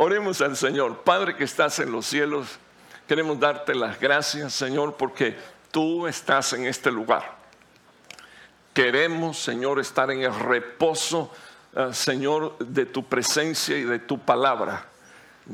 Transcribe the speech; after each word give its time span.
Oremos 0.00 0.40
al 0.42 0.56
Señor. 0.56 1.02
Padre 1.02 1.34
que 1.34 1.42
estás 1.42 1.80
en 1.80 1.90
los 1.90 2.06
cielos, 2.06 2.46
queremos 3.08 3.40
darte 3.40 3.74
las 3.74 3.98
gracias, 3.98 4.52
Señor, 4.52 4.94
porque 4.96 5.36
tú 5.72 6.06
estás 6.06 6.52
en 6.52 6.66
este 6.66 6.92
lugar. 6.92 7.36
Queremos, 8.72 9.40
Señor, 9.40 9.80
estar 9.80 10.08
en 10.12 10.22
el 10.22 10.32
reposo, 10.32 11.32
eh, 11.74 11.88
Señor, 11.90 12.56
de 12.58 12.86
tu 12.86 13.06
presencia 13.06 13.76
y 13.76 13.82
de 13.82 13.98
tu 13.98 14.20
palabra. 14.20 14.86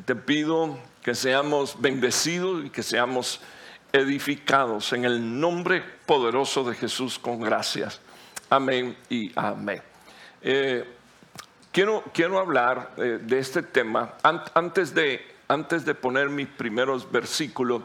Te 0.04 0.14
pido 0.14 0.78
que 1.02 1.14
seamos 1.14 1.80
bendecidos 1.80 2.66
y 2.66 2.68
que 2.68 2.82
seamos 2.82 3.40
edificados 3.94 4.92
en 4.92 5.06
el 5.06 5.40
nombre 5.40 5.82
poderoso 6.04 6.64
de 6.64 6.74
Jesús 6.74 7.18
con 7.18 7.40
gracias. 7.40 7.98
Amén 8.50 8.94
y 9.08 9.32
amén. 9.36 9.80
Eh, 10.42 10.93
quiero, 11.74 12.04
quiero 12.14 12.38
hablar 12.38 12.92
eh, 12.96 13.18
de 13.20 13.38
este 13.38 13.62
tema. 13.62 14.14
antes, 14.22 14.94
de, 14.94 15.26
antes 15.48 15.84
de 15.84 15.94
poner 15.94 16.30
mis 16.30 16.46
primeros 16.46 17.10
versículos, 17.10 17.82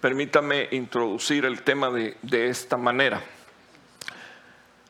permítame 0.00 0.68
introducir 0.72 1.44
el 1.44 1.62
tema 1.62 1.90
de, 1.90 2.16
de 2.22 2.48
esta 2.48 2.76
manera. 2.76 3.22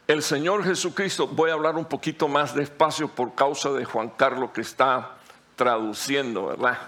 El 0.06 0.22
Señor 0.22 0.64
Jesucristo, 0.64 1.26
voy 1.26 1.50
a 1.50 1.54
hablar 1.54 1.74
un 1.74 1.84
poquito 1.84 2.28
más 2.28 2.54
despacio 2.54 3.08
por 3.08 3.34
causa 3.34 3.70
de 3.72 3.84
Juan 3.84 4.10
Carlos 4.10 4.52
que 4.52 4.62
está 4.62 5.16
traduciendo, 5.56 6.46
¿verdad? 6.46 6.78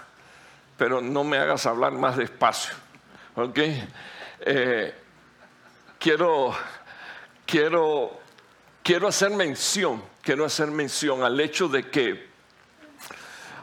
Pero 0.77 1.01
no 1.01 1.23
me 1.23 1.37
hagas 1.37 1.65
hablar 1.65 1.91
más 1.91 2.17
despacio. 2.17 2.73
¿ok? 3.35 3.59
Eh, 4.39 4.95
quiero, 5.99 6.55
quiero, 7.45 8.19
quiero 8.81 9.07
hacer 9.09 9.31
mención, 9.31 10.01
quiero 10.21 10.45
hacer 10.45 10.71
mención 10.71 11.23
al 11.23 11.39
hecho 11.39 11.67
de 11.67 11.89
que 11.89 12.29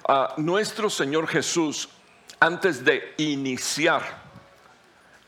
ah, 0.09 0.35
nuestro 0.37 0.91
Señor 0.91 1.27
Jesús, 1.27 1.89
antes 2.41 2.85
de 2.85 3.15
iniciar 3.19 4.03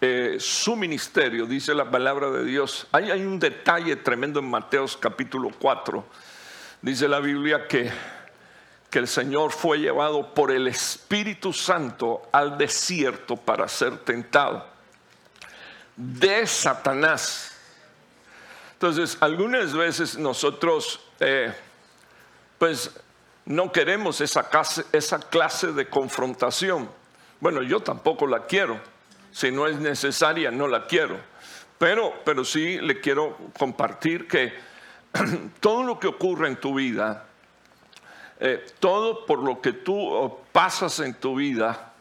eh, 0.01 0.37
su 0.39 0.77
ministerio, 0.77 1.47
dice 1.47 1.75
la 1.75 1.91
palabra 1.91 2.31
de 2.31 2.45
Dios, 2.45 2.87
hay, 2.93 3.11
hay 3.11 3.23
un 3.23 3.39
detalle 3.39 3.97
tremendo 3.97 4.41
en 4.41 4.51
Mateos 4.51 4.97
capítulo 4.97 5.51
4, 5.59 6.05
dice 6.83 7.09
la 7.09 7.21
Biblia 7.21 7.67
que 7.67 7.91
que 8.91 8.99
el 8.99 9.07
Señor 9.07 9.53
fue 9.53 9.79
llevado 9.79 10.35
por 10.35 10.51
el 10.51 10.67
Espíritu 10.67 11.53
Santo 11.53 12.29
al 12.33 12.59
desierto 12.59 13.37
para 13.37 13.69
ser 13.69 13.99
tentado 13.99 14.67
de 15.97 16.47
Satanás. 16.47 17.53
Entonces, 18.73 19.17
algunas 19.21 19.75
veces 19.75 20.19
nosotros, 20.19 21.01
eh, 21.21 21.53
pues, 22.59 22.91
no 23.45 23.71
queremos 23.73 24.21
esa 24.21 24.49
clase, 24.49 24.85
esa 24.93 25.19
clase 25.19 25.73
de 25.73 25.89
confrontación. 25.89 26.91
Bueno, 27.41 27.63
yo 27.63 27.81
tampoco 27.81 28.27
la 28.27 28.47
quiero. 28.47 28.81
Si 29.33 29.51
no 29.51 29.67
es 29.67 29.77
necesaria, 29.77 30.51
no 30.51 30.67
la 30.67 30.87
quiero. 30.87 31.19
Pero, 31.79 32.13
pero 32.25 32.45
sí 32.45 32.79
le 32.81 33.01
quiero 33.01 33.39
compartir 33.59 34.29
que 34.29 34.53
todo 35.61 35.83
lo 35.83 35.99
que 35.99 36.09
ocurre 36.09 36.49
en 36.49 36.57
tu 36.57 36.75
vida, 36.75 37.27
eh, 38.39 38.67
todo 38.79 39.25
por 39.25 39.43
lo 39.43 39.61
que 39.61 39.73
tú 39.73 40.39
pasas 40.53 41.01
en 41.01 41.15
tu 41.15 41.37
vida 41.37 41.93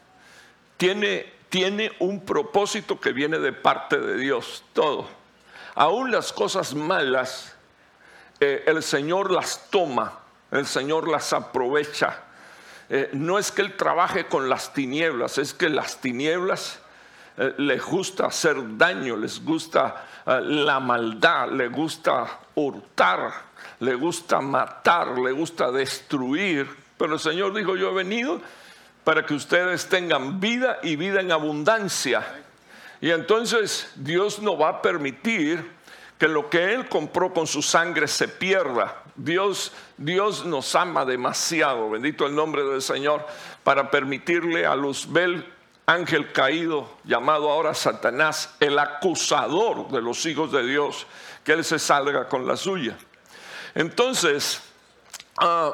tiene, 0.76 1.32
tiene 1.48 1.92
un 1.98 2.20
propósito 2.24 3.00
que 3.00 3.12
viene 3.12 3.38
de 3.38 3.52
parte 3.52 3.98
de 3.98 4.16
Dios, 4.16 4.64
todo. 4.72 5.08
Aún 5.74 6.10
las 6.10 6.32
cosas 6.32 6.74
malas, 6.74 7.56
eh, 8.40 8.64
el 8.66 8.82
Señor 8.82 9.30
las 9.30 9.70
toma, 9.70 10.18
el 10.50 10.66
Señor 10.66 11.08
las 11.08 11.32
aprovecha. 11.32 12.24
Eh, 12.88 13.10
no 13.12 13.38
es 13.38 13.52
que 13.52 13.62
Él 13.62 13.76
trabaje 13.76 14.26
con 14.26 14.48
las 14.48 14.72
tinieblas, 14.72 15.38
es 15.38 15.54
que 15.54 15.68
las 15.68 16.00
tinieblas 16.00 16.80
les 17.56 17.82
gusta 17.82 18.26
hacer 18.26 18.76
daño, 18.76 19.16
les 19.16 19.42
gusta 19.42 20.04
la 20.26 20.78
maldad, 20.78 21.50
les 21.52 21.72
gusta 21.72 22.26
hurtar, 22.54 23.32
le 23.78 23.94
gusta 23.94 24.40
matar, 24.42 25.18
le 25.18 25.32
gusta 25.32 25.70
destruir, 25.70 26.68
pero 26.98 27.14
el 27.14 27.20
Señor 27.20 27.54
dijo, 27.54 27.76
yo 27.76 27.90
he 27.90 27.94
venido 27.94 28.42
para 29.04 29.24
que 29.24 29.34
ustedes 29.34 29.88
tengan 29.88 30.38
vida 30.38 30.78
y 30.82 30.96
vida 30.96 31.20
en 31.20 31.32
abundancia. 31.32 32.22
Y 33.00 33.10
entonces 33.10 33.90
Dios 33.96 34.40
no 34.40 34.58
va 34.58 34.68
a 34.68 34.82
permitir 34.82 35.70
que 36.20 36.28
lo 36.28 36.50
que 36.50 36.74
Él 36.74 36.86
compró 36.86 37.32
con 37.32 37.46
su 37.46 37.62
sangre 37.62 38.06
se 38.06 38.28
pierda. 38.28 39.02
Dios, 39.16 39.72
Dios 39.96 40.44
nos 40.44 40.74
ama 40.74 41.06
demasiado, 41.06 41.88
bendito 41.88 42.26
el 42.26 42.34
nombre 42.34 42.62
del 42.62 42.82
Señor, 42.82 43.26
para 43.64 43.90
permitirle 43.90 44.66
a 44.66 44.76
Luzbel, 44.76 45.50
ángel 45.86 46.30
caído, 46.30 46.98
llamado 47.04 47.50
ahora 47.50 47.72
Satanás, 47.72 48.54
el 48.60 48.78
acusador 48.78 49.88
de 49.88 50.02
los 50.02 50.26
hijos 50.26 50.52
de 50.52 50.62
Dios, 50.66 51.06
que 51.42 51.52
Él 51.52 51.64
se 51.64 51.78
salga 51.78 52.28
con 52.28 52.46
la 52.46 52.58
suya. 52.58 52.98
Entonces, 53.74 54.60
ah, 55.38 55.72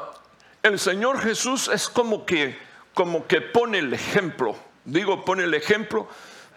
el 0.63 0.79
Señor 0.79 1.19
Jesús 1.19 1.67
es 1.67 1.89
como 1.89 2.25
que, 2.25 2.57
como 2.93 3.27
que 3.27 3.41
pone 3.41 3.79
el 3.79 3.93
ejemplo. 3.93 4.55
Digo, 4.85 5.25
pone 5.25 5.43
el 5.43 5.53
ejemplo 5.53 6.07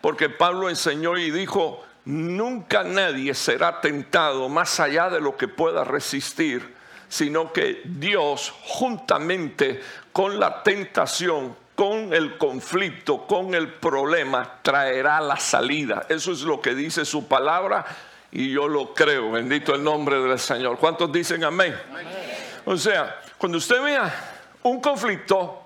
porque 0.01 0.29
Pablo 0.29 0.71
enseñó 0.71 1.17
y 1.19 1.33
dijo, 1.33 1.85
nunca 2.11 2.83
nadie 2.83 3.35
será 3.35 3.81
tentado 3.81 4.49
más 4.49 4.81
allá 4.81 5.09
de 5.09 5.21
lo 5.21 5.37
que 5.37 5.49
pueda 5.49 5.85
resistir, 5.85 6.75
sino 7.09 7.53
que 7.53 7.83
Dios 7.85 8.53
juntamente 8.65 9.81
con 10.13 10.39
la 10.39 10.63
tentación, 10.63 11.57
con 11.75 12.13
el 12.13 12.37
conflicto, 12.37 13.27
con 13.27 13.55
el 13.55 13.73
problema, 13.75 14.59
traerá 14.63 15.21
la 15.21 15.37
salida. 15.37 16.07
Eso 16.09 16.33
es 16.33 16.43
lo 16.43 16.61
que 16.61 16.75
dice 16.75 17.05
su 17.05 17.27
palabra 17.27 17.85
y 18.33 18.51
yo 18.53 18.69
lo 18.69 18.93
creo. 18.93 19.33
Bendito 19.33 19.75
el 19.75 19.83
nombre 19.83 20.21
del 20.21 20.39
Señor. 20.39 20.79
¿Cuántos 20.79 21.11
dicen 21.11 21.43
amén? 21.45 21.75
O 22.65 22.77
sea, 22.77 23.21
cuando 23.39 23.59
usted 23.59 23.83
vea 23.83 24.13
un 24.63 24.81
conflicto, 24.81 25.60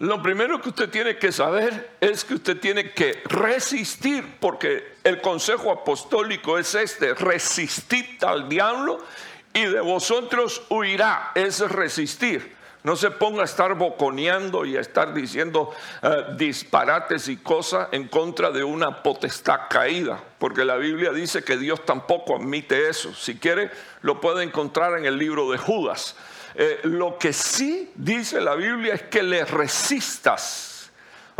lo 0.00 0.22
primero 0.22 0.62
que 0.62 0.70
usted 0.70 0.88
tiene 0.88 1.18
que 1.18 1.30
saber 1.30 1.90
es 2.00 2.24
que 2.24 2.32
usted 2.32 2.58
tiene 2.58 2.92
que 2.92 3.22
resistir, 3.26 4.38
porque 4.40 4.94
el 5.04 5.20
consejo 5.20 5.70
apostólico 5.70 6.56
es 6.56 6.74
este, 6.74 7.12
resistid 7.12 8.24
al 8.24 8.48
diablo 8.48 9.04
y 9.52 9.66
de 9.66 9.80
vosotros 9.80 10.62
huirá, 10.70 11.32
es 11.34 11.60
resistir. 11.60 12.56
No 12.82 12.96
se 12.96 13.10
ponga 13.10 13.42
a 13.42 13.44
estar 13.44 13.74
boconeando 13.74 14.64
y 14.64 14.78
a 14.78 14.80
estar 14.80 15.12
diciendo 15.12 15.70
eh, 16.00 16.24
disparates 16.34 17.28
y 17.28 17.36
cosas 17.36 17.88
en 17.92 18.08
contra 18.08 18.50
de 18.50 18.64
una 18.64 19.02
potestad 19.02 19.68
caída, 19.68 20.18
porque 20.38 20.64
la 20.64 20.76
Biblia 20.76 21.12
dice 21.12 21.44
que 21.44 21.58
Dios 21.58 21.84
tampoco 21.84 22.36
admite 22.36 22.88
eso. 22.88 23.12
Si 23.12 23.36
quiere, 23.36 23.70
lo 24.00 24.18
puede 24.18 24.44
encontrar 24.44 24.96
en 24.96 25.04
el 25.04 25.18
libro 25.18 25.50
de 25.50 25.58
Judas. 25.58 26.16
Eh, 26.54 26.80
lo 26.84 27.18
que 27.18 27.32
sí 27.32 27.90
dice 27.94 28.40
la 28.40 28.54
Biblia 28.54 28.94
es 28.94 29.02
que 29.02 29.22
le 29.22 29.44
resistas 29.44 30.70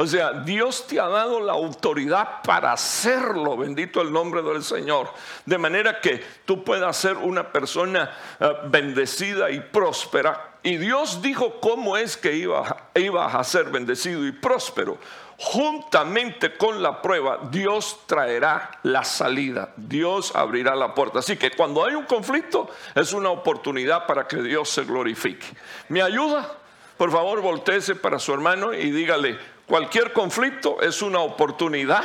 o 0.00 0.06
sea, 0.06 0.32
Dios 0.32 0.86
te 0.86 0.98
ha 0.98 1.08
dado 1.08 1.40
la 1.40 1.52
autoridad 1.52 2.40
para 2.42 2.72
hacerlo, 2.72 3.58
bendito 3.58 4.00
el 4.00 4.10
nombre 4.10 4.40
del 4.40 4.62
Señor. 4.62 5.12
De 5.44 5.58
manera 5.58 6.00
que 6.00 6.24
tú 6.46 6.64
puedas 6.64 6.96
ser 6.96 7.18
una 7.18 7.52
persona 7.52 8.10
eh, 8.40 8.50
bendecida 8.68 9.50
y 9.50 9.60
próspera. 9.60 10.54
Y 10.62 10.78
Dios 10.78 11.20
dijo 11.20 11.60
cómo 11.60 11.98
es 11.98 12.16
que 12.16 12.34
ibas 12.34 12.74
iba 12.94 13.26
a 13.26 13.44
ser 13.44 13.66
bendecido 13.66 14.26
y 14.26 14.32
próspero. 14.32 14.96
Juntamente 15.42 16.56
con 16.56 16.82
la 16.82 17.00
prueba, 17.00 17.38
Dios 17.50 18.00
traerá 18.06 18.70
la 18.82 19.04
salida. 19.04 19.72
Dios 19.76 20.32
abrirá 20.34 20.74
la 20.74 20.94
puerta. 20.94 21.20
Así 21.20 21.36
que 21.36 21.50
cuando 21.50 21.84
hay 21.84 21.94
un 21.94 22.04
conflicto, 22.04 22.68
es 22.94 23.12
una 23.12 23.30
oportunidad 23.30 24.06
para 24.06 24.28
que 24.28 24.36
Dios 24.42 24.68
se 24.68 24.84
glorifique. 24.84 25.46
¿Me 25.88 26.02
ayuda? 26.02 26.56
Por 26.98 27.10
favor, 27.10 27.40
volteese 27.40 27.94
para 27.94 28.18
su 28.18 28.34
hermano 28.34 28.74
y 28.74 28.90
dígale, 28.90 29.38
Cualquier 29.70 30.12
conflicto 30.12 30.82
es 30.82 31.00
una 31.00 31.20
oportunidad 31.20 32.02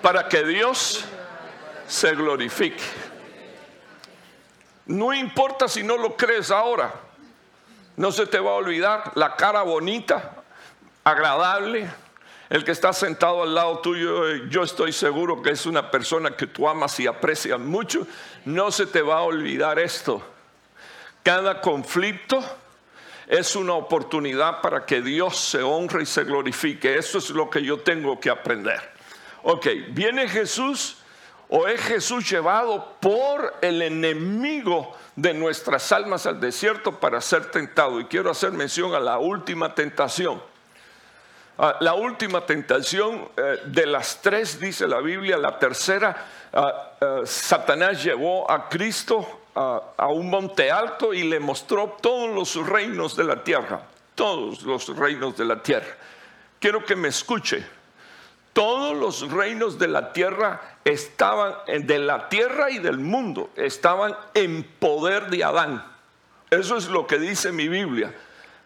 para 0.00 0.26
que 0.30 0.42
Dios 0.44 1.04
se 1.86 2.14
glorifique. 2.14 2.82
No 4.86 5.12
importa 5.12 5.68
si 5.68 5.82
no 5.82 5.98
lo 5.98 6.16
crees 6.16 6.50
ahora, 6.50 6.90
no 7.96 8.10
se 8.10 8.24
te 8.24 8.40
va 8.40 8.52
a 8.52 8.54
olvidar 8.54 9.12
la 9.14 9.36
cara 9.36 9.60
bonita, 9.60 10.39
agradable, 11.04 11.90
el 12.48 12.64
que 12.64 12.72
está 12.72 12.92
sentado 12.92 13.42
al 13.42 13.54
lado 13.54 13.78
tuyo, 13.78 14.34
yo 14.48 14.62
estoy 14.62 14.92
seguro 14.92 15.40
que 15.40 15.50
es 15.50 15.66
una 15.66 15.90
persona 15.90 16.32
que 16.36 16.46
tú 16.46 16.68
amas 16.68 16.98
y 16.98 17.06
aprecias 17.06 17.60
mucho, 17.60 18.06
no 18.44 18.70
se 18.70 18.86
te 18.86 19.02
va 19.02 19.18
a 19.18 19.22
olvidar 19.22 19.78
esto. 19.78 20.22
Cada 21.22 21.60
conflicto 21.60 22.42
es 23.28 23.54
una 23.54 23.74
oportunidad 23.74 24.60
para 24.60 24.84
que 24.84 25.00
Dios 25.00 25.38
se 25.38 25.62
honre 25.62 26.02
y 26.02 26.06
se 26.06 26.24
glorifique. 26.24 26.98
Eso 26.98 27.18
es 27.18 27.30
lo 27.30 27.48
que 27.48 27.62
yo 27.62 27.78
tengo 27.78 28.18
que 28.18 28.30
aprender. 28.30 28.80
Ok, 29.44 29.68
viene 29.90 30.28
Jesús 30.28 30.96
o 31.48 31.68
es 31.68 31.80
Jesús 31.80 32.28
llevado 32.28 32.96
por 33.00 33.54
el 33.62 33.82
enemigo 33.82 34.96
de 35.14 35.34
nuestras 35.34 35.92
almas 35.92 36.26
al 36.26 36.40
desierto 36.40 36.98
para 36.98 37.20
ser 37.20 37.50
tentado. 37.52 38.00
Y 38.00 38.06
quiero 38.06 38.30
hacer 38.30 38.50
mención 38.50 38.94
a 38.94 39.00
la 39.00 39.18
última 39.18 39.74
tentación. 39.74 40.42
Ah, 41.62 41.76
la 41.80 41.92
última 41.92 42.46
tentación 42.46 43.28
eh, 43.36 43.58
de 43.66 43.84
las 43.84 44.22
tres, 44.22 44.58
dice 44.58 44.88
la 44.88 45.02
Biblia, 45.02 45.36
la 45.36 45.58
tercera, 45.58 46.16
ah, 46.54 46.92
ah, 46.98 47.20
Satanás 47.22 48.02
llevó 48.02 48.50
a 48.50 48.66
Cristo 48.66 49.42
a 49.52 50.06
un 50.08 50.30
monte 50.30 50.70
alto 50.70 51.12
y 51.12 51.24
le 51.24 51.38
mostró 51.38 51.98
todos 52.00 52.30
los 52.30 52.66
reinos 52.66 53.14
de 53.14 53.24
la 53.24 53.44
tierra, 53.44 53.82
todos 54.14 54.62
los 54.62 54.96
reinos 54.96 55.36
de 55.36 55.44
la 55.44 55.60
tierra. 55.60 55.96
Quiero 56.58 56.82
que 56.82 56.96
me 56.96 57.08
escuche. 57.08 57.62
Todos 58.54 58.96
los 58.96 59.30
reinos 59.30 59.78
de 59.78 59.88
la 59.88 60.14
tierra 60.14 60.78
estaban, 60.82 61.56
de 61.66 61.98
la 61.98 62.28
tierra 62.30 62.70
y 62.70 62.78
del 62.78 63.00
mundo, 63.00 63.50
estaban 63.54 64.16
en 64.32 64.62
poder 64.78 65.28
de 65.28 65.44
Adán. 65.44 65.84
Eso 66.48 66.78
es 66.78 66.88
lo 66.88 67.06
que 67.06 67.18
dice 67.18 67.52
mi 67.52 67.68
Biblia. 67.68 68.14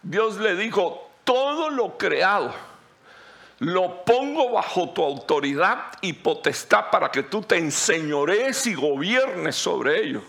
Dios 0.02 0.36
le 0.36 0.54
dijo, 0.54 1.10
todo 1.24 1.70
lo 1.70 1.98
creado 1.98 2.54
lo 3.64 4.04
pongo 4.04 4.50
bajo 4.50 4.90
tu 4.90 5.02
autoridad 5.02 5.92
y 6.02 6.12
potestad 6.12 6.90
para 6.90 7.10
que 7.10 7.22
tú 7.22 7.40
te 7.40 7.56
enseñorees 7.56 8.66
y 8.66 8.74
gobiernes 8.74 9.56
sobre 9.56 10.04
ello. 10.04 10.22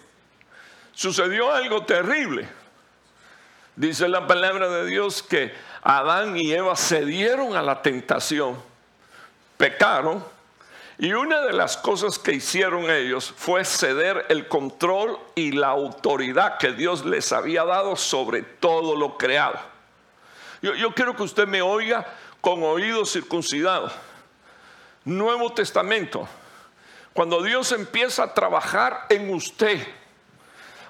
Sucedió 0.93 1.51
algo 1.51 1.83
terrible. 1.83 2.47
Dice 3.75 4.07
la 4.07 4.25
palabra 4.25 4.69
de 4.69 4.85
Dios 4.85 5.21
que 5.21 5.53
Adán 5.81 6.37
y 6.37 6.53
Eva 6.53 6.77
cedieron 6.77 7.57
a 7.57 7.61
la 7.61 7.81
tentación, 7.81 8.57
pecaron, 9.57 10.23
y 10.97 11.11
una 11.11 11.41
de 11.41 11.51
las 11.51 11.75
cosas 11.75 12.17
que 12.17 12.31
hicieron 12.31 12.89
ellos 12.89 13.33
fue 13.35 13.65
ceder 13.65 14.27
el 14.29 14.47
control 14.47 15.19
y 15.35 15.51
la 15.51 15.67
autoridad 15.67 16.57
que 16.57 16.71
Dios 16.71 17.03
les 17.05 17.33
había 17.33 17.65
dado 17.65 17.97
sobre 17.97 18.43
todo 18.43 18.95
lo 18.95 19.17
creado. 19.17 19.59
Yo, 20.61 20.73
yo 20.73 20.93
quiero 20.93 21.17
que 21.17 21.23
usted 21.23 21.45
me 21.45 21.61
oiga 21.61 22.07
con 22.45 22.61
oídos 22.61 23.11
circuncidados. 23.11 23.91
Nuevo 25.03 25.53
Testamento. 25.53 26.29
Cuando 27.11 27.41
Dios 27.41 27.71
empieza 27.71 28.21
a 28.21 28.33
trabajar 28.35 29.07
en 29.09 29.33
usted 29.33 29.81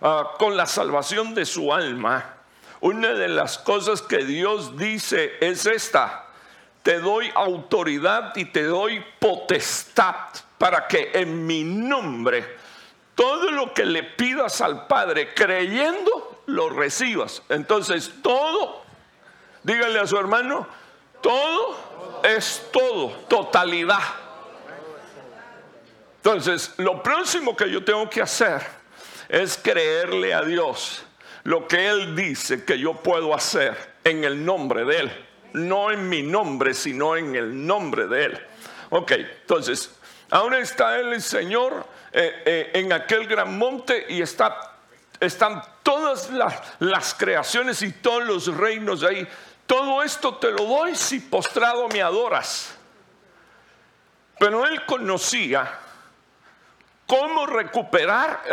ah, 0.01 0.33
con 0.37 0.57
la 0.57 0.65
salvación 0.65 1.33
de 1.33 1.45
su 1.45 1.73
alma, 1.73 2.33
una 2.81 3.13
de 3.13 3.29
las 3.29 3.57
cosas 3.57 4.01
que 4.01 4.25
Dios 4.25 4.75
dice 4.75 5.31
es 5.39 5.65
esta. 5.65 6.25
Te 6.83 6.99
doy 6.99 7.31
autoridad 7.33 8.35
y 8.35 8.43
te 8.43 8.63
doy 8.63 9.01
potestad 9.17 10.27
para 10.57 10.89
que 10.89 11.11
en 11.13 11.47
mi 11.47 11.63
nombre 11.63 12.57
todo 13.15 13.49
lo 13.51 13.73
que 13.73 13.85
le 13.85 14.03
pidas 14.03 14.59
al 14.59 14.87
Padre 14.87 15.33
creyendo 15.33 16.41
lo 16.47 16.69
recibas. 16.69 17.43
Entonces 17.47 18.11
todo, 18.21 18.83
dígale 19.63 20.01
a 20.01 20.05
su 20.05 20.17
hermano, 20.17 20.67
todo 21.25 22.21
es 22.23 22.67
todo, 22.71 23.09
totalidad. 23.27 23.97
Entonces, 26.17 26.75
lo 26.77 27.01
próximo 27.01 27.55
que 27.55 27.67
yo 27.71 27.83
tengo 27.83 28.07
que 28.07 28.21
hacer 28.21 28.61
es 29.27 29.57
creerle 29.57 30.35
a 30.35 30.43
Dios 30.43 31.03
lo 31.43 31.67
que 31.67 31.89
Él 31.89 32.15
dice 32.15 32.63
que 32.63 32.77
yo 32.77 32.93
puedo 32.93 33.33
hacer 33.33 33.75
en 34.03 34.23
el 34.23 34.45
nombre 34.45 34.85
de 34.85 34.99
Él. 34.99 35.25
No 35.53 35.89
en 35.89 36.07
mi 36.09 36.21
nombre, 36.21 36.75
sino 36.75 37.15
en 37.15 37.35
el 37.35 37.65
nombre 37.65 38.05
de 38.05 38.25
Él. 38.25 38.39
Ok, 38.91 39.11
entonces, 39.13 39.95
ahora 40.29 40.59
está 40.59 40.99
el 40.99 41.19
Señor, 41.23 41.87
eh, 42.11 42.43
eh, 42.45 42.71
en 42.75 42.93
aquel 42.93 43.25
gran 43.25 43.57
monte 43.57 44.05
y 44.09 44.21
está, 44.21 44.77
están 45.19 45.63
todas 45.81 46.29
las, 46.29 46.55
las 46.77 47.15
creaciones 47.15 47.81
y 47.81 47.93
todos 47.93 48.25
los 48.25 48.55
reinos 48.55 49.01
ahí 49.03 49.27
todo 49.65 50.03
esto 50.03 50.35
te 50.35 50.51
lo 50.51 50.65
doy 50.65 50.95
si 50.95 51.19
postrado 51.19 51.87
me 51.89 52.01
adoras. 52.01 52.75
Pero 54.37 54.65
él 54.65 54.85
conocía 54.85 55.79
cómo 57.07 57.45
recuperar 57.45 58.43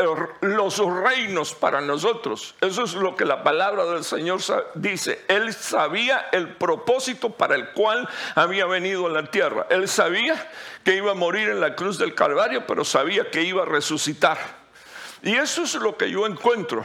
los 0.40 0.78
reinos 0.78 1.54
para 1.54 1.80
nosotros. 1.80 2.54
Eso 2.60 2.84
es 2.84 2.94
lo 2.94 3.16
que 3.16 3.24
la 3.24 3.42
palabra 3.42 3.84
del 3.86 4.04
Señor 4.04 4.40
dice. 4.74 5.24
Él 5.28 5.52
sabía 5.52 6.28
el 6.32 6.56
propósito 6.56 7.30
para 7.30 7.56
el 7.56 7.70
cual 7.70 8.08
había 8.34 8.66
venido 8.66 9.06
a 9.06 9.10
la 9.10 9.30
tierra. 9.30 9.66
Él 9.70 9.88
sabía 9.88 10.50
que 10.84 10.94
iba 10.94 11.12
a 11.12 11.14
morir 11.14 11.48
en 11.48 11.60
la 11.60 11.74
cruz 11.74 11.98
del 11.98 12.14
Calvario, 12.14 12.66
pero 12.66 12.84
sabía 12.84 13.30
que 13.30 13.42
iba 13.42 13.62
a 13.62 13.66
resucitar. 13.66 14.38
Y 15.22 15.34
eso 15.36 15.62
es 15.62 15.74
lo 15.74 15.96
que 15.96 16.10
yo 16.10 16.26
encuentro 16.26 16.84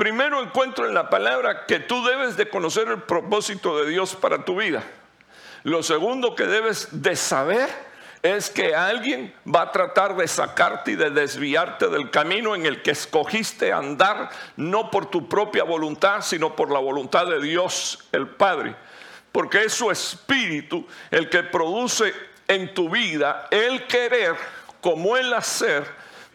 Primero 0.00 0.42
encuentro 0.42 0.86
en 0.86 0.94
la 0.94 1.10
palabra 1.10 1.66
que 1.66 1.78
tú 1.78 2.02
debes 2.02 2.34
de 2.38 2.48
conocer 2.48 2.88
el 2.88 3.02
propósito 3.02 3.78
de 3.78 3.90
Dios 3.90 4.16
para 4.16 4.46
tu 4.46 4.56
vida. 4.56 4.82
Lo 5.62 5.82
segundo 5.82 6.34
que 6.34 6.46
debes 6.46 6.88
de 6.90 7.14
saber 7.16 7.68
es 8.22 8.48
que 8.48 8.74
alguien 8.74 9.34
va 9.46 9.60
a 9.60 9.72
tratar 9.72 10.16
de 10.16 10.26
sacarte 10.26 10.92
y 10.92 10.94
de 10.94 11.10
desviarte 11.10 11.88
del 11.88 12.10
camino 12.10 12.54
en 12.54 12.64
el 12.64 12.80
que 12.80 12.92
escogiste 12.92 13.74
andar, 13.74 14.30
no 14.56 14.90
por 14.90 15.10
tu 15.10 15.28
propia 15.28 15.64
voluntad, 15.64 16.22
sino 16.22 16.56
por 16.56 16.70
la 16.72 16.78
voluntad 16.78 17.26
de 17.26 17.42
Dios 17.42 18.08
el 18.12 18.26
Padre. 18.26 18.76
Porque 19.30 19.64
es 19.64 19.74
su 19.74 19.90
espíritu 19.90 20.86
el 21.10 21.28
que 21.28 21.42
produce 21.42 22.14
en 22.48 22.72
tu 22.72 22.88
vida 22.88 23.48
el 23.50 23.86
querer 23.86 24.34
como 24.80 25.18
el 25.18 25.30
hacer 25.34 25.84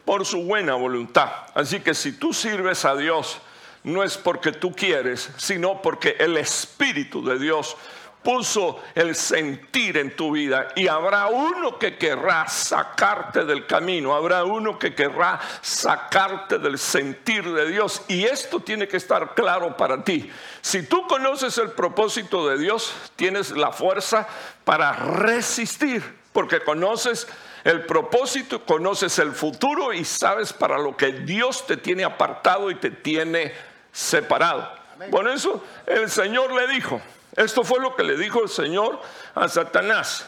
por 0.06 0.24
su 0.24 0.44
buena 0.44 0.76
voluntad. 0.76 1.32
Así 1.56 1.80
que 1.80 1.96
si 1.96 2.12
tú 2.12 2.32
sirves 2.32 2.86
a 2.86 2.96
Dios, 2.96 3.42
no 3.86 4.04
es 4.04 4.18
porque 4.18 4.52
tú 4.52 4.76
quieres, 4.76 5.30
sino 5.38 5.82
porque 5.82 6.16
el 6.20 6.38
Espíritu 6.38 7.24
de 7.24 7.38
Dios 7.38 7.78
puso 8.24 8.82
el 8.96 9.16
sentir 9.16 9.98
en 9.98 10.16
tu 10.16 10.32
vida 10.32 10.70
y 10.76 10.88
habrá 10.88 11.28
uno 11.28 11.78
que 11.78 11.96
querrá 11.96 12.48
sacarte 12.48 13.46
del 13.46 13.68
camino, 13.68 14.16
habrá 14.16 14.44
uno 14.44 14.80
que 14.80 14.96
querrá 14.96 15.40
sacarte 15.62 16.58
del 16.58 16.80
sentir 16.80 17.48
de 17.54 17.70
Dios 17.70 18.02
y 18.08 18.24
esto 18.24 18.60
tiene 18.60 18.88
que 18.88 18.98
estar 18.98 19.36
claro 19.36 19.78
para 19.78 20.04
ti. 20.04 20.32
Si 20.62 20.82
tú 20.82 21.06
conoces 21.06 21.60
el 21.60 21.70
propósito 21.72 22.50
de 22.50 22.58
Dios, 22.58 22.92
tienes 23.16 23.52
la 23.52 23.72
fuerza 23.72 24.28
para 24.64 24.94
resistir, 24.94 26.04
porque 26.34 26.62
conoces 26.62 27.28
el 27.64 27.86
propósito, 27.86 28.66
conoces 28.66 29.20
el 29.20 29.34
futuro 29.34 29.94
y 29.94 30.04
sabes 30.04 30.52
para 30.52 30.80
lo 30.80 30.98
que 30.98 31.12
Dios 31.12 31.68
te 31.68 31.78
tiene 31.78 32.04
apartado 32.04 32.72
y 32.72 32.76
te 32.76 32.90
tiene 32.90 33.54
separado. 33.96 34.70
Por 35.10 35.28
eso 35.30 35.64
el 35.88 36.12
Señor 36.12 36.52
le 36.54 36.68
dijo, 36.68 37.02
esto 37.36 37.64
fue 37.64 37.80
lo 37.80 37.96
que 37.96 38.04
le 38.04 38.18
dijo 38.18 38.44
el 38.44 38.50
Señor 38.50 39.02
a 39.34 39.48
Satanás. 39.48 40.28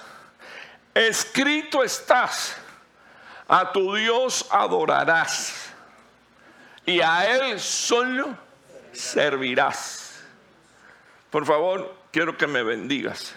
Escrito 0.94 1.84
estás, 1.84 2.56
a 3.48 3.72
tu 3.72 3.94
Dios 3.94 4.48
adorarás 4.50 5.70
y 6.86 7.02
a 7.02 7.36
Él 7.36 7.60
solo 7.60 8.38
servirás. 8.94 10.22
Por 11.30 11.46
favor, 11.46 11.94
quiero 12.12 12.38
que 12.38 12.48
me 12.48 12.64
bendigas. 12.64 13.36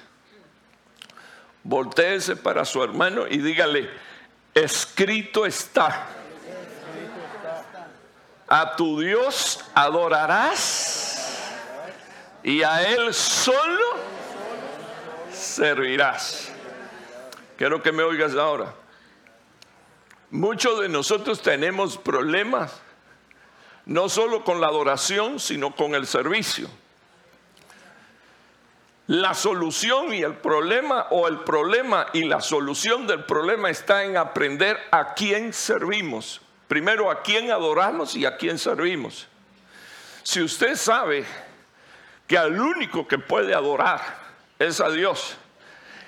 Voltéese 1.64 2.36
para 2.36 2.64
su 2.64 2.82
hermano 2.82 3.26
y 3.28 3.38
dígale, 3.38 3.90
escrito 4.54 5.44
está 5.44 6.19
a 8.50 8.74
tu 8.74 9.00
Dios 9.00 9.64
adorarás 9.74 11.38
y 12.42 12.64
a 12.64 12.82
Él 12.82 13.14
solo 13.14 13.84
servirás. 15.32 16.50
Quiero 17.56 17.80
que 17.80 17.92
me 17.92 18.02
oigas 18.02 18.34
ahora. 18.34 18.74
Muchos 20.32 20.80
de 20.80 20.88
nosotros 20.88 21.40
tenemos 21.42 21.96
problemas, 21.96 22.80
no 23.86 24.08
solo 24.08 24.44
con 24.44 24.60
la 24.60 24.66
adoración, 24.66 25.38
sino 25.38 25.74
con 25.76 25.94
el 25.94 26.06
servicio. 26.06 26.68
La 29.06 29.34
solución 29.34 30.12
y 30.12 30.22
el 30.22 30.36
problema, 30.36 31.06
o 31.10 31.28
el 31.28 31.40
problema 31.40 32.06
y 32.12 32.24
la 32.24 32.40
solución 32.40 33.06
del 33.06 33.24
problema 33.24 33.70
está 33.70 34.04
en 34.04 34.16
aprender 34.16 34.76
a 34.90 35.14
quién 35.14 35.52
servimos. 35.52 36.40
Primero, 36.70 37.10
a 37.10 37.20
quién 37.20 37.50
adoramos 37.50 38.14
y 38.14 38.24
a 38.24 38.36
quién 38.36 38.56
servimos. 38.56 39.26
Si 40.22 40.40
usted 40.40 40.76
sabe 40.76 41.26
que 42.28 42.38
al 42.38 42.60
único 42.60 43.08
que 43.08 43.18
puede 43.18 43.52
adorar 43.56 44.00
es 44.56 44.80
a 44.80 44.88
Dios 44.88 45.34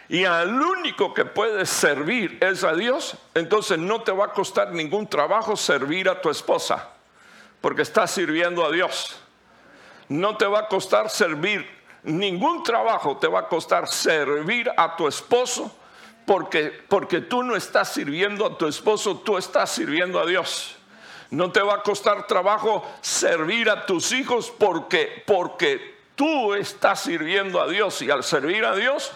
y 0.09 0.25
al 0.25 0.63
único 0.63 1.15
que 1.15 1.25
puede 1.25 1.67
servir 1.67 2.39
es 2.41 2.63
a 2.63 2.75
Dios, 2.75 3.17
entonces 3.35 3.77
no 3.77 4.03
te 4.03 4.13
va 4.13 4.27
a 4.27 4.33
costar 4.33 4.71
ningún 4.71 5.09
trabajo 5.09 5.57
servir 5.57 6.09
a 6.09 6.21
tu 6.21 6.31
esposa, 6.31 6.91
porque 7.61 7.83
estás 7.83 8.13
sirviendo 8.13 8.65
a 8.65 8.71
Dios. 8.71 9.19
No 10.09 10.37
te 10.37 10.47
va 10.47 10.61
a 10.61 10.69
costar 10.69 11.11
servir, 11.11 11.69
ningún 12.05 12.63
trabajo 12.63 13.17
te 13.17 13.27
va 13.27 13.41
a 13.41 13.49
costar 13.49 13.89
servir 13.89 14.71
a 14.77 14.95
tu 14.95 15.09
esposo 15.09 15.77
porque, 16.27 16.85
porque 16.89 17.21
tú 17.21 17.43
no 17.43 17.57
estás 17.57 17.93
sirviendo 17.93 18.47
a 18.47 18.57
tu 18.57 18.67
esposo, 18.67 19.19
tú 19.19 19.37
estás 19.39 19.71
sirviendo 19.71 20.21
a 20.21 20.27
Dios. 20.27 20.77
No 21.31 21.51
te 21.51 21.63
va 21.63 21.77
a 21.77 21.83
costar 21.83 22.27
trabajo 22.27 22.87
servir 23.01 23.71
a 23.71 23.87
tus 23.87 24.13
hijos 24.13 24.53
porque, 24.57 25.23
porque 25.27 25.97
tú 26.15 26.55
estás 26.55 27.01
sirviendo 27.01 27.61
a 27.61 27.69
Dios 27.69 28.03
y 28.03 28.11
al 28.11 28.23
servir 28.23 28.65
a 28.65 28.77
Dios, 28.77 29.13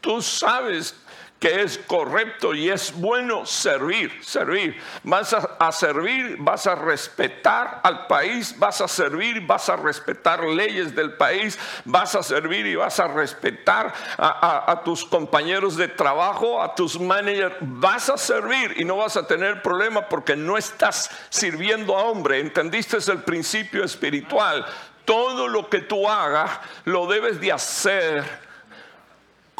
tú 0.00 0.22
sabes 0.22 0.96
que 1.40 1.62
es 1.62 1.78
correcto 1.78 2.54
y 2.54 2.68
es 2.68 2.92
bueno 2.92 3.46
servir, 3.46 4.12
servir. 4.22 4.78
Vas 5.02 5.32
a, 5.32 5.72
servir, 5.72 6.36
vas 6.38 6.66
a 6.66 6.74
respetar 6.74 7.80
al 7.82 8.06
país, 8.06 8.54
vas 8.58 8.82
a 8.82 8.86
servir, 8.86 9.40
vas 9.46 9.70
a 9.70 9.76
respetar 9.76 10.44
leyes 10.44 10.94
del 10.94 11.14
país, 11.14 11.58
vas 11.86 12.14
a 12.14 12.22
servir 12.22 12.66
y 12.66 12.74
vas 12.74 13.00
a 13.00 13.08
respetar 13.08 13.92
a, 14.18 14.82
tus 14.84 15.02
compañeros 15.02 15.76
de 15.76 15.88
trabajo, 15.88 16.60
a 16.60 16.74
tus 16.74 17.00
managers, 17.00 17.56
vas 17.60 18.10
a 18.10 18.18
servir 18.18 18.74
y 18.76 18.84
no 18.84 18.98
vas 18.98 19.16
a 19.16 19.26
tener 19.26 19.62
problema 19.62 20.10
porque 20.10 20.36
no 20.36 20.58
estás 20.58 21.10
sirviendo 21.30 21.96
a 21.96 22.02
hombre. 22.02 22.38
¿Entendiste 22.40 22.98
el 23.10 23.22
principio 23.22 23.82
espiritual? 23.82 24.66
Todo 25.06 25.48
lo 25.48 25.70
que 25.70 25.80
tú 25.80 26.06
hagas 26.06 26.50
lo 26.84 27.06
debes 27.06 27.40
de 27.40 27.50
hacer 27.50 28.49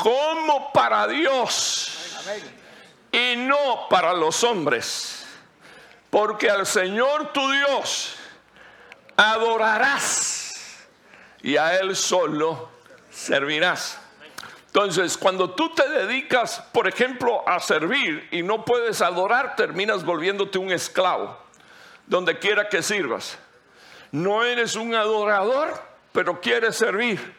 como 0.03 0.73
para 0.73 1.07
Dios 1.07 2.17
y 3.13 3.37
no 3.37 3.89
para 3.89 4.13
los 4.13 4.43
hombres. 4.45 5.27
Porque 6.09 6.51
al 6.51 6.67
Señor 6.67 7.33
tu 7.33 7.51
Dios 7.51 8.17
adorarás 9.17 10.87
y 11.43 11.57
a 11.57 11.77
Él 11.77 11.95
solo 11.95 12.71
servirás. 13.11 13.99
Entonces, 14.67 15.19
cuando 15.19 15.51
tú 15.51 15.75
te 15.75 15.89
dedicas, 15.89 16.63
por 16.73 16.87
ejemplo, 16.87 17.47
a 17.49 17.59
servir 17.61 18.29
y 18.31 18.43
no 18.43 18.65
puedes 18.65 19.03
adorar, 19.03 19.57
terminas 19.57 20.05
volviéndote 20.05 20.59
un 20.59 20.71
esclavo, 20.71 21.37
donde 22.07 22.39
quiera 22.39 22.69
que 22.69 22.83
sirvas. 22.83 23.37
No 24.13 24.45
eres 24.45 24.77
un 24.77 24.95
adorador, 24.95 25.75
pero 26.13 26.41
quieres 26.41 26.77
servir. 26.77 27.35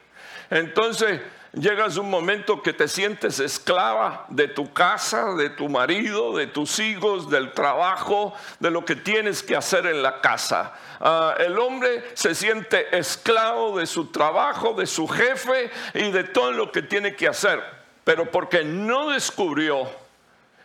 Entonces, 0.49 1.21
llegas 1.53 1.97
un 1.97 2.09
momento 2.09 2.61
que 2.61 2.73
te 2.73 2.87
sientes 2.87 3.39
esclava 3.39 4.25
de 4.29 4.47
tu 4.47 4.71
casa, 4.71 5.33
de 5.35 5.49
tu 5.49 5.69
marido, 5.69 6.35
de 6.35 6.47
tus 6.47 6.79
hijos, 6.79 7.29
del 7.29 7.53
trabajo, 7.53 8.33
de 8.59 8.71
lo 8.71 8.85
que 8.85 8.95
tienes 8.95 9.43
que 9.43 9.55
hacer 9.55 9.85
en 9.85 10.01
la 10.01 10.21
casa. 10.21 10.73
Ah, 10.99 11.35
el 11.39 11.57
hombre 11.59 12.03
se 12.13 12.35
siente 12.35 12.97
esclavo 12.97 13.77
de 13.77 13.85
su 13.85 14.07
trabajo, 14.07 14.73
de 14.73 14.85
su 14.85 15.07
jefe 15.07 15.71
y 15.93 16.11
de 16.11 16.23
todo 16.23 16.51
lo 16.51 16.71
que 16.71 16.81
tiene 16.81 17.15
que 17.15 17.27
hacer. 17.27 17.61
Pero 18.03 18.31
porque 18.31 18.63
no 18.63 19.09
descubrió 19.09 19.89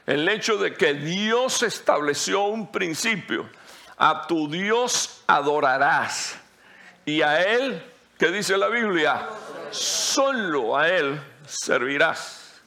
el 0.06 0.28
hecho 0.28 0.56
de 0.56 0.74
que 0.74 0.94
Dios 0.94 1.62
estableció 1.62 2.44
un 2.44 2.70
principio, 2.70 3.48
a 3.98 4.26
tu 4.26 4.48
Dios 4.48 5.22
adorarás 5.26 6.38
y 7.04 7.22
a 7.22 7.42
Él, 7.42 7.82
¿qué 8.18 8.30
dice 8.30 8.56
la 8.56 8.68
Biblia? 8.68 9.26
Solo 9.70 10.76
a 10.76 10.88
Él 10.88 11.20
servirás. 11.46 12.60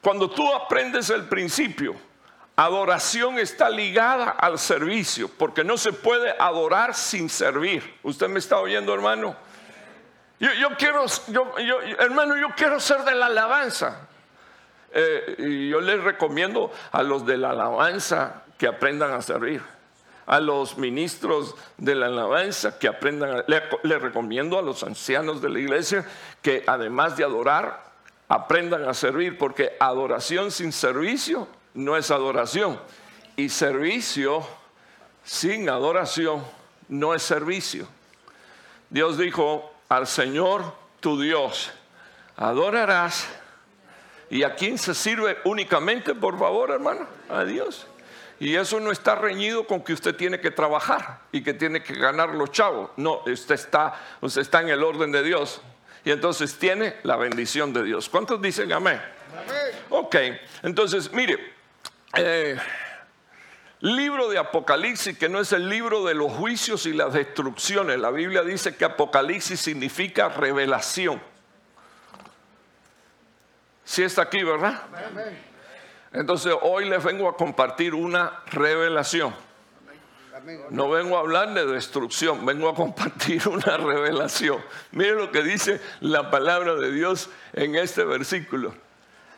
Cuando 0.00 0.30
tú 0.30 0.52
aprendes 0.52 1.10
el 1.10 1.24
principio, 1.24 1.94
adoración 2.56 3.38
está 3.38 3.68
ligada 3.68 4.30
al 4.30 4.58
servicio, 4.58 5.28
porque 5.28 5.64
no 5.64 5.76
se 5.76 5.92
puede 5.92 6.34
adorar 6.38 6.94
sin 6.94 7.28
servir. 7.28 7.98
¿Usted 8.02 8.28
me 8.28 8.38
está 8.38 8.58
oyendo, 8.58 8.94
hermano? 8.94 9.36
Yo, 10.38 10.70
quiero, 10.78 11.04
yo, 11.28 11.52
hermano, 11.98 12.36
yo 12.36 12.48
quiero 12.56 12.80
ser 12.80 13.02
de 13.04 13.14
la 13.14 13.26
alabanza. 13.26 14.08
Eh, 14.92 15.68
yo 15.70 15.80
les 15.80 16.02
recomiendo 16.02 16.72
a 16.92 17.02
los 17.02 17.26
de 17.26 17.36
la 17.36 17.50
alabanza 17.50 18.42
que 18.58 18.66
aprendan 18.66 19.12
a 19.12 19.20
servir 19.20 19.62
a 20.26 20.40
los 20.40 20.78
ministros 20.78 21.54
de 21.76 21.94
la 21.94 22.06
alabanza 22.06 22.78
que 22.78 22.88
aprendan, 22.88 23.44
le, 23.46 23.98
recomiendo 23.98 24.58
a 24.58 24.62
los 24.62 24.82
ancianos 24.82 25.42
de 25.42 25.48
la 25.48 25.58
iglesia 25.58 26.06
que 26.42 26.62
además 26.66 27.16
de 27.16 27.24
adorar, 27.24 27.90
aprendan 28.28 28.88
a 28.88 28.94
servir, 28.94 29.36
porque 29.38 29.76
adoración 29.80 30.52
sin 30.52 30.72
servicio 30.72 31.48
no 31.74 31.96
es 31.96 32.10
adoración. 32.10 32.80
Y 33.36 33.48
servicio 33.48 34.46
sin 35.24 35.68
adoración 35.68 36.44
no 36.88 37.14
es 37.14 37.22
servicio. 37.22 37.88
Dios 38.88 39.18
dijo 39.18 39.72
al 39.88 40.06
Señor 40.06 40.74
tu 41.00 41.20
Dios, 41.20 41.72
adorarás. 42.36 43.28
¿Y 44.30 44.44
a 44.44 44.54
quién 44.54 44.78
se 44.78 44.94
sirve 44.94 45.38
únicamente, 45.44 46.14
por 46.14 46.38
favor, 46.38 46.70
hermano? 46.70 47.06
A 47.28 47.44
Dios. 47.44 47.86
Y 48.40 48.56
eso 48.56 48.80
no 48.80 48.90
está 48.90 49.14
reñido 49.14 49.66
con 49.66 49.82
que 49.82 49.92
usted 49.92 50.16
tiene 50.16 50.40
que 50.40 50.50
trabajar 50.50 51.20
y 51.30 51.42
que 51.42 51.52
tiene 51.52 51.82
que 51.82 51.92
ganar 51.94 52.30
los 52.30 52.50
chavos. 52.50 52.90
No, 52.96 53.22
usted 53.26 53.54
está, 53.54 53.94
usted 54.22 54.40
está 54.40 54.62
en 54.62 54.70
el 54.70 54.82
orden 54.82 55.12
de 55.12 55.22
Dios. 55.22 55.60
Y 56.06 56.10
entonces 56.10 56.58
tiene 56.58 56.96
la 57.02 57.16
bendición 57.16 57.74
de 57.74 57.82
Dios. 57.82 58.08
¿Cuántos 58.08 58.40
dicen 58.40 58.72
amén? 58.72 58.98
Ok, 59.90 60.16
entonces 60.62 61.12
mire, 61.12 61.52
eh, 62.16 62.58
libro 63.80 64.30
de 64.30 64.38
Apocalipsis, 64.38 65.18
que 65.18 65.28
no 65.28 65.40
es 65.40 65.52
el 65.52 65.68
libro 65.68 66.02
de 66.06 66.14
los 66.14 66.32
juicios 66.32 66.86
y 66.86 66.94
las 66.94 67.12
destrucciones. 67.12 67.98
La 67.98 68.10
Biblia 68.10 68.42
dice 68.42 68.74
que 68.74 68.86
Apocalipsis 68.86 69.60
significa 69.60 70.30
revelación. 70.30 71.20
Si 73.84 74.02
está 74.02 74.22
aquí, 74.22 74.42
¿verdad? 74.42 74.82
Amén. 75.10 75.49
Entonces 76.12 76.54
hoy 76.62 76.88
les 76.88 77.02
vengo 77.02 77.28
a 77.28 77.36
compartir 77.36 77.94
una 77.94 78.42
revelación. 78.46 79.34
No 80.70 80.88
vengo 80.88 81.16
a 81.16 81.20
hablar 81.20 81.52
de 81.52 81.66
destrucción, 81.66 82.44
vengo 82.46 82.68
a 82.68 82.74
compartir 82.74 83.46
una 83.48 83.76
revelación. 83.76 84.60
Mire 84.92 85.14
lo 85.14 85.30
que 85.30 85.42
dice 85.42 85.80
la 86.00 86.30
palabra 86.30 86.74
de 86.74 86.92
Dios 86.92 87.28
en 87.52 87.76
este 87.76 88.04
versículo. 88.04 88.74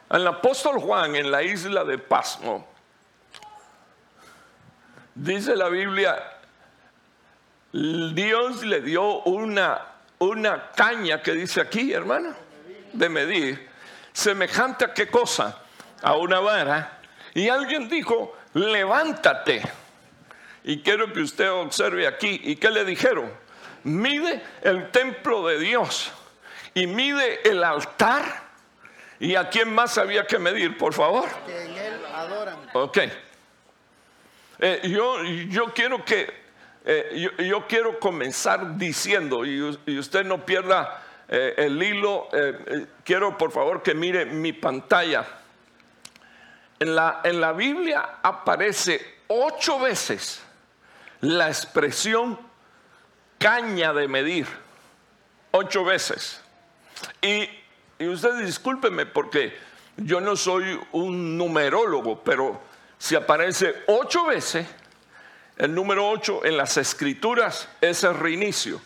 Al 0.08 0.26
apóstol 0.26 0.78
Juan 0.78 1.16
en 1.16 1.30
la 1.30 1.42
isla 1.42 1.84
de 1.84 1.98
Pasmo, 1.98 2.66
dice 5.14 5.56
la 5.56 5.68
Biblia, 5.68 6.22
Dios 7.72 8.62
le 8.62 8.80
dio 8.82 9.22
una, 9.22 9.80
una 10.18 10.70
caña 10.72 11.22
que 11.22 11.32
dice 11.32 11.60
aquí, 11.60 11.92
hermano, 11.92 12.34
de 12.92 13.08
medir, 13.08 13.68
semejante 14.12 14.84
a 14.84 14.92
qué 14.92 15.08
cosa? 15.08 15.61
A 16.02 16.16
una 16.16 16.40
vara 16.40 16.98
y 17.34 17.48
alguien 17.48 17.88
dijo, 17.88 18.36
levántate. 18.54 19.62
Y 20.64 20.82
quiero 20.82 21.12
que 21.12 21.20
usted 21.20 21.50
observe 21.50 22.06
aquí. 22.06 22.40
¿Y 22.44 22.56
qué 22.56 22.70
le 22.70 22.84
dijeron? 22.84 23.32
Mide 23.84 24.42
el 24.62 24.90
templo 24.90 25.46
de 25.46 25.58
Dios 25.58 26.12
y 26.74 26.86
mide 26.86 27.48
el 27.48 27.64
altar. 27.64 28.52
¿Y 29.18 29.36
a 29.36 29.48
quién 29.48 29.72
más 29.72 29.98
había 29.98 30.26
que 30.26 30.38
medir, 30.38 30.76
por 30.76 30.94
favor? 30.94 31.28
Que 31.46 31.62
en 31.62 31.76
él 31.76 32.00
adoran. 32.12 32.56
Ok. 32.74 32.98
Eh, 34.58 34.80
yo, 34.84 35.22
yo 35.24 35.72
quiero 35.72 36.04
que, 36.04 36.32
eh, 36.84 37.28
yo, 37.38 37.66
quiero 37.66 37.98
comenzar 37.98 38.76
diciendo, 38.76 39.44
y, 39.44 39.60
usted 39.98 40.24
no 40.24 40.44
pierda 40.44 41.02
eh, 41.28 41.54
el 41.56 41.82
hilo, 41.82 42.28
quiero 43.04 43.36
por 43.38 43.50
favor 43.50 43.82
que 43.82 43.94
mire 43.94 44.24
mi 44.24 44.52
pantalla. 44.52 45.26
En 46.82 46.96
la, 46.96 47.20
en 47.22 47.40
la 47.40 47.52
Biblia 47.52 48.18
aparece 48.24 49.18
ocho 49.28 49.78
veces 49.78 50.42
la 51.20 51.46
expresión 51.46 52.36
caña 53.38 53.92
de 53.92 54.08
medir. 54.08 54.48
Ocho 55.52 55.84
veces. 55.84 56.40
Y, 57.20 57.48
y 58.00 58.08
usted 58.08 58.44
discúlpeme 58.44 59.06
porque 59.06 59.56
yo 59.96 60.20
no 60.20 60.34
soy 60.34 60.76
un 60.90 61.38
numerólogo, 61.38 62.20
pero 62.24 62.60
si 62.98 63.14
aparece 63.14 63.84
ocho 63.86 64.26
veces, 64.26 64.66
el 65.58 65.72
número 65.72 66.10
ocho 66.10 66.44
en 66.44 66.56
las 66.56 66.76
escrituras 66.78 67.68
es 67.80 68.02
el 68.02 68.14
reinicio. 68.14 68.80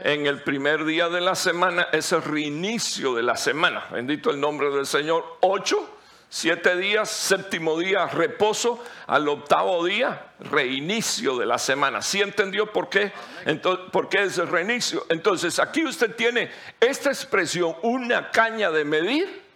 En 0.00 0.24
el 0.24 0.42
primer 0.42 0.86
día 0.86 1.10
de 1.10 1.20
la 1.20 1.34
semana 1.34 1.88
es 1.92 2.12
el 2.12 2.22
reinicio 2.22 3.14
de 3.14 3.22
la 3.22 3.36
semana. 3.36 3.88
Bendito 3.90 4.30
el 4.30 4.40
nombre 4.40 4.70
del 4.70 4.86
Señor. 4.86 5.36
Ocho 5.42 5.95
Siete 6.28 6.76
días, 6.76 7.08
séptimo 7.08 7.78
día, 7.78 8.06
reposo. 8.06 8.82
Al 9.06 9.28
octavo 9.28 9.84
día, 9.84 10.32
reinicio 10.40 11.38
de 11.38 11.46
la 11.46 11.58
semana. 11.58 12.02
¿Sí 12.02 12.20
entendió 12.20 12.72
por 12.72 12.88
qué? 12.88 13.12
Entonces, 13.44 13.86
¿Por 13.92 14.08
qué 14.08 14.24
es 14.24 14.36
el 14.38 14.48
reinicio? 14.48 15.06
Entonces, 15.08 15.58
aquí 15.58 15.84
usted 15.84 16.14
tiene 16.16 16.50
esta 16.80 17.10
expresión, 17.10 17.76
una 17.82 18.30
caña 18.30 18.70
de 18.70 18.84
medir, 18.84 19.46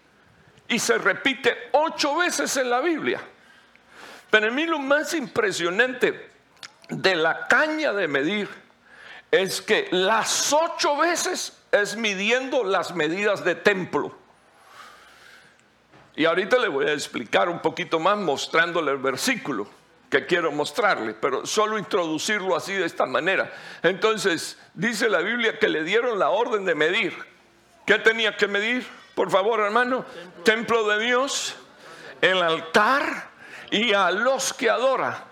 y 0.69 0.79
se 0.79 0.97
repite 0.99 1.57
ocho 1.73 2.17
veces 2.17 2.57
en 2.57 2.71
la 2.71 2.81
Biblia. 2.81 3.21
Pero 4.31 4.47
a 4.47 4.51
mí 4.51 4.65
lo 4.65 4.79
más 4.79 5.13
impresionante 5.15 6.31
de 6.89 7.17
la 7.17 7.49
caña 7.49 7.93
de 7.93 8.07
medir 8.07 8.49
es 9.33 9.61
que 9.61 9.89
las 9.91 10.53
ocho 10.53 10.97
veces 10.97 11.57
es 11.73 11.97
midiendo 11.97 12.63
las 12.63 12.95
medidas 12.95 13.45
de 13.45 13.57
templo. 13.57 14.17
Y 16.17 16.25
ahorita 16.25 16.59
le 16.59 16.69
voy 16.69 16.87
a 16.87 16.93
explicar 16.93 17.49
un 17.49 17.61
poquito 17.61 17.99
más 17.99 18.19
mostrándole 18.19 18.93
el 18.93 18.99
versículo. 18.99 19.69
que 20.11 20.27
quiero 20.27 20.51
mostrarle, 20.51 21.15
pero 21.15 21.47
solo 21.47 21.79
introducirlo 21.79 22.57
así 22.57 22.73
de 22.73 22.85
esta 22.85 23.07
manera. 23.07 23.53
Entonces, 23.81 24.59
dice 24.75 25.09
la 25.09 25.21
Biblia 25.21 25.61
que 25.61 25.69
le 25.69 25.85
dieron 25.85 26.19
la 26.19 26.31
orden 26.31 26.65
de 26.65 26.75
medir. 26.75 27.17
¿Qué 27.87 27.97
tenía 28.01 28.37
que 28.37 28.49
medir? 28.49 28.85
Por 29.15 29.31
favor, 29.31 29.61
hermano, 29.61 30.05
templo, 30.45 30.89
de 30.89 31.05
Dios, 31.05 31.55
el 32.21 32.43
altar 32.43 33.31
y 33.71 33.93
a 33.93 34.11
los 34.11 34.53
que 34.53 34.69
adora. 34.69 35.30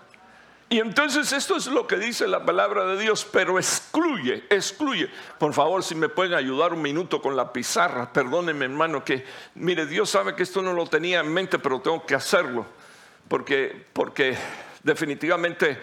Y 0.71 0.79
entonces 0.79 1.33
esto 1.33 1.57
es 1.57 1.65
lo 1.65 1.87
que 1.87 1.97
dice 1.97 2.27
la 2.27 2.45
palabra 2.45 2.85
de 2.85 3.01
Dios, 3.01 3.27
pero 3.31 3.57
excluye, 3.57 4.43
excluye. 4.51 5.09
Por 5.39 5.51
favor, 5.51 5.83
si 5.83 5.95
me 5.95 6.09
pueden 6.09 6.35
ayudar 6.35 6.73
un 6.73 6.81
minuto 6.83 7.23
con 7.23 7.35
la 7.35 7.51
pizarra, 7.51 8.13
perdónenme 8.13 8.65
hermano, 8.65 9.03
que 9.03 9.25
mire, 9.55 9.87
Dios 9.87 10.11
sabe 10.11 10.35
que 10.35 10.43
esto 10.43 10.61
no 10.61 10.73
lo 10.73 10.85
tenía 10.85 11.21
en 11.21 11.33
mente, 11.33 11.57
pero 11.57 11.81
tengo 11.81 12.05
que 12.05 12.13
hacerlo, 12.13 12.67
porque, 13.27 13.83
porque 13.93 14.37
definitivamente 14.83 15.79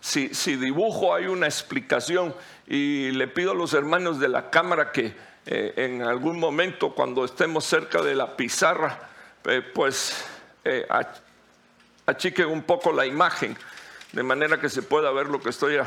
si, 0.00 0.34
si 0.34 0.56
dibujo 0.56 1.14
hay 1.14 1.26
una 1.26 1.44
explicación 1.44 2.34
y 2.66 3.10
le 3.10 3.28
pido 3.28 3.50
a 3.50 3.54
los 3.54 3.74
hermanos 3.74 4.18
de 4.18 4.28
la 4.28 4.48
cámara 4.48 4.90
que 4.90 5.14
eh, 5.44 5.74
en 5.76 6.00
algún 6.00 6.40
momento 6.40 6.94
cuando 6.94 7.26
estemos 7.26 7.66
cerca 7.66 8.00
de 8.00 8.14
la 8.14 8.34
pizarra, 8.38 9.10
eh, 9.44 9.60
pues 9.60 10.24
eh, 10.64 10.88
achiquen 12.06 12.46
un 12.46 12.62
poco 12.62 12.90
la 12.90 13.04
imagen 13.04 13.54
de 14.12 14.22
manera 14.22 14.60
que 14.60 14.68
se 14.68 14.82
pueda 14.82 15.10
ver 15.10 15.26
lo 15.26 15.40
que 15.40 15.50
estoy... 15.50 15.76
A, 15.76 15.86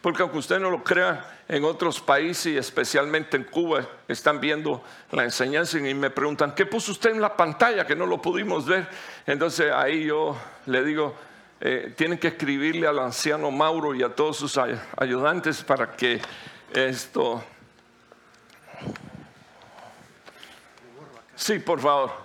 porque 0.00 0.22
aunque 0.22 0.38
usted 0.38 0.58
no 0.58 0.68
lo 0.68 0.82
crea, 0.82 1.42
en 1.48 1.64
otros 1.64 2.00
países 2.00 2.46
y 2.46 2.56
especialmente 2.56 3.36
en 3.36 3.44
Cuba 3.44 3.86
están 4.08 4.40
viendo 4.40 4.82
la 5.10 5.22
enseñanza 5.22 5.78
y 5.78 5.94
me 5.94 6.10
preguntan, 6.10 6.54
¿qué 6.54 6.66
puso 6.66 6.92
usted 6.92 7.10
en 7.10 7.20
la 7.20 7.36
pantalla 7.36 7.86
que 7.86 7.94
no 7.94 8.06
lo 8.06 8.20
pudimos 8.20 8.66
ver? 8.66 8.88
Entonces 9.26 9.70
ahí 9.70 10.06
yo 10.06 10.36
le 10.66 10.82
digo, 10.82 11.14
eh, 11.60 11.94
tienen 11.96 12.18
que 12.18 12.28
escribirle 12.28 12.86
al 12.86 12.98
anciano 12.98 13.50
Mauro 13.50 13.94
y 13.94 14.02
a 14.02 14.08
todos 14.08 14.38
sus 14.38 14.58
ayudantes 14.96 15.62
para 15.62 15.92
que 15.92 16.20
esto... 16.72 17.44
Sí, 21.36 21.58
por 21.58 21.80
favor. 21.80 22.21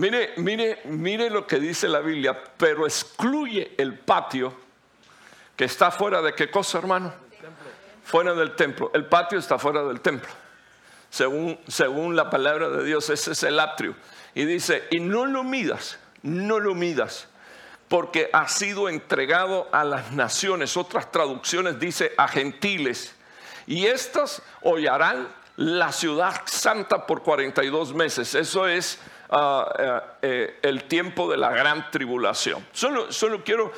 Mire, 0.00 0.32
mire, 0.38 0.80
mire 0.84 1.28
lo 1.28 1.46
que 1.46 1.60
dice 1.60 1.86
la 1.86 2.00
Biblia, 2.00 2.42
pero 2.56 2.86
excluye 2.86 3.74
el 3.76 3.98
patio 3.98 4.54
que 5.54 5.66
está 5.66 5.90
fuera 5.90 6.22
de 6.22 6.32
qué 6.32 6.50
cosa, 6.50 6.78
hermano? 6.78 7.12
Fuera 8.02 8.32
del 8.32 8.56
templo. 8.56 8.90
El 8.94 9.04
patio 9.04 9.38
está 9.38 9.58
fuera 9.58 9.82
del 9.82 10.00
templo. 10.00 10.30
Según, 11.10 11.60
según 11.68 12.16
la 12.16 12.30
palabra 12.30 12.70
de 12.70 12.82
Dios, 12.82 13.10
ese 13.10 13.32
es 13.32 13.42
el 13.42 13.60
atrio. 13.60 13.94
Y 14.34 14.46
dice, 14.46 14.88
y 14.90 15.00
no 15.00 15.26
lo 15.26 15.44
midas, 15.44 15.98
no 16.22 16.60
lo 16.60 16.74
midas, 16.74 17.28
porque 17.88 18.30
ha 18.32 18.48
sido 18.48 18.88
entregado 18.88 19.68
a 19.70 19.84
las 19.84 20.12
naciones. 20.12 20.78
Otras 20.78 21.12
traducciones 21.12 21.78
dice 21.78 22.14
a 22.16 22.26
gentiles. 22.26 23.14
Y 23.66 23.84
estas 23.84 24.40
hollarán 24.62 25.28
la 25.56 25.92
ciudad 25.92 26.40
santa 26.46 27.06
por 27.06 27.22
42 27.22 27.92
meses. 27.92 28.34
Eso 28.34 28.66
es 28.66 28.98
eh, 29.32 30.58
el 30.62 30.84
tiempo 30.84 31.30
de 31.30 31.36
la 31.36 31.50
gran 31.50 31.90
tribulación. 31.90 32.66
Solo, 32.72 33.12
solo 33.12 33.44
quiero, 33.44 33.72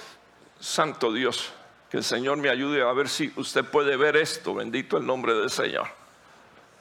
Santo 0.58 1.12
Dios, 1.12 1.52
que 1.90 1.98
el 1.98 2.04
Señor 2.04 2.38
me 2.38 2.48
ayude 2.48 2.82
a 2.82 2.92
ver 2.92 3.08
si 3.08 3.32
usted 3.36 3.64
puede 3.64 3.96
ver 3.96 4.16
esto. 4.16 4.54
Bendito 4.54 4.96
el 4.96 5.04
nombre 5.04 5.34
del 5.34 5.50
Señor. 5.50 5.86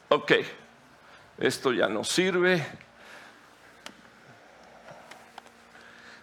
Ok, 0.09 0.31
esto 1.37 1.73
ya 1.73 1.87
no 1.87 2.03
sirve. 2.03 2.65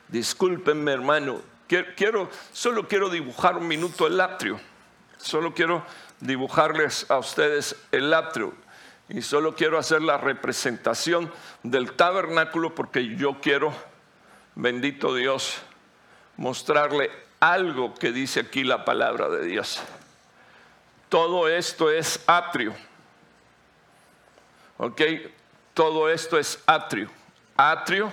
Discúlpenme, 0.08 0.92
hermano. 0.92 1.42
Quiero, 1.66 2.30
solo 2.52 2.88
quiero 2.88 3.10
dibujar 3.10 3.58
un 3.58 3.68
minuto 3.68 4.06
el 4.06 4.18
atrio. 4.20 4.58
Solo 5.18 5.52
quiero 5.52 5.84
dibujarles 6.20 7.10
a 7.10 7.18
ustedes 7.18 7.76
el 7.92 8.14
atrio. 8.14 8.54
Y 9.08 9.22
solo 9.22 9.54
quiero 9.54 9.78
hacer 9.78 10.02
la 10.02 10.18
representación 10.18 11.32
del 11.62 11.92
tabernáculo 11.92 12.74
porque 12.74 13.16
yo 13.16 13.40
quiero, 13.40 13.72
bendito 14.54 15.14
Dios, 15.14 15.56
mostrarle 16.36 17.10
algo 17.40 17.94
que 17.94 18.12
dice 18.12 18.40
aquí 18.40 18.64
la 18.64 18.84
palabra 18.84 19.30
de 19.30 19.44
Dios. 19.44 19.80
Todo 21.08 21.48
esto 21.48 21.90
es 21.90 22.22
atrio. 22.26 22.74
¿Ok? 24.76 25.00
Todo 25.72 26.10
esto 26.10 26.38
es 26.38 26.62
atrio. 26.66 27.10
Atrio, 27.56 28.12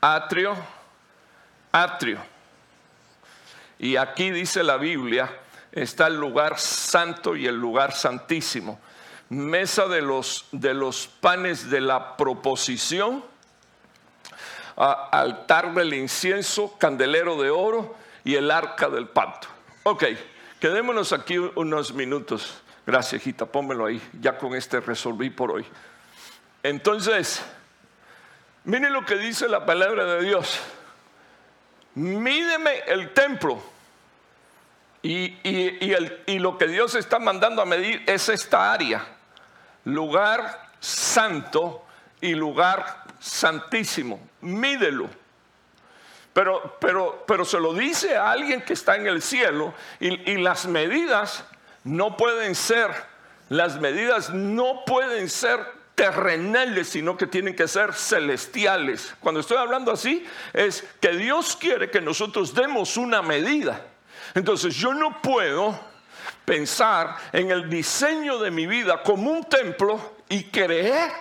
atrio, 0.00 0.56
atrio. 1.70 2.18
Y 3.78 3.94
aquí 3.94 4.32
dice 4.32 4.64
la 4.64 4.78
Biblia, 4.78 5.30
está 5.70 6.08
el 6.08 6.16
lugar 6.16 6.58
santo 6.58 7.36
y 7.36 7.46
el 7.46 7.54
lugar 7.54 7.92
santísimo 7.92 8.80
mesa 9.30 9.86
de 9.86 10.00
los, 10.00 10.46
de 10.52 10.74
los 10.74 11.06
panes 11.06 11.70
de 11.70 11.80
la 11.80 12.16
proposición, 12.16 13.24
altar 14.76 15.74
del 15.74 15.92
incienso, 15.94 16.76
candelero 16.78 17.40
de 17.40 17.50
oro 17.50 17.96
y 18.24 18.36
el 18.36 18.50
arca 18.50 18.88
del 18.88 19.08
pacto. 19.08 19.48
Ok, 19.82 20.04
quedémonos 20.60 21.12
aquí 21.12 21.36
unos 21.38 21.92
minutos. 21.94 22.62
Gracias, 22.86 23.20
hijita, 23.20 23.44
pónmelo 23.46 23.86
ahí. 23.86 24.00
Ya 24.20 24.38
con 24.38 24.54
este 24.54 24.80
resolví 24.80 25.30
por 25.30 25.50
hoy. 25.50 25.66
Entonces, 26.62 27.42
miren 28.64 28.92
lo 28.92 29.04
que 29.04 29.16
dice 29.16 29.48
la 29.48 29.66
palabra 29.66 30.04
de 30.04 30.24
Dios. 30.24 30.58
Mídeme 31.94 32.78
el 32.86 33.12
templo. 33.12 33.60
Y, 35.02 35.38
y, 35.44 36.38
lo 36.38 36.58
que 36.58 36.66
Dios 36.66 36.94
está 36.96 37.18
mandando 37.18 37.62
a 37.62 37.64
medir 37.64 38.02
es 38.06 38.28
esta 38.28 38.72
área 38.72 39.17
lugar 39.88 40.70
santo 40.80 41.84
y 42.20 42.34
lugar 42.34 43.04
santísimo. 43.18 44.20
Mídelo. 44.40 45.08
Pero, 46.32 46.76
pero, 46.80 47.24
pero 47.26 47.44
se 47.44 47.58
lo 47.58 47.74
dice 47.74 48.16
a 48.16 48.30
alguien 48.30 48.62
que 48.62 48.74
está 48.74 48.96
en 48.96 49.06
el 49.06 49.22
cielo 49.22 49.74
y, 49.98 50.30
y 50.30 50.36
las 50.36 50.66
medidas 50.66 51.44
no 51.82 52.16
pueden 52.16 52.54
ser, 52.54 52.90
las 53.48 53.80
medidas 53.80 54.30
no 54.30 54.84
pueden 54.84 55.28
ser 55.28 55.78
terrenales, 55.96 56.90
sino 56.90 57.16
que 57.16 57.26
tienen 57.26 57.56
que 57.56 57.66
ser 57.66 57.92
celestiales. 57.92 59.16
Cuando 59.18 59.40
estoy 59.40 59.56
hablando 59.56 59.90
así, 59.90 60.24
es 60.52 60.84
que 61.00 61.16
Dios 61.16 61.56
quiere 61.56 61.90
que 61.90 62.00
nosotros 62.00 62.54
demos 62.54 62.96
una 62.96 63.20
medida. 63.20 63.84
Entonces 64.34 64.76
yo 64.76 64.94
no 64.94 65.20
puedo 65.20 65.78
pensar 66.48 67.14
en 67.30 67.50
el 67.50 67.68
diseño 67.68 68.38
de 68.38 68.50
mi 68.50 68.66
vida 68.66 69.02
como 69.02 69.30
un 69.30 69.44
templo 69.44 70.16
y 70.30 70.44
creer 70.44 71.12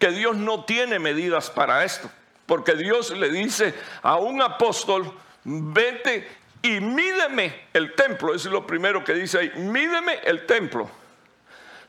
que 0.00 0.10
Dios 0.10 0.36
no 0.36 0.64
tiene 0.64 0.98
medidas 0.98 1.48
para 1.48 1.84
esto. 1.84 2.10
Porque 2.44 2.74
Dios 2.74 3.10
le 3.12 3.30
dice 3.30 3.72
a 4.02 4.16
un 4.16 4.42
apóstol, 4.42 5.16
vete 5.44 6.28
y 6.60 6.80
mídeme 6.80 7.68
el 7.72 7.94
templo. 7.94 8.34
Eso 8.34 8.48
es 8.48 8.52
lo 8.52 8.66
primero 8.66 9.04
que 9.04 9.14
dice 9.14 9.38
ahí, 9.38 9.52
mídeme 9.54 10.14
el 10.24 10.44
templo. 10.44 10.90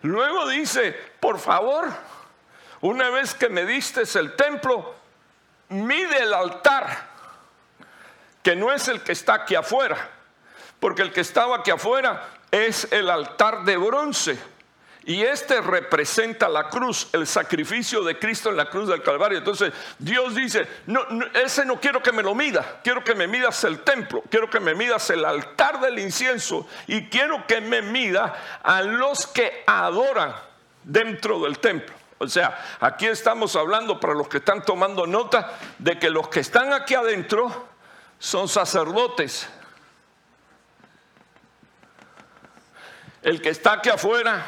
Luego 0.04 0.48
dice, 0.48 0.96
por 1.20 1.40
favor, 1.40 1.92
una 2.82 3.10
vez 3.10 3.34
que 3.34 3.50
me 3.50 3.66
diste 3.66 4.04
el 4.20 4.36
templo, 4.36 4.94
mide 5.70 6.22
el 6.22 6.36
altar, 6.36 7.10
que 8.44 8.56
no 8.56 8.72
es 8.72 8.88
el 8.88 9.02
que 9.02 9.14
está 9.14 9.34
aquí 9.34 9.56
afuera, 9.56 10.12
porque 10.80 11.02
el 11.02 11.12
que 11.12 11.22
estaba 11.22 11.58
aquí 11.58 11.72
afuera 11.72 12.35
es 12.56 12.88
el 12.92 13.10
altar 13.10 13.66
de 13.66 13.76
bronce. 13.76 14.38
Y 15.08 15.22
este 15.22 15.62
representa 15.62 16.50
la 16.50 16.68
cruz, 16.70 17.10
el 17.14 17.28
sacrificio 17.28 18.04
de 18.04 18.18
Cristo 18.18 18.50
en 18.50 18.58
la 18.58 18.70
cruz 18.72 18.88
del 18.88 19.04
Calvario. 19.04 19.38
Entonces 19.38 19.72
Dios 20.00 20.34
dice, 20.34 20.68
no, 20.88 21.02
ese 21.34 21.64
no 21.64 21.80
quiero 21.80 22.02
que 22.02 22.12
me 22.12 22.24
lo 22.24 22.34
mida, 22.34 22.80
quiero 22.84 23.04
que 23.04 23.14
me 23.14 23.28
midas 23.28 23.64
el 23.66 23.82
templo, 23.82 24.24
quiero 24.32 24.50
que 24.50 24.60
me 24.60 24.74
midas 24.74 25.08
el 25.12 25.24
altar 25.24 25.80
del 25.80 26.00
incienso 26.00 26.68
y 26.88 27.08
quiero 27.10 27.46
que 27.46 27.62
me 27.62 27.84
mida 27.84 28.34
a 28.64 28.82
los 28.82 29.28
que 29.28 29.64
adoran 29.68 30.34
dentro 30.84 31.40
del 31.42 31.60
templo. 31.60 31.94
O 32.18 32.28
sea, 32.28 32.58
aquí 32.80 33.06
estamos 33.06 33.56
hablando 33.56 34.00
para 34.00 34.16
los 34.16 34.28
que 34.28 34.38
están 34.38 34.64
tomando 34.64 35.06
nota 35.06 35.54
de 35.78 36.00
que 36.00 36.10
los 36.10 36.30
que 36.30 36.40
están 36.40 36.74
aquí 36.74 36.96
adentro 36.96 37.68
son 38.18 38.48
sacerdotes, 38.48 39.48
El 43.26 43.42
que 43.42 43.50
está 43.50 43.74
aquí 43.74 43.90
afuera 43.90 44.46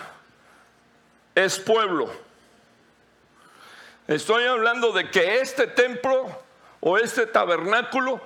es 1.33 1.57
pueblo. 1.57 2.13
Estoy 4.07 4.45
hablando 4.45 4.91
de 4.91 5.09
que 5.09 5.41
este 5.41 5.65
templo 5.65 6.43
o 6.79 6.95
este 6.99 7.25
tabernáculo 7.25 8.21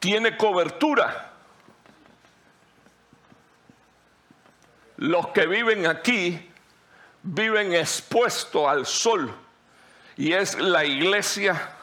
tiene 0.00 0.36
cobertura. 0.36 1.30
Los 4.96 5.28
que 5.28 5.46
viven 5.46 5.86
aquí 5.86 6.50
viven 7.22 7.72
expuestos 7.72 8.66
al 8.66 8.84
sol 8.84 9.32
y 10.16 10.32
es 10.32 10.58
la 10.58 10.84
iglesia 10.84 11.76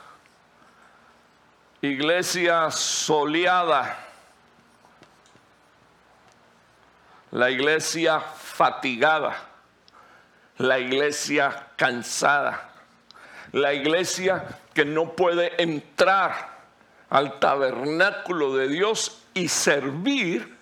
iglesia 1.82 2.70
soleada, 2.72 4.05
la 7.36 7.50
iglesia 7.52 8.22
fatigada, 8.22 9.36
la 10.58 10.80
iglesia 10.80 11.68
cansada, 11.76 12.70
la 13.52 13.74
iglesia 13.74 14.58
que 14.74 14.86
no 14.86 15.18
puede 15.18 15.62
entrar 15.62 16.56
al 17.10 17.38
tabernáculo 17.38 18.56
de 18.56 18.70
Dios 18.70 19.22
y 19.34 19.50
servir 19.50 20.58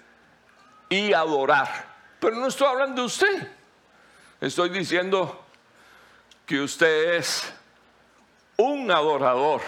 y 0.90 1.14
adorar. 1.14 1.70
Pero 2.20 2.38
no 2.38 2.48
estoy 2.48 2.68
hablando 2.68 3.04
de 3.04 3.06
usted, 3.06 3.52
estoy 4.42 4.70
diciendo 4.70 5.46
que 6.48 6.60
usted 6.60 7.14
es 7.14 7.54
un 8.58 8.90
adorador. 8.90 9.62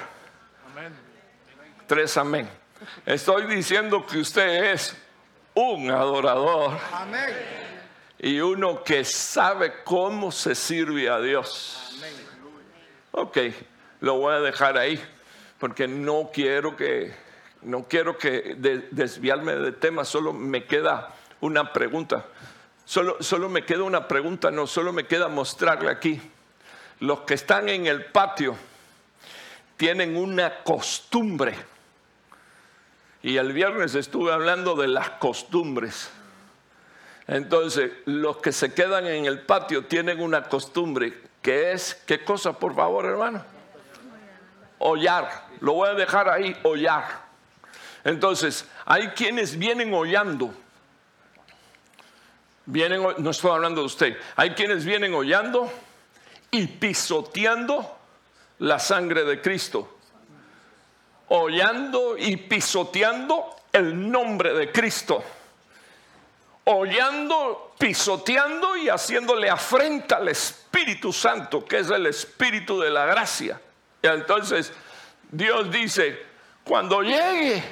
Tres 1.86 2.18
amén. 2.18 2.50
Estoy 3.06 3.46
diciendo 3.46 4.08
que 4.08 4.18
usted 4.18 4.74
es 4.74 4.98
un 5.56 5.90
adorador. 5.90 6.78
Y 8.20 8.40
uno 8.40 8.84
que 8.84 9.04
sabe 9.04 9.84
cómo 9.84 10.32
se 10.32 10.56
sirve 10.56 11.10
a 11.10 11.20
Dios. 11.20 11.98
Ok, 13.12 13.38
lo 14.02 14.20
voy 14.20 14.36
a 14.36 14.40
dejar 14.40 14.78
ahí 14.78 15.02
porque 15.60 15.88
no 15.88 16.30
quiero 16.34 16.76
que 16.76 17.14
no 17.62 17.88
quiero 17.88 18.18
que 18.18 18.56
desviarme 18.92 19.56
del 19.56 19.76
tema, 19.78 20.06
solo 20.06 20.34
me 20.34 20.66
queda 20.66 21.16
una 21.42 21.74
pregunta. 21.74 22.26
Solo, 22.86 23.18
solo 23.22 23.50
me 23.50 23.66
queda 23.66 23.82
una 23.82 24.08
pregunta, 24.08 24.52
no, 24.52 24.68
solo 24.68 24.94
me 24.94 25.08
queda 25.08 25.28
mostrarle 25.28 25.90
aquí. 25.90 26.22
Los 27.00 27.22
que 27.22 27.34
están 27.34 27.68
en 27.70 27.88
el 27.88 28.06
patio 28.06 28.56
tienen 29.78 30.16
una 30.16 30.64
costumbre 30.64 31.56
y 33.26 33.38
el 33.38 33.54
viernes 33.54 33.96
estuve 33.96 34.32
hablando 34.32 34.76
de 34.76 34.88
las 34.88 35.10
costumbres. 35.10 36.12
Entonces, 37.26 37.92
los 38.06 38.38
que 38.38 38.52
se 38.52 38.72
quedan 38.72 39.08
en 39.08 39.26
el 39.26 39.40
patio 39.40 39.86
tienen 39.86 40.22
una 40.22 40.44
costumbre 40.44 41.24
que 41.42 41.72
es, 41.72 41.96
¿qué 42.06 42.24
cosa, 42.24 42.54
por 42.54 42.76
favor, 42.76 43.04
hermano? 43.06 43.44
Hollar. 44.78 45.48
Lo 45.60 45.74
voy 45.74 45.90
a 45.90 45.94
dejar 45.96 46.30
ahí, 46.30 46.56
hollar. 46.62 47.24
Entonces, 48.04 48.70
hay 48.86 49.08
quienes 49.08 49.58
vienen 49.58 49.92
hollando. 49.92 50.54
Vienen, 52.68 53.02
no 53.18 53.32
estoy 53.32 53.50
hablando 53.50 53.82
de 53.82 53.88
usted. 53.88 54.18
Hay 54.36 54.52
quienes 54.52 54.86
vienen 54.86 55.16
hollando 55.16 55.72
y 56.52 56.68
pisoteando 56.68 57.98
la 58.60 58.78
sangre 58.78 59.24
de 59.24 59.42
Cristo 59.42 59.95
hollando 61.30 62.18
y 62.18 62.38
pisoteando 62.38 63.56
el 63.72 64.12
nombre 64.12 64.54
de 64.54 64.72
Cristo. 64.72 65.24
Hollando, 66.66 67.74
pisoteando 67.78 68.76
y 68.78 68.90
haciéndole 68.90 69.50
afrenta 69.50 70.18
al 70.18 70.30
Espíritu 70.30 71.14
Santo, 71.14 71.64
que 71.66 71.80
es 71.80 71.90
el 71.90 72.08
Espíritu 72.08 72.80
de 72.80 72.90
la 72.90 73.06
gracia. 73.06 73.60
Y 74.02 74.08
entonces 74.08 74.72
Dios 75.32 75.72
dice, 75.72 76.26
cuando 76.64 77.02
llegue 77.02 77.64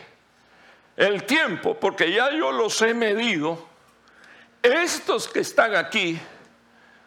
el 0.96 1.24
tiempo, 1.24 1.76
porque 1.80 2.12
ya 2.12 2.32
yo 2.32 2.52
los 2.52 2.82
he 2.82 2.94
medido, 2.94 3.68
estos 4.62 5.28
que 5.28 5.40
están 5.40 5.76
aquí 5.76 6.20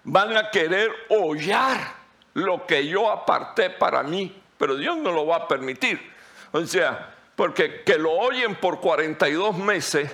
van 0.04 0.37
a 0.37 0.50
querer 0.50 0.90
hollar 1.09 1.94
lo 2.35 2.66
que 2.66 2.87
yo 2.87 3.11
aparté 3.11 3.70
para 3.70 4.02
mí, 4.02 4.42
pero 4.59 4.76
Dios 4.76 4.96
no 4.98 5.12
lo 5.12 5.26
va 5.26 5.37
a 5.37 5.48
permitir. 5.48 6.15
O 6.57 6.66
sea, 6.66 7.14
porque 7.35 7.83
que 7.83 7.99
lo 7.99 8.12
oyen 8.12 8.55
por 8.55 8.81
42 8.81 9.59
meses 9.59 10.11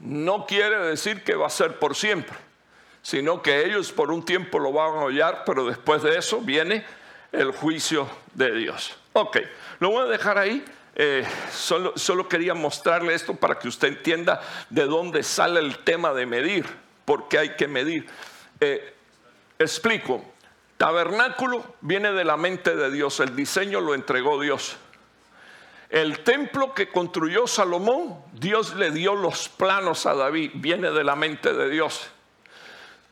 no 0.00 0.46
quiere 0.46 0.78
decir 0.78 1.22
que 1.22 1.34
va 1.34 1.46
a 1.46 1.50
ser 1.50 1.78
por 1.78 1.94
siempre, 1.94 2.36
sino 3.02 3.42
que 3.42 3.66
ellos 3.66 3.92
por 3.92 4.10
un 4.10 4.24
tiempo 4.24 4.58
lo 4.58 4.72
van 4.72 4.94
a 4.94 5.04
oír, 5.04 5.24
pero 5.44 5.66
después 5.66 6.02
de 6.02 6.16
eso 6.16 6.40
viene 6.40 6.84
el 7.30 7.52
juicio 7.52 8.08
de 8.32 8.52
Dios. 8.54 8.96
Ok, 9.12 9.38
lo 9.80 9.90
voy 9.90 10.06
a 10.06 10.10
dejar 10.10 10.38
ahí. 10.38 10.64
Eh, 10.96 11.26
solo, 11.50 11.92
solo, 11.96 12.28
quería 12.28 12.54
mostrarle 12.54 13.14
esto 13.14 13.34
para 13.34 13.58
que 13.58 13.66
usted 13.66 13.88
entienda 13.88 14.40
de 14.70 14.86
dónde 14.86 15.24
sale 15.24 15.58
el 15.58 15.78
tema 15.78 16.14
de 16.14 16.24
medir, 16.24 16.64
por 17.04 17.28
qué 17.28 17.38
hay 17.38 17.56
que 17.56 17.66
medir. 17.66 18.06
Eh, 18.60 18.94
explico, 19.58 20.24
tabernáculo 20.76 21.64
viene 21.80 22.12
de 22.12 22.24
la 22.24 22.36
mente 22.36 22.76
de 22.76 22.90
Dios, 22.92 23.18
el 23.20 23.34
diseño 23.34 23.80
lo 23.80 23.94
entregó 23.94 24.40
Dios. 24.40 24.76
El 25.94 26.24
templo 26.24 26.74
que 26.74 26.88
construyó 26.88 27.46
Salomón, 27.46 28.20
Dios 28.32 28.74
le 28.74 28.90
dio 28.90 29.14
los 29.14 29.48
planos 29.48 30.06
a 30.06 30.14
David, 30.14 30.50
viene 30.54 30.90
de 30.90 31.04
la 31.04 31.14
mente 31.14 31.52
de 31.52 31.70
Dios. 31.70 32.08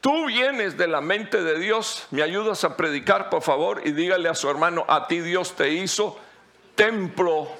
Tú 0.01 0.27
vienes 0.27 0.77
de 0.77 0.88
la 0.88 1.01
mente 1.01 1.45
de 1.45 1.61
Dios, 1.61 2.09
me 2.11 2.25
ayudas 2.25 2.64
a 2.64 2.77
predicar, 2.77 3.31
por 3.31 3.40
favor, 3.42 3.83
y 3.85 3.92
dígale 3.92 4.29
a 4.29 4.35
su 4.35 4.51
hermano, 4.51 4.85
a 4.88 5.07
ti 5.07 5.21
Dios 5.21 5.55
te 5.55 5.68
hizo 5.71 6.18
templo, 6.75 7.53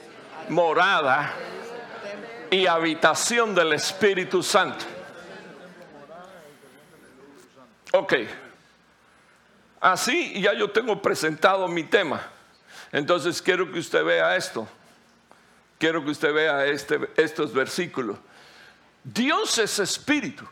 morada 0.49 1.37
y 2.51 2.67
habitación 2.67 3.55
del 3.55 3.75
Espíritu 3.75 4.43
Santo. 4.43 4.85
Ok, 7.93 8.15
así 9.81 10.43
ya 10.43 10.53
yo 10.53 10.73
tengo 10.73 11.01
presentado 11.01 11.69
mi 11.69 11.85
tema. 11.85 12.27
Entonces 12.91 13.41
quiero 13.41 13.71
que 13.71 13.79
usted 13.79 14.05
vea 14.05 14.35
esto 14.35 14.67
quiero 15.83 16.05
que 16.05 16.13
usted 16.13 16.33
vea 16.33 16.65
este, 16.67 17.11
estos 17.17 17.53
versículos. 17.53 18.17
Dios 19.03 19.59
es 19.59 19.81
espíritu. 19.81 20.47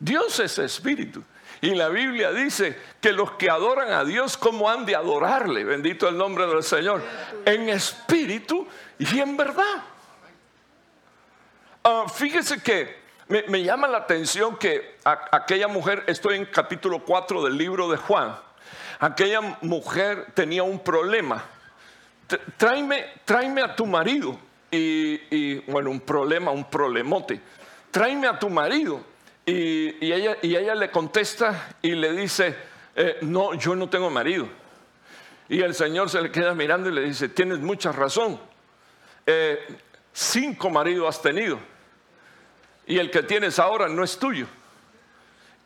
Dios 0.00 0.40
es 0.40 0.58
espíritu. 0.58 1.22
Y 1.60 1.72
la 1.72 1.88
Biblia 1.88 2.32
dice 2.32 2.76
que 3.00 3.12
los 3.12 3.30
que 3.34 3.48
adoran 3.48 3.92
a 3.92 4.04
Dios, 4.04 4.36
¿cómo 4.36 4.68
han 4.68 4.86
de 4.86 4.96
adorarle? 4.96 5.62
Bendito 5.62 6.08
el 6.08 6.18
nombre 6.18 6.48
del 6.48 6.64
Señor. 6.64 7.00
En 7.44 7.68
espíritu 7.68 8.66
y 8.98 9.20
en 9.20 9.36
verdad. 9.36 9.84
Ah, 11.84 12.06
fíjese 12.12 12.60
que 12.60 12.96
me, 13.28 13.62
llama 13.62 13.86
la 13.86 13.98
atención 13.98 14.56
que 14.56 14.98
aquella 15.04 15.68
mujer, 15.68 16.02
estoy 16.08 16.34
en 16.34 16.46
capítulo 16.46 17.04
4 17.04 17.44
del 17.44 17.56
libro 17.56 17.88
de 17.88 17.98
Juan, 17.98 18.36
aquella 18.98 19.42
mujer 19.60 20.26
tenía 20.34 20.64
un 20.64 20.80
problema 20.80 21.44
tráeme, 22.56 23.62
a 23.62 23.76
tu 23.76 23.86
marido. 23.86 24.38
Y, 24.70 25.58
bueno, 25.70 25.90
un 25.90 26.00
problema, 26.00 26.50
un 26.50 26.64
problemote. 26.64 27.40
Tráeme 27.90 28.26
a 28.26 28.38
tu 28.38 28.50
marido. 28.50 29.02
Y, 29.44 30.12
ella, 30.12 30.36
y 30.42 30.56
ella 30.56 30.74
le 30.74 30.90
contesta 30.90 31.76
y 31.80 31.92
le 31.92 32.12
dice, 32.12 32.54
eh, 32.96 33.18
no, 33.22 33.54
yo 33.54 33.74
no 33.74 33.88
tengo 33.88 34.10
marido. 34.10 34.48
Y 35.48 35.60
el 35.60 35.74
Señor 35.74 36.10
se 36.10 36.20
le 36.20 36.32
queda 36.32 36.54
mirando 36.54 36.90
y 36.90 36.92
le 36.92 37.02
dice, 37.02 37.28
tienes 37.28 37.58
mucha 37.58 37.92
razón. 37.92 38.40
Eh, 39.24 39.64
cinco 40.12 40.68
maridos 40.68 41.08
has 41.08 41.22
tenido. 41.22 41.58
Y 42.86 42.98
el 42.98 43.10
que 43.10 43.22
tienes 43.22 43.58
ahora 43.58 43.88
no 43.88 44.02
es 44.02 44.18
tuyo. 44.18 44.46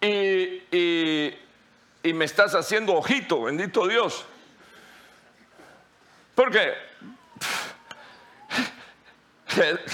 Y, 0.01 0.62
y 2.03 2.12
me 2.12 2.25
estás 2.25 2.55
haciendo 2.55 2.94
ojito, 2.94 3.42
bendito 3.42 3.87
Dios. 3.87 4.25
Porque 6.40 6.72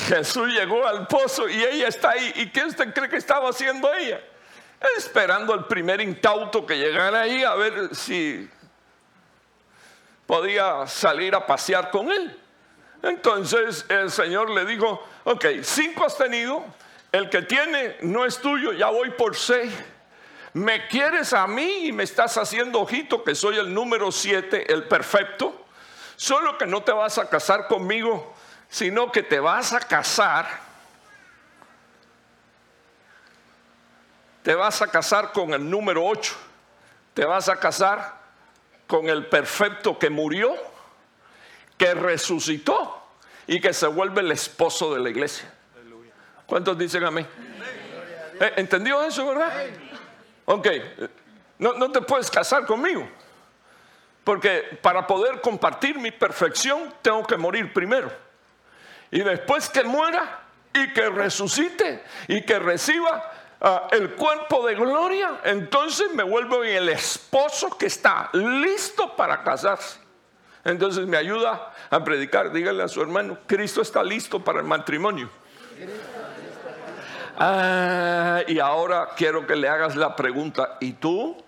Jesús 0.06 0.46
llegó 0.52 0.86
al 0.86 1.08
pozo 1.08 1.48
y 1.48 1.60
ella 1.60 1.88
está 1.88 2.10
ahí. 2.10 2.34
¿Y 2.36 2.50
qué 2.50 2.66
usted 2.66 2.94
cree 2.94 3.08
que 3.08 3.16
estaba 3.16 3.50
haciendo 3.50 3.92
ella? 3.92 4.20
Esperando 4.96 5.52
al 5.52 5.66
primer 5.66 6.00
incauto 6.00 6.64
que 6.64 6.78
llegara 6.78 7.22
ahí 7.22 7.42
a 7.42 7.56
ver 7.56 7.92
si 7.96 8.48
podía 10.24 10.86
salir 10.86 11.34
a 11.34 11.44
pasear 11.44 11.90
con 11.90 12.12
él. 12.12 12.38
Entonces 13.02 13.84
el 13.88 14.12
Señor 14.12 14.48
le 14.50 14.64
dijo, 14.66 15.04
ok, 15.24 15.46
cinco 15.62 16.04
has 16.04 16.16
tenido, 16.16 16.64
el 17.10 17.28
que 17.28 17.42
tiene 17.42 17.96
no 18.02 18.24
es 18.24 18.38
tuyo, 18.38 18.72
ya 18.72 18.86
voy 18.90 19.10
por 19.10 19.34
seis. 19.34 19.72
Me 20.52 20.86
quieres 20.86 21.32
a 21.32 21.48
mí 21.48 21.88
y 21.88 21.92
me 21.92 22.04
estás 22.04 22.38
haciendo 22.38 22.82
ojito 22.82 23.24
que 23.24 23.34
soy 23.34 23.56
el 23.58 23.74
número 23.74 24.12
siete, 24.12 24.72
el 24.72 24.84
perfecto. 24.84 25.65
Solo 26.16 26.56
que 26.56 26.66
no 26.66 26.82
te 26.82 26.92
vas 26.92 27.18
a 27.18 27.28
casar 27.28 27.68
conmigo, 27.68 28.34
sino 28.68 29.12
que 29.12 29.22
te 29.22 29.38
vas 29.38 29.72
a 29.72 29.80
casar. 29.80 30.46
Te 34.42 34.54
vas 34.54 34.80
a 34.80 34.86
casar 34.88 35.32
con 35.32 35.52
el 35.52 35.68
número 35.68 36.04
8. 36.06 36.34
Te 37.12 37.24
vas 37.24 37.48
a 37.48 37.56
casar 37.56 38.14
con 38.86 39.08
el 39.08 39.26
perfecto 39.26 39.98
que 39.98 40.08
murió, 40.08 40.54
que 41.76 41.92
resucitó 41.94 43.02
y 43.46 43.60
que 43.60 43.72
se 43.72 43.86
vuelve 43.86 44.20
el 44.22 44.32
esposo 44.32 44.94
de 44.94 45.00
la 45.00 45.10
iglesia. 45.10 45.52
¿Cuántos 46.46 46.78
dicen 46.78 47.04
amén? 47.04 47.26
Eh, 48.40 48.52
¿Entendió 48.56 49.02
eso, 49.02 49.26
verdad? 49.26 49.52
Ok, 50.44 50.68
no, 51.58 51.74
no 51.74 51.90
te 51.90 52.00
puedes 52.00 52.30
casar 52.30 52.64
conmigo. 52.64 53.08
Porque 54.26 54.76
para 54.82 55.06
poder 55.06 55.40
compartir 55.40 56.00
mi 56.00 56.10
perfección 56.10 56.92
tengo 57.00 57.24
que 57.24 57.36
morir 57.36 57.72
primero. 57.72 58.10
Y 59.12 59.20
después 59.20 59.68
que 59.68 59.84
muera 59.84 60.40
y 60.74 60.92
que 60.92 61.08
resucite 61.10 62.02
y 62.26 62.42
que 62.42 62.58
reciba 62.58 63.32
ah, 63.60 63.86
el 63.92 64.16
cuerpo 64.16 64.66
de 64.66 64.74
gloria, 64.74 65.42
entonces 65.44 66.12
me 66.12 66.24
vuelvo 66.24 66.64
en 66.64 66.74
el 66.74 66.88
esposo 66.88 67.78
que 67.78 67.86
está 67.86 68.28
listo 68.32 69.14
para 69.14 69.44
casarse. 69.44 70.00
Entonces 70.64 71.06
me 71.06 71.16
ayuda 71.16 71.72
a 71.88 72.02
predicar. 72.02 72.50
Dígale 72.50 72.82
a 72.82 72.88
su 72.88 73.00
hermano, 73.00 73.38
Cristo 73.46 73.80
está 73.80 74.02
listo 74.02 74.42
para 74.42 74.58
el 74.58 74.66
matrimonio. 74.66 75.30
Ah, 77.38 78.42
y 78.48 78.58
ahora 78.58 79.10
quiero 79.16 79.46
que 79.46 79.54
le 79.54 79.68
hagas 79.68 79.94
la 79.94 80.16
pregunta, 80.16 80.78
¿y 80.80 80.94
tú? 80.94 81.45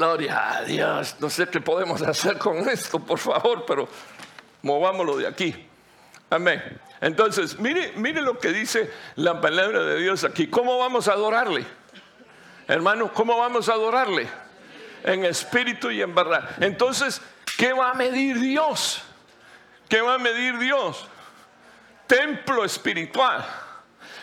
Gloria 0.00 0.56
a 0.56 0.62
Dios. 0.62 1.16
No 1.20 1.28
sé 1.28 1.46
qué 1.48 1.60
podemos 1.60 2.00
hacer 2.00 2.38
con 2.38 2.66
esto, 2.70 2.98
por 2.98 3.18
favor, 3.18 3.66
pero 3.66 3.86
movámoslo 4.62 5.18
de 5.18 5.26
aquí. 5.26 5.68
Amén. 6.30 6.80
Entonces, 7.02 7.58
mire, 7.58 7.92
mire 7.96 8.22
lo 8.22 8.38
que 8.38 8.48
dice 8.48 8.90
la 9.16 9.42
palabra 9.42 9.84
de 9.84 10.00
Dios 10.00 10.24
aquí. 10.24 10.46
¿Cómo 10.46 10.78
vamos 10.78 11.06
a 11.06 11.12
adorarle? 11.12 11.66
Hermano, 12.66 13.12
¿cómo 13.12 13.36
vamos 13.36 13.68
a 13.68 13.74
adorarle? 13.74 14.26
En 15.04 15.26
espíritu 15.26 15.90
y 15.90 16.00
en 16.00 16.14
verdad. 16.14 16.48
Entonces, 16.60 17.20
¿qué 17.58 17.74
va 17.74 17.90
a 17.90 17.94
medir 17.94 18.40
Dios? 18.40 19.02
¿Qué 19.86 20.00
va 20.00 20.14
a 20.14 20.18
medir 20.18 20.56
Dios? 20.56 21.06
Templo 22.06 22.64
espiritual. 22.64 23.44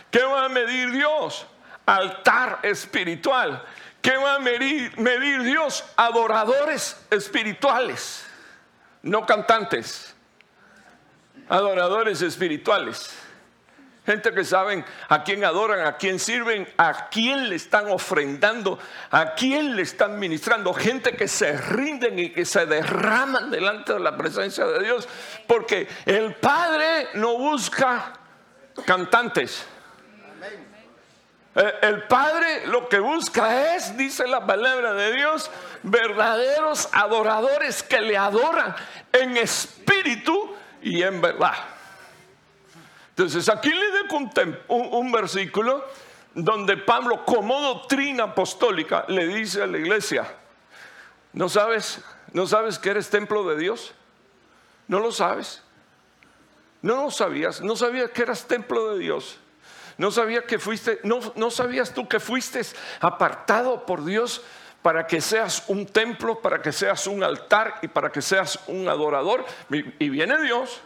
¿Qué 0.10 0.24
va 0.24 0.46
a 0.46 0.50
medir 0.50 0.92
Dios? 0.92 1.46
Altar 1.86 2.62
espiritual. 2.63 3.63
¿Qué 4.08 4.15
va 4.15 4.36
a 4.36 4.39
medir, 4.39 5.43
Dios? 5.43 5.84
Adoradores 5.98 6.96
espirituales, 7.10 8.26
no 9.02 9.26
cantantes, 9.26 10.15
adoradores 11.50 12.22
espirituales. 12.22 13.10
Gente 14.06 14.34
que 14.34 14.46
saben 14.46 14.86
a 15.10 15.26
quién 15.26 15.43
adoran, 15.43 15.86
a 15.86 15.98
quién 15.98 16.20
sirven, 16.20 16.65
a 16.78 17.10
quién 17.10 17.50
le 17.50 17.58
están 17.58 17.91
ofrendando, 17.91 18.80
a 19.12 19.34
quién 19.34 19.76
le 19.76 19.82
están 19.82 20.17
ministrando. 20.17 20.74
Gente 20.74 21.17
que 21.17 21.28
se 21.28 21.58
rinden 21.58 22.17
y 22.17 22.30
que 22.30 22.46
se 22.46 22.65
derraman 22.65 23.52
delante 23.52 23.91
de 23.91 24.00
la 24.00 24.15
presencia 24.15 24.65
de 24.67 24.86
Dios. 24.86 25.06
Porque 25.48 25.86
el 26.06 26.34
Padre 26.36 27.10
no 27.15 27.38
busca 27.38 28.13
cantantes. 28.86 29.67
Eh, 31.58 31.74
el 31.82 32.04
Padre 32.04 32.67
lo 32.67 32.88
que 32.88 33.00
busca 33.00 33.76
es, 33.76 33.98
dice 33.98 34.28
la 34.28 34.46
palabra 34.46 34.93
de 34.93 35.12
Dios, 35.12 35.50
verdaderos 35.82 36.88
adoradores 36.91 37.82
que 37.82 38.00
le 38.00 38.15
adoran 38.15 38.76
en 39.12 39.36
espíritu 39.38 40.56
y 40.84 41.02
en 41.02 41.20
verdad. 41.20 41.56
Entonces 43.10 43.50
aquí 43.50 43.72
le 43.72 43.91
dejo 43.91 44.17
un, 44.17 44.32
un 44.67 45.12
versículo 45.12 45.84
donde 46.36 46.78
Pablo, 46.78 47.26
como 47.26 47.60
doctrina 47.60 48.26
apostólica, 48.26 49.06
le 49.08 49.26
dice 49.26 49.63
a 49.63 49.65
la 49.65 49.80
iglesia, 49.80 50.32
¿no 51.34 51.50
sabes? 51.50 52.04
¿No 52.34 52.46
sabes 52.46 52.78
que 52.78 52.91
eres 52.91 53.10
templo 53.10 53.43
de 53.50 53.58
Dios? 53.58 53.96
¿No 54.88 55.00
lo 55.00 55.12
sabes? 55.12 55.63
¿No 56.84 57.02
lo 57.02 57.10
sabías? 57.10 57.62
¿No 57.62 57.76
sabías 57.76 58.12
que 58.12 58.22
eras 58.22 58.46
templo 58.46 58.93
de 58.93 59.00
Dios? 59.00 59.39
No 59.98 60.10
que 60.48 60.60
fuiste, 60.60 61.00
no, 61.04 61.20
no 61.36 61.50
sabías 61.50 61.94
tú 61.94 62.08
que 62.08 62.20
fuiste 62.20 62.62
apartado 63.00 63.86
por 63.86 64.06
Dios 64.06 64.44
para 64.82 65.08
que 65.08 65.22
seas 65.22 65.64
un 65.68 65.86
templo, 65.86 66.40
para 66.40 66.62
que 66.62 66.72
seas 66.72 67.08
un 67.08 67.24
altar 67.24 67.80
y 67.82 67.88
para 67.88 68.12
que 68.12 68.22
seas 68.22 68.60
un 68.68 68.88
adorador. 68.88 69.46
Y 70.00 70.10
viene 70.10 70.42
Dios 70.42 70.82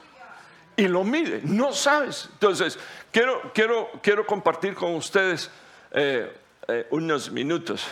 y 0.78 0.88
lo 0.88 1.04
mide, 1.04 1.42
no 1.44 1.74
sabes. 1.74 2.30
Entonces, 2.34 2.80
quiero, 3.12 3.52
quiero, 3.54 3.90
quiero 4.02 4.26
compartir 4.26 4.74
con 4.74 4.96
ustedes 4.96 5.52
eh, 5.92 6.36
eh, 6.68 6.88
unos 6.92 7.32
minutos. 7.32 7.86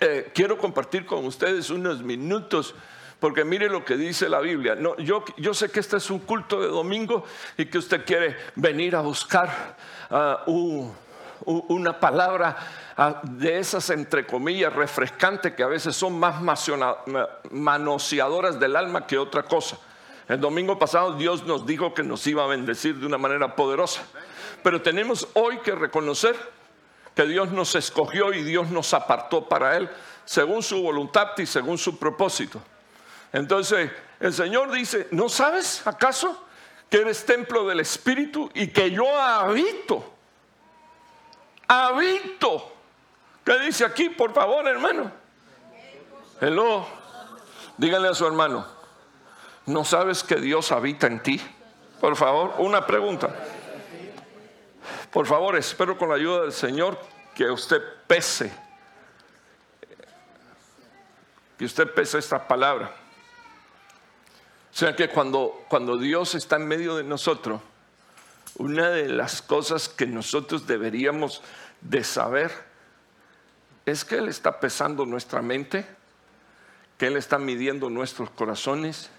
Eh, 0.00 0.30
quiero 0.34 0.56
compartir 0.56 1.04
con 1.04 1.24
ustedes 1.26 1.70
unos 1.70 2.02
minutos 2.02 2.74
porque 3.20 3.44
mire 3.44 3.68
lo 3.68 3.84
que 3.84 3.96
dice 3.96 4.28
la 4.28 4.40
Biblia. 4.40 4.76
Yo, 4.98 5.24
yo 5.36 5.54
sé 5.54 5.70
que 5.70 5.80
este 5.80 5.96
es 5.96 6.10
un 6.10 6.20
culto 6.20 6.60
de 6.60 6.68
domingo 6.68 7.24
y 7.56 7.66
que 7.66 7.78
usted 7.78 8.04
quiere 8.04 8.36
venir 8.54 8.94
a 8.94 9.00
buscar 9.00 9.76
ah, 10.10 10.44
una 10.46 11.98
palabra 11.98 12.56
ah, 12.96 13.20
de 13.22 13.58
esas 13.58 13.90
entre 13.90 14.26
comillas 14.26 14.72
refrescantes 14.72 15.54
que 15.54 15.62
a 15.62 15.68
veces 15.68 15.96
son 15.96 16.18
más 16.18 16.36
manoseadoras 17.50 18.60
del 18.60 18.76
alma 18.76 19.06
que 19.06 19.18
otra 19.18 19.42
cosa. 19.42 19.78
El 20.28 20.40
domingo 20.40 20.78
pasado 20.78 21.14
Dios 21.14 21.44
nos 21.44 21.64
dijo 21.66 21.94
que 21.94 22.02
nos 22.02 22.26
iba 22.26 22.44
a 22.44 22.46
bendecir 22.46 22.96
de 22.96 23.06
una 23.06 23.18
manera 23.18 23.56
poderosa. 23.56 24.02
Pero 24.62 24.82
tenemos 24.82 25.26
hoy 25.34 25.58
que 25.60 25.74
reconocer 25.74 26.36
que 27.14 27.24
Dios 27.24 27.50
nos 27.50 27.74
escogió 27.74 28.32
y 28.32 28.42
Dios 28.42 28.70
nos 28.70 28.92
apartó 28.94 29.48
para 29.48 29.76
Él 29.76 29.88
según 30.24 30.62
su 30.62 30.82
voluntad 30.82 31.28
y 31.38 31.46
según 31.46 31.78
su 31.78 31.98
propósito. 31.98 32.60
Entonces 33.32 33.90
el 34.20 34.32
Señor 34.32 34.70
dice, 34.70 35.08
¿no 35.10 35.28
sabes 35.28 35.86
acaso 35.86 36.44
que 36.90 36.98
eres 36.98 37.24
templo 37.24 37.66
del 37.66 37.80
Espíritu 37.80 38.50
y 38.54 38.68
que 38.68 38.90
yo 38.90 39.20
habito? 39.20 40.14
Habito. 41.66 42.72
¿Qué 43.44 43.58
dice 43.60 43.84
aquí, 43.84 44.08
por 44.10 44.32
favor, 44.32 44.66
hermano? 44.66 45.10
Hello. 46.40 46.86
Díganle 47.76 48.08
a 48.08 48.14
su 48.14 48.26
hermano, 48.26 48.66
¿no 49.66 49.84
sabes 49.84 50.24
que 50.24 50.34
Dios 50.36 50.72
habita 50.72 51.06
en 51.06 51.22
ti? 51.22 51.40
Por 52.00 52.16
favor, 52.16 52.54
una 52.58 52.84
pregunta. 52.84 53.34
Por 55.12 55.26
favor, 55.26 55.56
espero 55.56 55.96
con 55.96 56.08
la 56.08 56.16
ayuda 56.16 56.42
del 56.42 56.52
Señor 56.52 56.98
que 57.34 57.48
usted 57.50 57.80
pese, 58.06 58.52
que 61.56 61.64
usted 61.64 61.92
pese 61.94 62.18
esta 62.18 62.48
palabra. 62.48 62.92
Sea 64.70 64.94
que 64.94 65.08
cuando, 65.08 65.64
cuando 65.68 65.96
Dios 65.96 66.34
está 66.34 66.56
en 66.56 66.68
medio 66.68 66.96
de 66.96 67.04
nosotros, 67.04 67.60
una 68.56 68.90
de 68.90 69.08
las 69.08 69.40
cosas 69.40 69.88
que 69.88 70.06
nosotros 70.06 70.66
deberíamos 70.66 71.42
de 71.80 72.02
saber 72.04 72.50
es 73.86 74.04
que 74.04 74.16
Él 74.16 74.28
está 74.28 74.60
pesando 74.60 75.06
nuestra 75.06 75.42
mente, 75.42 75.86
que 76.98 77.06
Él 77.06 77.16
está 77.16 77.38
midiendo 77.38 77.88
nuestros 77.88 78.30
corazones, 78.30 79.10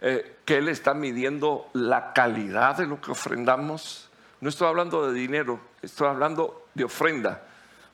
eh, 0.00 0.36
que 0.44 0.56
Él 0.56 0.68
está 0.68 0.94
midiendo 0.94 1.68
la 1.72 2.12
calidad 2.12 2.76
de 2.76 2.86
lo 2.86 3.00
que 3.00 3.12
ofrendamos. 3.12 4.08
No 4.40 4.48
estoy 4.48 4.68
hablando 4.68 5.06
de 5.06 5.18
dinero, 5.18 5.60
estoy 5.82 6.08
hablando 6.08 6.66
de 6.74 6.84
ofrenda. 6.84 7.42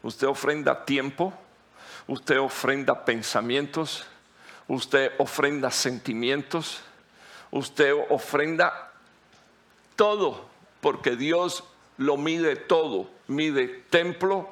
Usted 0.03 0.27
ofrenda 0.29 0.85
tiempo, 0.85 1.35
usted 2.07 2.41
ofrenda 2.41 3.05
pensamientos, 3.05 4.07
usted 4.71 5.11
ofrenda 5.19 5.73
sentimientos, 5.73 6.81
usted 7.51 7.93
ofrenda 8.09 8.93
todo, 9.97 10.47
porque 10.81 11.17
Dios 11.17 11.65
lo 11.99 12.17
mide 12.17 12.55
todo, 12.55 13.11
mide 13.27 13.67
templo, 13.91 14.49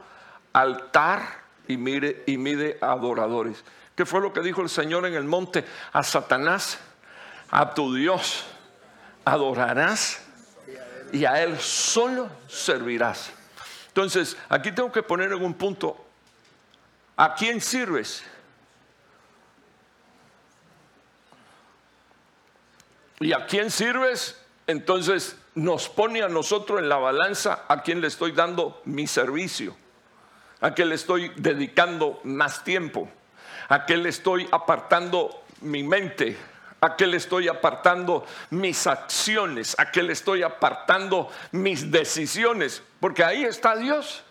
altar 0.53 1.23
y 1.69 1.77
mide, 1.77 2.25
y 2.27 2.37
mide 2.37 2.79
adoradores. 2.81 3.63
¿Qué 3.95 4.05
fue 4.05 4.21
lo 4.21 4.33
que 4.33 4.41
dijo 4.41 4.61
el 4.61 4.69
Señor 4.69 5.07
en 5.07 5.15
el 5.15 5.23
monte? 5.23 5.65
A 5.93 6.03
Satanás, 6.03 6.81
a 7.53 7.73
tu 7.73 7.95
Dios 7.95 8.45
adorarás 9.25 10.21
y 11.13 11.27
a 11.27 11.41
Él 11.45 11.61
solo 11.61 12.29
servirás. 12.49 13.31
Entonces, 13.87 14.37
aquí 14.49 14.73
tengo 14.73 14.91
que 14.91 15.05
poner 15.05 15.31
en 15.31 15.45
un 15.45 15.55
punto, 15.55 15.97
¿a 17.17 17.37
quién 17.37 17.61
sirves? 17.61 18.25
¿Y 23.21 23.33
a 23.33 23.47
quién 23.47 23.71
sirves? 23.71 24.41
Entonces 24.67 25.37
nos 25.55 25.89
pone 25.89 26.23
a 26.23 26.29
nosotros 26.29 26.81
en 26.81 26.89
la 26.89 26.99
balanza 26.99 27.65
a 27.69 27.83
quién 27.83 28.01
le 28.01 28.09
estoy 28.09 28.33
dando 28.33 28.81
mi 28.85 29.07
servicio, 29.07 29.75
a 30.61 30.73
quién 30.73 30.91
le 30.91 30.95
estoy 30.95 31.33
dedicando 31.37 32.21
más 32.23 32.63
tiempo, 32.63 33.09
a 33.69 33.85
quién 33.85 34.03
le 34.03 34.11
estoy 34.11 34.47
apartando 34.53 35.43
mi 35.63 35.83
mente, 35.83 36.37
a 36.81 36.95
qué 36.95 37.07
le 37.07 37.17
estoy 37.17 37.49
apartando 37.49 38.25
mis 38.51 38.87
acciones, 38.87 39.75
a 39.79 39.91
qué 39.91 40.03
le 40.03 40.13
estoy 40.13 40.43
apartando 40.43 41.29
mis 41.51 41.91
decisiones, 41.91 42.83
porque 43.01 43.25
ahí 43.25 43.43
está 43.43 43.75
Dios 43.75 44.23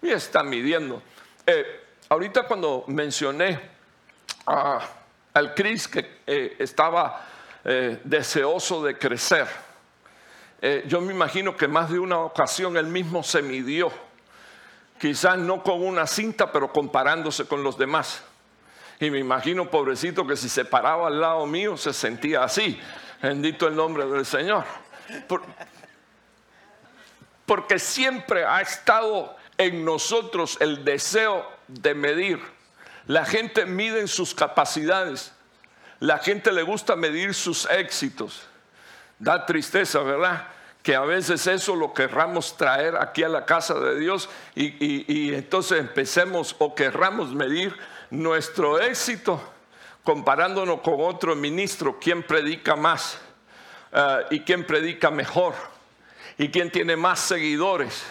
y 0.00 0.10
está 0.10 0.42
midiendo. 0.42 1.02
Eh, 1.46 1.82
ahorita 2.08 2.44
cuando 2.44 2.84
mencioné 2.86 3.60
al 4.46 5.54
Cris 5.54 5.88
que 5.88 6.20
eh, 6.26 6.56
estaba 6.58 7.33
eh, 7.64 8.00
deseoso 8.04 8.82
de 8.82 8.98
crecer. 8.98 9.46
Eh, 10.60 10.84
yo 10.86 11.00
me 11.00 11.12
imagino 11.12 11.56
que 11.56 11.68
más 11.68 11.90
de 11.90 11.98
una 11.98 12.18
ocasión 12.18 12.76
él 12.76 12.86
mismo 12.86 13.22
se 13.22 13.42
midió 13.42 13.92
quizás 14.98 15.36
no 15.36 15.62
con 15.62 15.86
una 15.86 16.06
cinta, 16.06 16.50
pero 16.50 16.72
comparándose 16.72 17.46
con 17.46 17.62
los 17.62 17.76
demás. 17.76 18.22
Y 18.98 19.10
me 19.10 19.18
imagino, 19.18 19.68
pobrecito, 19.70 20.26
que 20.26 20.34
si 20.34 20.48
se 20.48 20.64
paraba 20.64 21.08
al 21.08 21.20
lado 21.20 21.44
mío 21.44 21.76
se 21.76 21.92
sentía 21.92 22.44
así. 22.44 22.80
Bendito 23.20 23.68
el 23.68 23.76
nombre 23.76 24.06
del 24.06 24.24
Señor. 24.24 24.64
porque 27.44 27.78
siempre 27.78 28.46
ha 28.46 28.62
estado 28.62 29.36
en 29.58 29.84
nosotros 29.84 30.56
el 30.60 30.86
deseo 30.86 31.46
de 31.68 31.94
medir. 31.94 32.40
La 33.06 33.26
gente 33.26 33.66
mide 33.66 34.00
en 34.00 34.08
sus 34.08 34.34
capacidades. 34.34 35.33
La 36.04 36.18
gente 36.18 36.52
le 36.52 36.62
gusta 36.62 36.96
medir 36.96 37.32
sus 37.32 37.64
éxitos. 37.70 38.42
Da 39.18 39.46
tristeza, 39.46 40.00
¿verdad? 40.00 40.48
Que 40.82 40.94
a 40.94 41.00
veces 41.00 41.46
eso 41.46 41.74
lo 41.74 41.94
querramos 41.94 42.58
traer 42.58 42.94
aquí 42.96 43.22
a 43.22 43.28
la 43.30 43.46
casa 43.46 43.72
de 43.80 43.98
Dios 43.98 44.28
y, 44.54 45.32
entonces 45.32 45.80
empecemos 45.80 46.56
o 46.58 46.74
querramos 46.74 47.34
medir 47.34 47.74
nuestro 48.10 48.78
éxito 48.78 49.40
comparándonos 50.02 50.82
con 50.82 50.96
otro 50.98 51.34
ministro, 51.34 51.98
quién 51.98 52.22
predica 52.22 52.76
más 52.76 53.18
eh, 53.90 54.26
y 54.32 54.40
quién 54.40 54.66
predica 54.66 55.10
mejor 55.10 55.54
y 56.36 56.50
quién 56.50 56.70
tiene 56.70 56.96
más 56.96 57.20
seguidores 57.20 58.04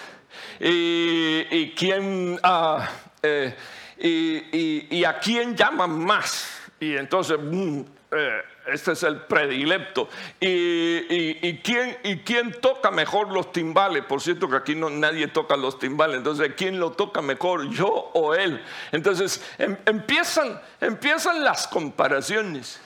y, 0.60 1.76
quién 1.78 2.40
ah, 2.42 2.90
eh, 3.22 3.56
y, 4.00 5.04
a 5.06 5.20
quién 5.20 5.56
llaman 5.56 6.04
más. 6.04 6.63
Y 6.84 6.98
entonces, 6.98 7.38
mm, 7.40 7.80
eh, 8.12 8.42
este 8.68 8.92
es 8.92 9.04
el 9.04 9.22
predilecto. 9.22 10.10
Y, 10.38 11.58
quién, 11.60 11.98
¿Y 12.04 12.18
quién 12.18 12.60
toca 12.60 12.92
mejor 12.92 13.32
los 13.32 13.54
timbales? 13.54 14.04
Por 14.04 14.20
cierto 14.20 14.50
que 14.50 14.58
aquí 14.58 14.76
no, 14.76 14.90
nadie 14.90 15.28
toca 15.28 15.56
los 15.56 15.80
timbales. 15.80 16.18
Entonces, 16.18 16.52
¿quién 16.58 16.82
lo 16.82 16.92
toca 16.92 17.22
mejor, 17.22 17.70
yo 17.70 17.88
o 17.88 18.36
él? 18.36 18.62
Entonces, 18.92 19.42
em, 19.58 19.78
empiezan, 19.86 20.60
empiezan 20.82 21.42
las 21.42 21.68
comparaciones. 21.68 22.82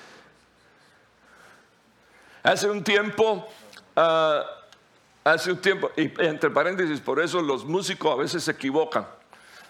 Hace 2.43 2.69
un 2.69 2.83
tiempo... 2.83 3.47
Ah, 3.95 4.45
hace 5.23 5.51
un 5.51 5.57
tiempo, 5.57 5.91
y 5.97 6.03
entre 6.23 6.51
paréntesis, 6.51 7.01
por 7.01 7.19
eso 7.19 7.41
los 7.41 7.65
músicos 7.65 8.13
a 8.13 8.15
veces 8.15 8.43
se 8.43 8.51
equivocan, 8.51 9.05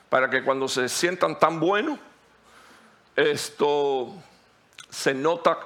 para 0.10 0.30
que 0.30 0.44
cuando 0.44 0.68
se 0.68 0.88
sientan 0.88 1.40
tan 1.40 1.60
buenos, 1.60 1.98
esto 3.18 4.14
se 4.90 5.14
nota 5.14 5.58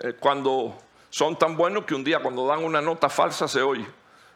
eh, 0.00 0.14
cuando 0.20 0.78
son 1.08 1.38
tan 1.38 1.56
buenos 1.56 1.84
que 1.84 1.94
un 1.94 2.04
día 2.04 2.20
cuando 2.20 2.46
dan 2.46 2.62
una 2.62 2.82
nota 2.82 3.08
falsa 3.08 3.48
se 3.48 3.62
oye. 3.62 3.86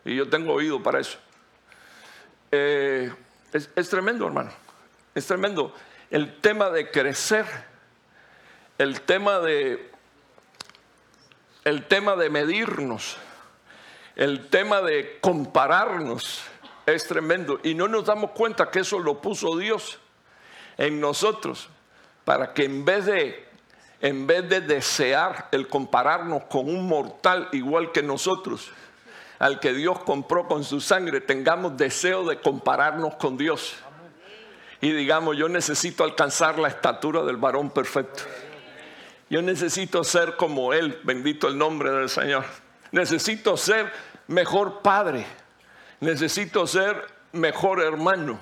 Y 0.04 0.16
yo 0.16 0.28
tengo 0.28 0.54
oído 0.54 0.82
para 0.82 1.00
eso. 1.00 1.18
Eh, 2.50 3.12
es, 3.52 3.68
es 3.76 3.88
tremendo, 3.90 4.26
hermano. 4.26 4.50
Es 5.14 5.26
tremendo. 5.26 5.74
El 6.10 6.40
tema 6.40 6.70
de 6.70 6.90
crecer, 6.90 7.44
el 8.78 9.02
tema 9.02 9.40
de, 9.40 9.90
el 11.64 11.84
tema 11.86 12.16
de 12.16 12.30
medirnos 12.30 13.18
el 14.16 14.48
tema 14.48 14.80
de 14.80 15.18
compararnos 15.20 16.42
es 16.86 17.06
tremendo 17.06 17.60
y 17.62 17.74
no 17.74 17.86
nos 17.86 18.06
damos 18.06 18.30
cuenta 18.30 18.70
que 18.70 18.80
eso 18.80 18.98
lo 18.98 19.20
puso 19.20 19.58
Dios 19.58 19.98
en 20.78 21.00
nosotros 21.00 21.68
para 22.26 22.52
que 22.52 22.64
en 22.64 22.84
vez 22.84 23.06
de 23.06 23.46
en 24.02 24.26
vez 24.26 24.46
de 24.48 24.60
desear 24.60 25.48
el 25.52 25.68
compararnos 25.68 26.44
con 26.50 26.68
un 26.68 26.86
mortal 26.86 27.48
igual 27.52 27.92
que 27.92 28.02
nosotros, 28.02 28.70
al 29.38 29.58
que 29.58 29.72
Dios 29.72 30.00
compró 30.00 30.46
con 30.46 30.64
su 30.64 30.82
sangre, 30.82 31.22
tengamos 31.22 31.78
deseo 31.78 32.24
de 32.24 32.38
compararnos 32.40 33.14
con 33.14 33.38
Dios. 33.38 33.74
Y 34.82 34.92
digamos, 34.92 35.36
yo 35.38 35.48
necesito 35.48 36.04
alcanzar 36.04 36.58
la 36.58 36.68
estatura 36.68 37.22
del 37.22 37.36
varón 37.36 37.70
perfecto. 37.70 38.24
Yo 39.30 39.40
necesito 39.40 40.04
ser 40.04 40.36
como 40.36 40.74
Él, 40.74 41.00
bendito 41.04 41.48
el 41.48 41.56
nombre 41.56 41.90
del 41.90 42.10
Señor. 42.10 42.44
Necesito 42.92 43.56
ser 43.56 43.90
mejor 44.26 44.82
padre. 44.82 45.24
Necesito 46.00 46.66
ser 46.66 47.02
mejor 47.32 47.82
hermano. 47.82 48.38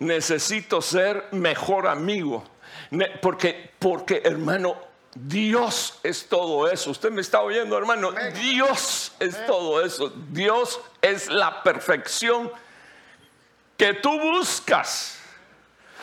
Necesito 0.00 0.82
ser 0.82 1.24
mejor 1.30 1.86
amigo. 1.86 2.44
Porque, 3.20 3.70
porque 3.78 4.22
hermano, 4.24 4.76
Dios 5.14 5.98
es 6.02 6.28
todo 6.28 6.68
eso. 6.70 6.90
Usted 6.90 7.10
me 7.10 7.20
está 7.20 7.40
oyendo, 7.40 7.76
hermano. 7.76 8.12
Dios 8.34 9.12
es 9.18 9.46
todo 9.46 9.84
eso. 9.84 10.12
Dios 10.30 10.80
es 11.02 11.28
la 11.28 11.62
perfección 11.62 12.50
que 13.76 13.94
tú 13.94 14.18
buscas. 14.20 15.18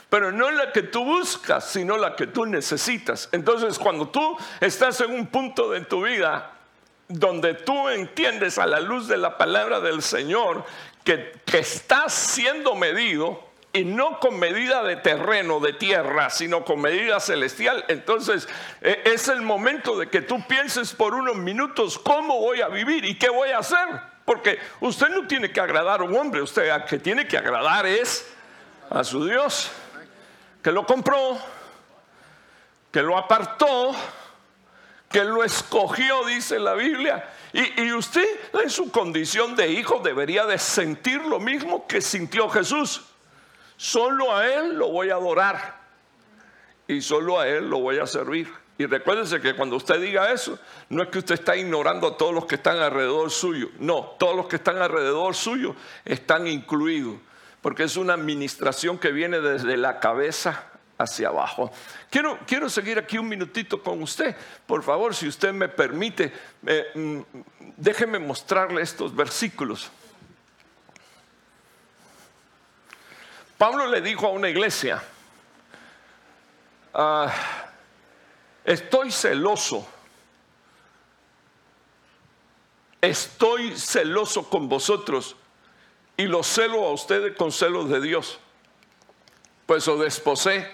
Pero 0.09 0.31
no 0.31 0.49
la 0.51 0.71
que 0.71 0.83
tú 0.83 1.03
buscas, 1.03 1.65
sino 1.65 1.97
la 1.97 2.15
que 2.15 2.27
tú 2.27 2.45
necesitas. 2.45 3.27
Entonces, 3.31 3.79
cuando 3.79 4.09
tú 4.09 4.37
estás 4.61 5.01
en 5.01 5.11
un 5.11 5.27
punto 5.27 5.71
de 5.71 5.81
tu 5.81 6.03
vida 6.03 6.51
donde 7.07 7.53
tú 7.53 7.89
entiendes 7.89 8.57
a 8.57 8.65
la 8.65 8.79
luz 8.79 9.07
de 9.07 9.17
la 9.17 9.37
palabra 9.37 9.79
del 9.79 10.01
Señor 10.01 10.65
que, 11.03 11.33
estás 11.53 12.13
siendo 12.13 12.75
medido 12.75 13.41
y 13.75 13.83
no 13.83 14.21
con 14.21 14.39
medida 14.39 14.83
de 14.83 14.95
terreno, 14.95 15.59
de 15.59 15.73
tierra, 15.73 16.29
sino 16.29 16.63
con 16.63 16.79
medida 16.79 17.19
celestial, 17.19 17.83
entonces 17.89 18.47
e, 18.79 19.01
es 19.03 19.27
el 19.27 19.41
momento 19.41 19.99
de 19.99 20.07
que 20.07 20.21
tú 20.21 20.41
pienses 20.47 20.93
por 20.93 21.13
unos 21.13 21.35
minutos 21.35 21.99
cómo 21.99 22.39
voy 22.39 22.61
a 22.61 22.69
vivir 22.69 23.03
y 23.03 23.19
qué 23.19 23.29
voy 23.29 23.49
a 23.49 23.57
hacer. 23.57 24.15
Porque 24.23 24.57
usted 24.79 25.09
no 25.09 25.27
tiene 25.27 25.51
que 25.51 25.59
agradar 25.59 25.99
a 25.99 26.03
un 26.05 26.15
hombre, 26.15 26.41
usted 26.41 26.69
a 26.69 26.85
que 26.85 26.99
tiene 26.99 27.27
que 27.27 27.37
agradar 27.37 27.85
es 27.85 28.33
a 28.89 29.03
su 29.03 29.25
Dios, 29.25 29.69
que 30.63 30.71
lo 30.71 30.85
compró, 30.85 31.37
que 32.91 33.01
lo 33.01 33.17
apartó, 33.17 33.93
que 35.09 35.25
lo 35.25 35.43
escogió, 35.43 36.23
dice 36.25 36.59
la 36.59 36.75
Biblia. 36.75 37.29
Y, 37.51 37.91
usted 37.91 38.25
en 38.63 38.69
su 38.69 38.89
condición 38.89 39.55
de 39.55 39.69
hijo 39.69 39.99
debería 39.99 40.45
de 40.45 40.57
sentir 40.59 41.21
lo 41.25 41.41
mismo 41.41 41.87
que 41.87 41.99
sintió 41.99 42.49
Jesús. 42.49 43.01
Solo 43.77 44.35
a 44.35 44.47
Él 44.47 44.75
lo 44.75 44.89
voy 44.89 45.09
a 45.09 45.15
adorar 45.15 45.79
y 46.87 47.01
solo 47.01 47.39
a 47.39 47.47
Él 47.47 47.69
lo 47.69 47.79
voy 47.79 47.99
a 47.99 48.07
servir. 48.07 48.51
Y 48.77 48.85
recuérdese 48.85 49.39
que 49.39 49.55
cuando 49.55 49.77
usted 49.77 50.01
diga 50.01 50.31
eso, 50.31 50.59
no 50.89 51.03
es 51.03 51.09
que 51.09 51.19
usted 51.19 51.35
está 51.35 51.55
ignorando 51.55 52.07
a 52.07 52.17
todos 52.17 52.33
los 52.33 52.45
que 52.45 52.55
están 52.55 52.77
alrededor 52.77 53.31
suyo. 53.31 53.69
No, 53.79 54.15
todos 54.19 54.35
los 54.35 54.47
que 54.47 54.57
están 54.57 54.81
alrededor 54.81 55.33
suyo 55.33 55.75
están 56.03 56.47
incluidos. 56.47 57.15
Porque 57.61 57.83
es 57.83 57.95
una 57.95 58.13
administración 58.13 58.97
que 58.97 59.11
viene 59.11 59.39
desde 59.39 59.77
la 59.77 59.99
cabeza 59.99 60.65
hacia 60.97 61.29
abajo. 61.29 61.71
Quiero, 62.09 62.37
quiero 62.45 62.69
seguir 62.69 62.99
aquí 62.99 63.17
un 63.17 63.29
minutito 63.29 63.81
con 63.81 64.01
usted. 64.01 64.35
Por 64.65 64.83
favor, 64.83 65.15
si 65.15 65.27
usted 65.27 65.53
me 65.53 65.69
permite, 65.69 66.31
eh, 66.65 66.85
mm, 66.93 67.19
déjeme 67.77 68.19
mostrarle 68.19 68.81
estos 68.81 69.15
versículos. 69.15 69.89
Pablo 73.65 73.87
le 73.87 73.99
dijo 73.99 74.27
a 74.27 74.29
una 74.29 74.47
iglesia, 74.47 75.01
ah, 76.93 77.33
estoy 78.63 79.11
celoso, 79.11 79.87
estoy 83.01 83.75
celoso 83.75 84.47
con 84.51 84.69
vosotros 84.69 85.35
y 86.15 86.27
lo 86.27 86.43
celo 86.43 86.85
a 86.85 86.91
ustedes 86.91 87.35
con 87.35 87.51
celos 87.51 87.89
de 87.89 88.01
Dios, 88.01 88.37
pues 89.65 89.87
os 89.87 89.99
desposé 89.99 90.71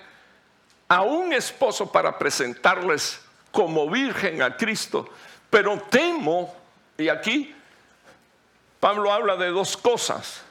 a 0.89 1.03
un 1.03 1.31
esposo 1.31 1.93
para 1.93 2.19
presentarles 2.19 3.21
como 3.53 3.89
virgen 3.89 4.41
a 4.41 4.57
Cristo, 4.57 5.07
pero 5.49 5.81
temo, 5.89 6.53
y 6.97 7.07
aquí 7.07 7.55
Pablo 8.81 9.13
habla 9.13 9.37
de 9.37 9.47
dos 9.47 9.77
cosas, 9.77 10.43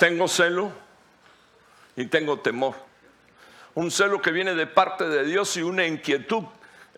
tengo 0.00 0.26
celo 0.26 0.87
y 1.98 2.06
tengo 2.06 2.38
temor. 2.38 2.74
Un 3.74 3.90
celo 3.90 4.22
que 4.22 4.30
viene 4.30 4.54
de 4.54 4.66
parte 4.66 5.08
de 5.08 5.24
Dios 5.24 5.56
y 5.56 5.62
una 5.62 5.84
inquietud 5.84 6.44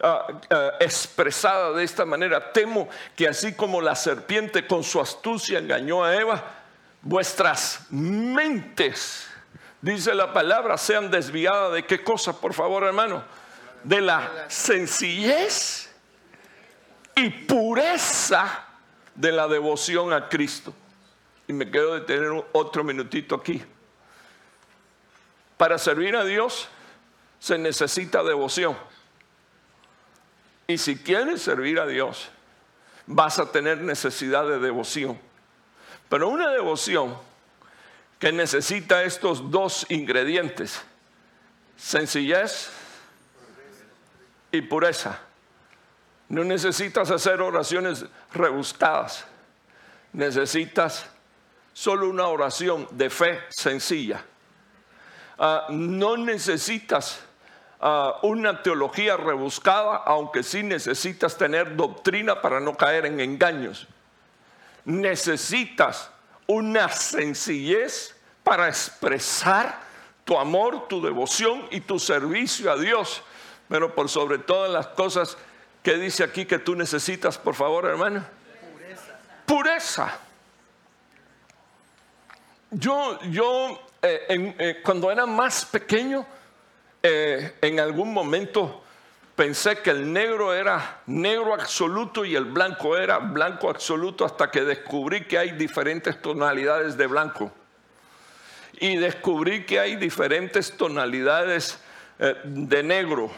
ah, 0.03 0.27
ah, 0.51 0.71
expresada 0.79 1.73
de 1.73 1.85
esta 1.85 2.05
manera. 2.05 2.53
Temo 2.53 2.89
que 3.17 3.27
así 3.27 3.55
como 3.55 3.81
la 3.81 3.95
serpiente 3.95 4.67
con 4.67 4.85
su 4.85 5.01
astucia 5.01 5.59
engañó 5.59 6.05
a 6.05 6.15
Eva, 6.15 6.45
vuestras 7.03 7.87
mentes 7.91 9.27
dice 9.81 10.15
la 10.15 10.35
palabra, 10.35 10.77
sean 10.77 11.11
desviadas 11.11 11.73
de 11.73 11.87
qué 11.87 12.05
cosa, 12.05 12.39
por 12.39 12.53
favor, 12.53 12.85
hermano, 12.85 13.25
de 13.83 14.03
la 14.03 14.45
sencillez 14.49 15.91
y 17.17 17.31
pureza 17.31 18.67
de 19.15 19.33
la 19.33 19.49
devoción 19.49 20.13
a 20.13 20.29
Cristo. 20.29 20.75
Y 21.49 21.55
me 21.55 21.71
quedo 21.71 21.95
de 21.95 22.03
tener 22.03 22.31
otro 22.53 22.85
minutito 22.85 23.35
aquí. 23.35 23.65
Para 25.61 25.77
servir 25.77 26.17
a 26.17 26.25
Dios 26.25 26.69
se 27.39 27.59
necesita 27.59 28.23
devoción. 28.23 28.75
Y 30.67 30.79
si 30.79 30.97
quieres 30.97 31.43
servir 31.43 31.79
a 31.79 31.87
Dios, 31.87 32.31
vas 33.07 33.39
a 33.39 33.53
tener 33.53 33.77
necesidad 33.83 34.49
de 34.49 34.59
devoción. 34.59 35.21
Pero 36.09 36.31
una 36.31 36.49
devoción 36.49 37.15
que 38.19 38.33
necesita 38.33 39.03
estos 39.03 39.51
dos 39.51 39.85
ingredientes, 39.91 40.81
sencillez 41.77 42.71
y 44.53 44.63
pureza. 44.63 45.21
No 46.31 46.43
necesitas 46.43 47.11
hacer 47.11 47.43
oraciones 47.43 48.07
rebuscadas, 48.33 49.27
necesitas 50.15 51.05
solo 51.75 52.09
una 52.09 52.29
oración 52.29 52.89
de 52.93 53.11
fe 53.11 53.41
sencilla. 53.51 54.25
Ah, 55.43 55.69
no 55.71 56.19
necesitas 56.19 57.19
ah, 57.81 58.19
una 58.21 58.63
teología 58.63 59.17
rebuscada, 59.17 59.97
aunque 60.05 60.43
sí 60.43 60.63
necesitas 60.63 61.39
tener 61.39 61.77
doctrina 61.77 62.43
para 62.43 62.61
no 62.61 62.77
caer 62.77 63.07
en 63.07 63.21
engaños. 63.21 63.89
Necesitas 64.85 66.11
una 66.47 66.91
sencillez 66.91 68.15
para 68.45 68.69
expresar 68.69 69.81
tu 70.27 70.39
amor, 70.39 70.89
tu 70.89 71.01
devoción 71.01 71.67
y 71.71 71.81
tu 71.81 71.99
servicio 71.99 72.71
a 72.71 72.77
Dios. 72.77 73.23
Pero 73.67 73.95
por 73.95 74.11
sobre 74.11 74.37
todas 74.37 74.71
las 74.71 74.89
cosas 74.89 75.39
que 75.83 75.97
dice 75.97 76.23
aquí 76.23 76.45
que 76.45 76.59
tú 76.59 76.75
necesitas, 76.75 77.39
por 77.39 77.55
favor, 77.55 77.87
hermano. 77.87 78.23
Pureza. 78.75 79.19
Pureza. 79.47 80.19
Yo, 82.73 83.19
yo 83.23 83.90
eh, 84.03 84.55
eh, 84.59 84.81
cuando 84.83 85.11
era 85.11 85.27
más 85.27 85.65
pequeño, 85.65 86.27
eh, 87.03 87.55
en 87.61 87.81
algún 87.81 88.13
momento 88.13 88.83
pensé 89.37 89.79
que 89.79 89.91
el 89.91 90.13
negro 90.13 90.55
era 90.55 91.01
negro 91.07 91.55
absoluto 91.55 92.25
y 92.25 92.35
el 92.35 92.47
blanco 92.47 92.97
era 92.97 93.19
blanco 93.19 93.69
absoluto 93.69 94.25
hasta 94.25 94.51
que 94.51 94.63
descubrí 94.63 95.25
que 95.25 95.39
hay 95.39 95.53
diferentes 95.53 96.21
tonalidades 96.21 96.97
de 96.97 97.07
blanco. 97.07 97.53
Y 98.79 98.97
descubrí 98.97 99.65
que 99.67 99.81
hay 99.81 99.97
diferentes 99.97 100.77
tonalidades 100.77 101.79
de 102.45 102.83
negro. 102.83 103.31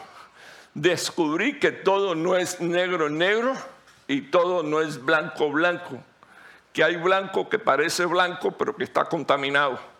Descubrí 0.73 1.59
que 1.59 1.71
todo 1.71 2.15
no 2.15 2.37
es 2.37 2.59
negro 2.59 3.09
negro 3.09 3.53
y 4.07 4.21
todo 4.21 4.63
no 4.63 4.81
es 4.81 5.03
blanco 5.03 5.51
blanco 5.51 6.01
que 6.73 6.83
hay 6.83 6.95
blanco 6.97 7.47
que 7.47 7.59
parece 7.59 8.05
blanco 8.05 8.51
pero 8.51 8.75
que 8.75 8.83
está 8.83 9.05
contaminado. 9.05 9.92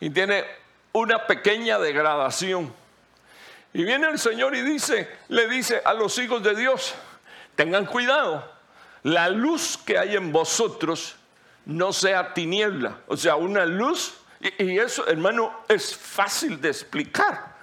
Y 0.00 0.10
tiene 0.10 0.44
una 0.92 1.26
pequeña 1.26 1.78
degradación. 1.78 2.72
Y 3.72 3.84
viene 3.84 4.08
el 4.08 4.18
Señor 4.18 4.56
y 4.56 4.62
dice, 4.62 5.08
le 5.28 5.46
dice 5.48 5.80
a 5.84 5.94
los 5.94 6.18
hijos 6.18 6.42
de 6.42 6.56
Dios, 6.56 6.94
tengan 7.54 7.86
cuidado, 7.86 8.44
la 9.04 9.28
luz 9.28 9.78
que 9.78 9.96
hay 9.98 10.16
en 10.16 10.32
vosotros 10.32 11.16
no 11.66 11.92
sea 11.92 12.34
tiniebla, 12.34 12.98
o 13.06 13.16
sea, 13.16 13.36
una 13.36 13.64
luz, 13.64 14.14
y, 14.40 14.78
eso, 14.78 15.06
hermano, 15.06 15.64
es 15.68 15.94
fácil 15.94 16.60
de 16.60 16.68
explicar, 16.68 17.54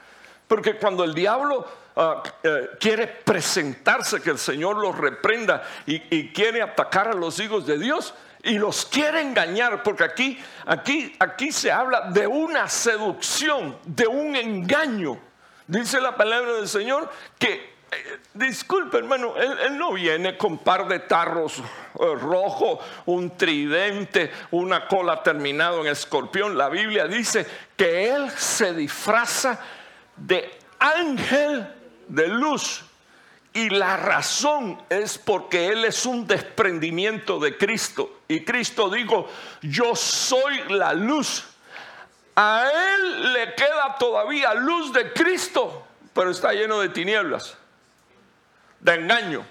porque 0.48 0.76
cuando 0.76 1.04
el 1.04 1.14
diablo 1.14 1.68
ah, 1.96 2.24
eh, 2.44 2.70
quiere 2.80 3.08
presentarse, 3.08 4.22
que 4.22 4.30
el 4.30 4.38
Señor 4.38 4.78
los 4.78 4.98
reprenda 4.98 5.68
y, 5.86 6.30
quiere 6.30 6.62
atacar 6.62 7.10
a 7.10 7.14
los 7.14 7.40
hijos 7.40 7.66
de 7.66 7.78
Dios, 7.78 8.14
y 8.48 8.58
los 8.58 8.86
quiere 8.86 9.22
engañar, 9.22 9.84
porque 9.84 10.06
aquí, 10.06 10.40
aquí, 10.66 11.14
aquí 11.20 11.52
se 11.52 11.70
habla 11.70 12.10
de 12.12 12.26
una 12.26 12.70
seducción, 12.70 13.78
de 13.84 14.08
un 14.08 14.38
engaño. 14.38 15.20
Dice 15.68 16.00
la 16.00 16.16
palabra 16.16 16.54
del 16.54 16.68
Señor 16.70 17.12
que, 17.38 17.76
eh, 17.92 18.20
disculpe 18.34 19.00
hermano, 19.00 19.36
él, 19.36 19.78
no 19.78 19.92
viene 19.92 20.38
con 20.38 20.60
par 20.60 20.88
de 20.88 21.00
tarros 21.00 21.60
eh, 21.60 21.64
rojos, 22.22 22.80
un 23.06 23.36
tridente, 23.36 24.32
una 24.52 24.88
cola 24.88 25.22
terminado 25.22 25.82
en 25.82 25.88
escorpión. 25.88 26.58
La 26.58 26.70
Biblia 26.70 27.06
dice 27.06 27.46
que 27.76 28.10
él 28.10 28.32
se 28.32 28.74
disfraza 28.74 29.60
de 30.16 30.58
ángel 30.80 31.68
de 32.08 32.30
luz. 32.30 32.86
Y 33.54 33.72
la 33.72 33.98
razón 33.98 34.80
es 34.88 35.18
porque 35.18 35.70
Él 35.70 35.84
es 35.84 36.06
un 36.06 36.28
desprendimiento 36.28 37.40
de 37.40 37.58
Cristo. 37.58 38.17
Y 38.28 38.44
Cristo 38.44 38.90
dijo, 38.90 39.30
yo 39.62 39.96
soy 39.96 40.64
la 40.70 40.94
luz. 40.94 41.46
A 42.36 42.70
Él 42.70 43.34
le 43.34 43.54
queda 43.56 43.96
todavía 43.98 44.54
luz 44.54 44.92
de 44.94 45.14
Cristo, 45.14 45.88
pero 46.14 46.32
está 46.32 46.54
lleno 46.54 46.80
de 46.80 46.90
tinieblas, 46.90 47.58
de 48.80 48.94
engaño, 48.94 49.46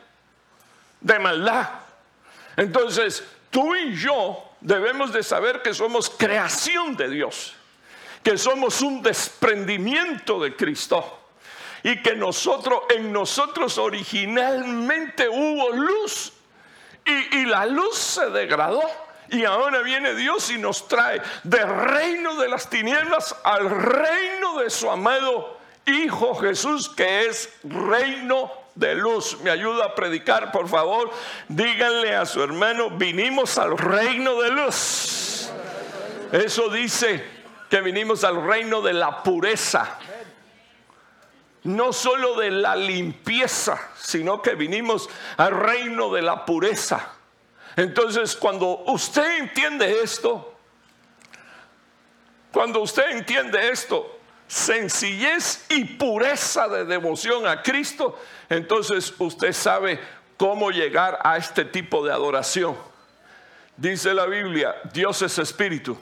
de 1.01 1.19
maldad. 1.19 1.69
Entonces, 2.57 3.25
tú 3.51 3.75
y 3.75 3.97
yo 3.97 4.43
debemos 4.61 5.13
de 5.13 5.23
saber 5.23 5.63
que 5.63 5.75
somos 5.75 6.11
creación 6.11 6.97
de 6.97 7.09
Dios, 7.09 7.55
que 8.23 8.37
somos 8.37 8.83
un 8.83 9.03
desprendimiento 9.03 10.41
de 10.41 10.55
Cristo 10.55 11.23
y 11.83 12.03
que 12.03 12.15
nosotros, 12.15 12.83
en 12.91 13.13
nosotros 13.13 13.79
originalmente 13.79 15.29
hubo 15.29 15.71
luz 15.71 16.33
y, 17.07 17.47
la 17.47 17.67
luz 17.67 17.97
se 17.97 18.31
degradó. 18.31 18.83
Y 19.29 19.45
ahora 19.45 19.83
viene 19.83 20.15
Dios 20.15 20.51
y 20.51 20.59
nos 20.59 20.87
trae 20.87 21.21
del 21.43 21.69
reino 21.69 22.37
de 22.37 22.49
las 22.49 22.71
tinieblas 22.71 23.35
al 23.43 23.69
reino 23.71 24.59
de 24.61 24.71
su 24.71 24.89
amado 24.89 25.59
Hijo 25.85 26.35
Jesús, 26.37 26.89
que 26.89 27.27
es 27.27 27.53
reino 27.65 28.53
de 28.75 28.95
luz. 28.95 29.39
Me 29.43 29.51
ayuda 29.51 29.87
a 29.87 29.95
predicar, 29.95 30.53
por 30.53 30.69
favor. 30.69 31.11
Díganle 31.49 32.15
a 32.15 32.25
su 32.25 32.43
hermano, 32.43 32.91
vinimos 32.91 33.59
al 33.59 33.77
reino 33.77 34.41
de 34.43 34.51
luz. 34.51 35.51
Eso 36.33 36.69
dice 36.69 37.25
que 37.69 37.81
vinimos 37.81 38.23
al 38.23 38.45
reino 38.47 38.81
de 38.81 38.93
la 38.93 39.23
pureza 39.23 39.99
no 41.67 41.93
solo 41.93 42.37
de 42.37 42.51
la 42.51 42.77
limpieza, 42.77 43.79
sino 43.99 44.41
que 44.41 44.55
vinimos 44.55 45.09
al 45.37 45.51
reino 45.51 46.13
de 46.13 46.23
la 46.23 46.45
pureza. 46.45 47.13
Entonces, 47.77 48.37
cuando 48.37 48.85
usted 48.87 49.39
entiende 49.39 50.01
esto, 50.03 50.55
cuando 52.53 52.81
usted 52.81 53.11
entiende 53.11 53.69
esto, 53.69 54.19
sencillez 54.47 55.67
y 55.69 55.85
pureza 55.85 56.69
de 56.69 56.85
devoción 56.85 57.47
a 57.47 57.63
Cristo, 57.63 58.19
entonces 58.49 59.13
usted 59.19 59.53
sabe 59.53 60.01
cómo 60.37 60.71
llegar 60.71 61.19
a 61.23 61.37
este 61.37 61.65
tipo 61.65 62.05
de 62.07 62.13
adoración. 62.13 62.77
Dice 63.77 64.15
la 64.15 64.27
Biblia, 64.27 64.75
Dios 64.93 65.21
es 65.21 65.39
espíritu. 65.39 65.99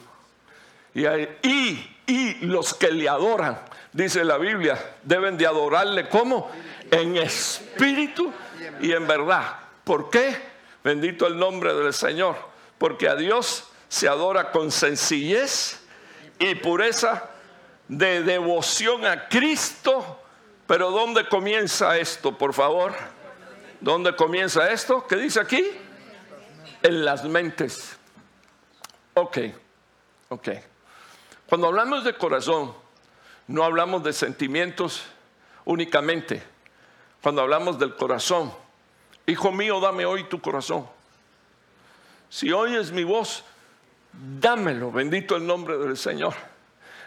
Y, 0.93 1.05
y, 1.07 1.97
y 2.05 2.33
los 2.45 2.73
que 2.73 2.91
le 2.91 3.09
adoran 3.09 3.59
dice 3.95 4.25
la 4.25 4.37
Biblia, 4.37 4.77
deben 5.03 5.37
de 5.37 5.47
adorarle 5.47 6.09
como 6.09 6.51
en 6.91 7.15
espíritu 7.15 8.31
y 8.81 8.91
en 8.91 9.07
verdad. 9.07 9.55
¿Por 9.83 10.09
qué? 10.09 10.35
Bendito 10.83 11.25
el 11.25 11.39
nombre 11.39 11.73
del 11.73 11.93
Señor. 11.93 12.35
Porque 12.77 13.07
a 13.07 13.15
Dios 13.15 13.69
se 13.87 14.09
adora 14.09 14.51
con 14.51 14.69
sencillez 14.69 15.79
y 16.39 16.55
pureza 16.55 17.29
de 17.87 18.21
devoción 18.21 19.05
a 19.05 19.29
Cristo. 19.29 20.19
Pero 20.67 20.91
¿dónde 20.91 21.29
comienza 21.29 21.97
esto, 21.97 22.37
por 22.37 22.53
favor? 22.53 22.93
¿Dónde 23.79 24.13
comienza 24.15 24.69
esto? 24.71 25.07
¿Qué 25.07 25.15
dice 25.15 25.39
aquí? 25.39 25.63
En 26.83 27.05
las 27.05 27.23
mentes. 27.23 27.95
Ok, 29.13 29.37
ok. 30.27 30.49
Cuando 31.47 31.67
hablamos 31.67 32.03
de 32.03 32.13
corazón, 32.17 32.73
no 33.47 33.63
hablamos 33.63 34.03
de 34.03 34.13
sentimientos 34.13 35.03
únicamente. 35.65 36.41
Cuando 37.21 37.41
hablamos 37.41 37.79
del 37.79 37.95
corazón, 37.95 38.51
hijo 39.25 39.51
mío, 39.51 39.79
dame 39.79 40.05
hoy 40.05 40.23
tu 40.25 40.39
corazón. 40.41 40.87
Si 42.29 42.51
oyes 42.51 42.91
mi 42.91 43.03
voz, 43.03 43.43
dámelo, 44.39 44.91
bendito 44.91 45.35
el 45.35 45.45
nombre 45.45 45.77
del 45.77 45.97
Señor. 45.97 46.33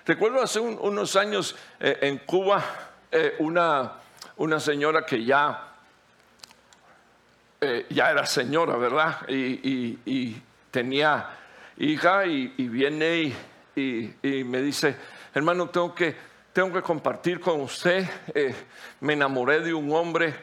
Recuerdo 0.07 0.43
hace 0.43 0.61
unos 0.61 1.17
años 1.17 1.55
eh, 1.81 1.99
en 2.03 2.19
Cuba 2.19 2.65
eh, 3.11 3.37
una, 3.41 3.93
una, 4.37 4.59
señora 4.59 5.05
que 5.05 5.25
ya, 5.25 5.75
eh, 7.61 7.87
ya 7.91 8.11
era 8.11 8.25
señora, 8.25 8.77
¿verdad? 8.77 9.29
Y, 9.29 10.43
tenía 10.71 11.31
hija 11.79 12.27
y, 12.27 12.49
viene 12.69 13.35
y 13.75 14.45
me 14.45 14.63
dice, 14.63 14.97
hermano, 15.35 15.69
tengo 15.69 15.95
que 15.95 16.29
tengo 16.53 16.73
que 16.73 16.83
compartir 16.83 17.39
con 17.39 17.61
usted, 17.61 18.05
eh, 18.35 18.53
me 19.01 19.13
enamoré 19.13 19.61
de 19.61 19.73
un 19.73 19.93
hombre 19.93 20.35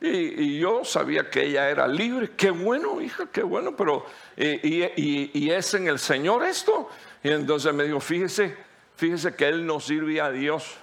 y, 0.00 0.58
yo 0.58 0.84
sabía 0.84 1.30
que 1.30 1.44
ella 1.44 1.70
era 1.70 1.86
libre. 1.86 2.32
Qué 2.36 2.50
bueno, 2.50 3.00
hija, 3.00 3.26
qué 3.32 3.42
bueno, 3.42 3.76
pero 3.76 4.04
eh, 4.36 4.92
y, 4.96 5.50
es 5.50 5.74
en 5.74 5.88
el 5.88 5.98
Señor 5.98 6.44
esto. 6.44 6.90
Y 7.22 7.30
entonces 7.30 7.72
me 7.72 7.84
dijo, 7.84 8.00
fíjese, 8.00 8.56
fíjese 8.96 9.34
que 9.34 9.48
Él 9.48 9.64
no 9.64 9.80
sirve 9.80 10.20
a 10.20 10.30
Dios. 10.30 10.76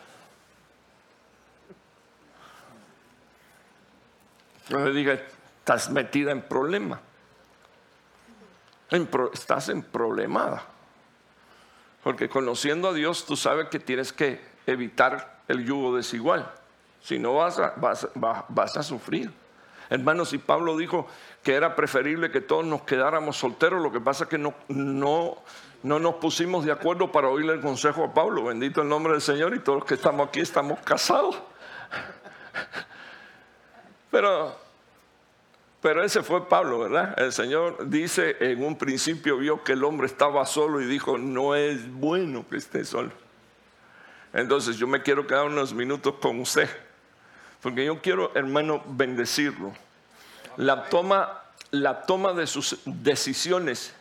Yo 4.69 4.79
le 4.79 4.93
dije, 4.93 5.23
estás 5.59 5.89
metida 5.91 6.31
en 6.31 6.41
problema. 6.41 6.99
estás 9.33 9.69
en 9.69 9.83
problemada. 9.83 10.70
Porque 12.03 12.29
conociendo 12.29 12.89
a 12.89 12.93
Dios, 12.93 13.25
tú 13.25 13.35
sabes 13.35 13.67
que 13.69 13.79
tienes 13.79 14.11
que 14.11 14.41
evitar 14.65 15.41
el 15.47 15.65
yugo 15.65 15.95
desigual. 15.95 16.51
Si 17.01 17.19
no 17.19 17.35
vas 17.35 17.59
a, 17.59 18.83
sufrir. 18.83 19.31
Hermanos, 19.89 20.33
y 20.33 20.37
Pablo 20.37 20.77
dijo 20.77 21.07
que 21.43 21.53
era 21.53 21.75
preferible 21.75 22.31
que 22.31 22.41
todos 22.41 22.65
nos 22.65 22.83
quedáramos 22.83 23.37
solteros, 23.37 23.81
lo 23.81 23.91
que 23.91 23.99
pasa 23.99 24.23
es 24.23 24.29
que 24.29 24.37
no, 24.37 24.53
no, 24.69 25.37
no 25.83 25.99
nos 25.99 26.15
pusimos 26.15 26.63
de 26.63 26.71
acuerdo 26.71 27.11
para 27.11 27.27
oírle 27.27 27.53
el 27.53 27.61
consejo 27.61 28.05
a 28.05 28.13
Pablo. 28.13 28.45
Bendito 28.45 28.81
el 28.81 28.89
nombre 28.89 29.13
del 29.13 29.21
Señor 29.21 29.53
y 29.53 29.59
todos 29.59 29.79
los 29.79 29.87
que 29.87 29.95
estamos 29.95 30.27
aquí 30.27 30.39
estamos 30.39 30.79
casados. 30.79 31.35
Pero, 34.11 34.55
pero 35.81 36.03
ese 36.03 36.21
fue 36.21 36.47
Pablo, 36.47 36.79
¿verdad? 36.79 37.15
El 37.17 37.33
Señor 37.33 37.89
dice, 37.89 38.37
en 38.39 38.63
un 38.63 38.77
principio 38.77 39.37
vio 39.37 39.63
que 39.63 39.73
el 39.73 39.83
hombre 39.83 40.05
estaba 40.05 40.45
solo 40.45 40.79
y 40.79 40.85
dijo, 40.85 41.17
no 41.17 41.55
es 41.55 41.91
bueno 41.91 42.45
que 42.47 42.57
esté 42.57 42.85
solo. 42.85 43.11
Entonces 44.31 44.77
yo 44.77 44.87
me 44.87 45.01
quiero 45.01 45.25
quedar 45.25 45.45
unos 45.45 45.73
minutos 45.73 46.15
con 46.21 46.39
usted, 46.39 46.69
porque 47.61 47.83
yo 47.83 47.99
quiero, 47.99 48.31
hermano, 48.35 48.83
bendecirlo. 48.85 49.73
La 50.55 50.85
toma, 50.85 51.41
la 51.71 52.03
toma 52.03 52.33
de 52.33 52.45
sus 52.45 52.79
decisiones 52.85 53.93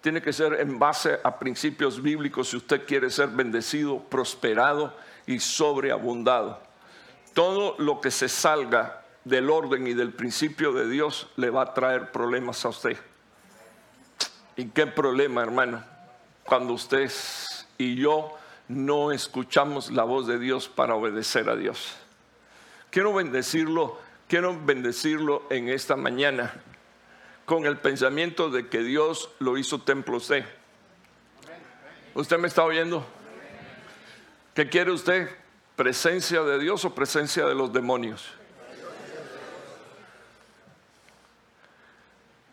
tiene 0.00 0.22
que 0.22 0.32
ser 0.32 0.54
en 0.60 0.78
base 0.78 1.18
a 1.22 1.38
principios 1.38 2.00
bíblicos 2.00 2.48
si 2.48 2.56
usted 2.56 2.86
quiere 2.86 3.10
ser 3.10 3.28
bendecido, 3.28 3.98
prosperado 3.98 4.96
y 5.26 5.40
sobreabundado. 5.40 6.62
Todo 7.34 7.74
lo 7.78 8.00
que 8.00 8.10
se 8.10 8.28
salga 8.28 9.02
del 9.26 9.50
orden 9.50 9.88
y 9.88 9.92
del 9.92 10.12
principio 10.12 10.72
de 10.72 10.88
Dios 10.88 11.26
le 11.34 11.50
va 11.50 11.62
a 11.62 11.74
traer 11.74 12.12
problemas 12.12 12.64
a 12.64 12.68
usted. 12.68 12.96
¿Y 14.54 14.66
qué 14.66 14.86
problema, 14.86 15.42
hermano? 15.42 15.82
Cuando 16.44 16.74
usted 16.74 17.10
y 17.76 17.96
yo 17.96 18.38
no 18.68 19.10
escuchamos 19.10 19.90
la 19.90 20.04
voz 20.04 20.28
de 20.28 20.38
Dios 20.38 20.68
para 20.68 20.94
obedecer 20.94 21.50
a 21.50 21.56
Dios. 21.56 21.96
Quiero 22.90 23.12
bendecirlo, 23.12 23.98
quiero 24.28 24.56
bendecirlo 24.64 25.42
en 25.50 25.70
esta 25.70 25.96
mañana 25.96 26.54
con 27.46 27.66
el 27.66 27.78
pensamiento 27.78 28.48
de 28.48 28.68
que 28.68 28.78
Dios 28.84 29.28
lo 29.40 29.58
hizo 29.58 29.80
templo 29.80 30.18
usted. 30.18 30.44
¿Usted 32.14 32.38
me 32.38 32.46
está 32.46 32.62
oyendo? 32.62 33.04
¿Qué 34.54 34.68
quiere 34.68 34.92
usted? 34.92 35.28
¿Presencia 35.74 36.42
de 36.42 36.60
Dios 36.60 36.84
o 36.84 36.94
presencia 36.94 37.44
de 37.44 37.56
los 37.56 37.72
demonios? 37.72 38.36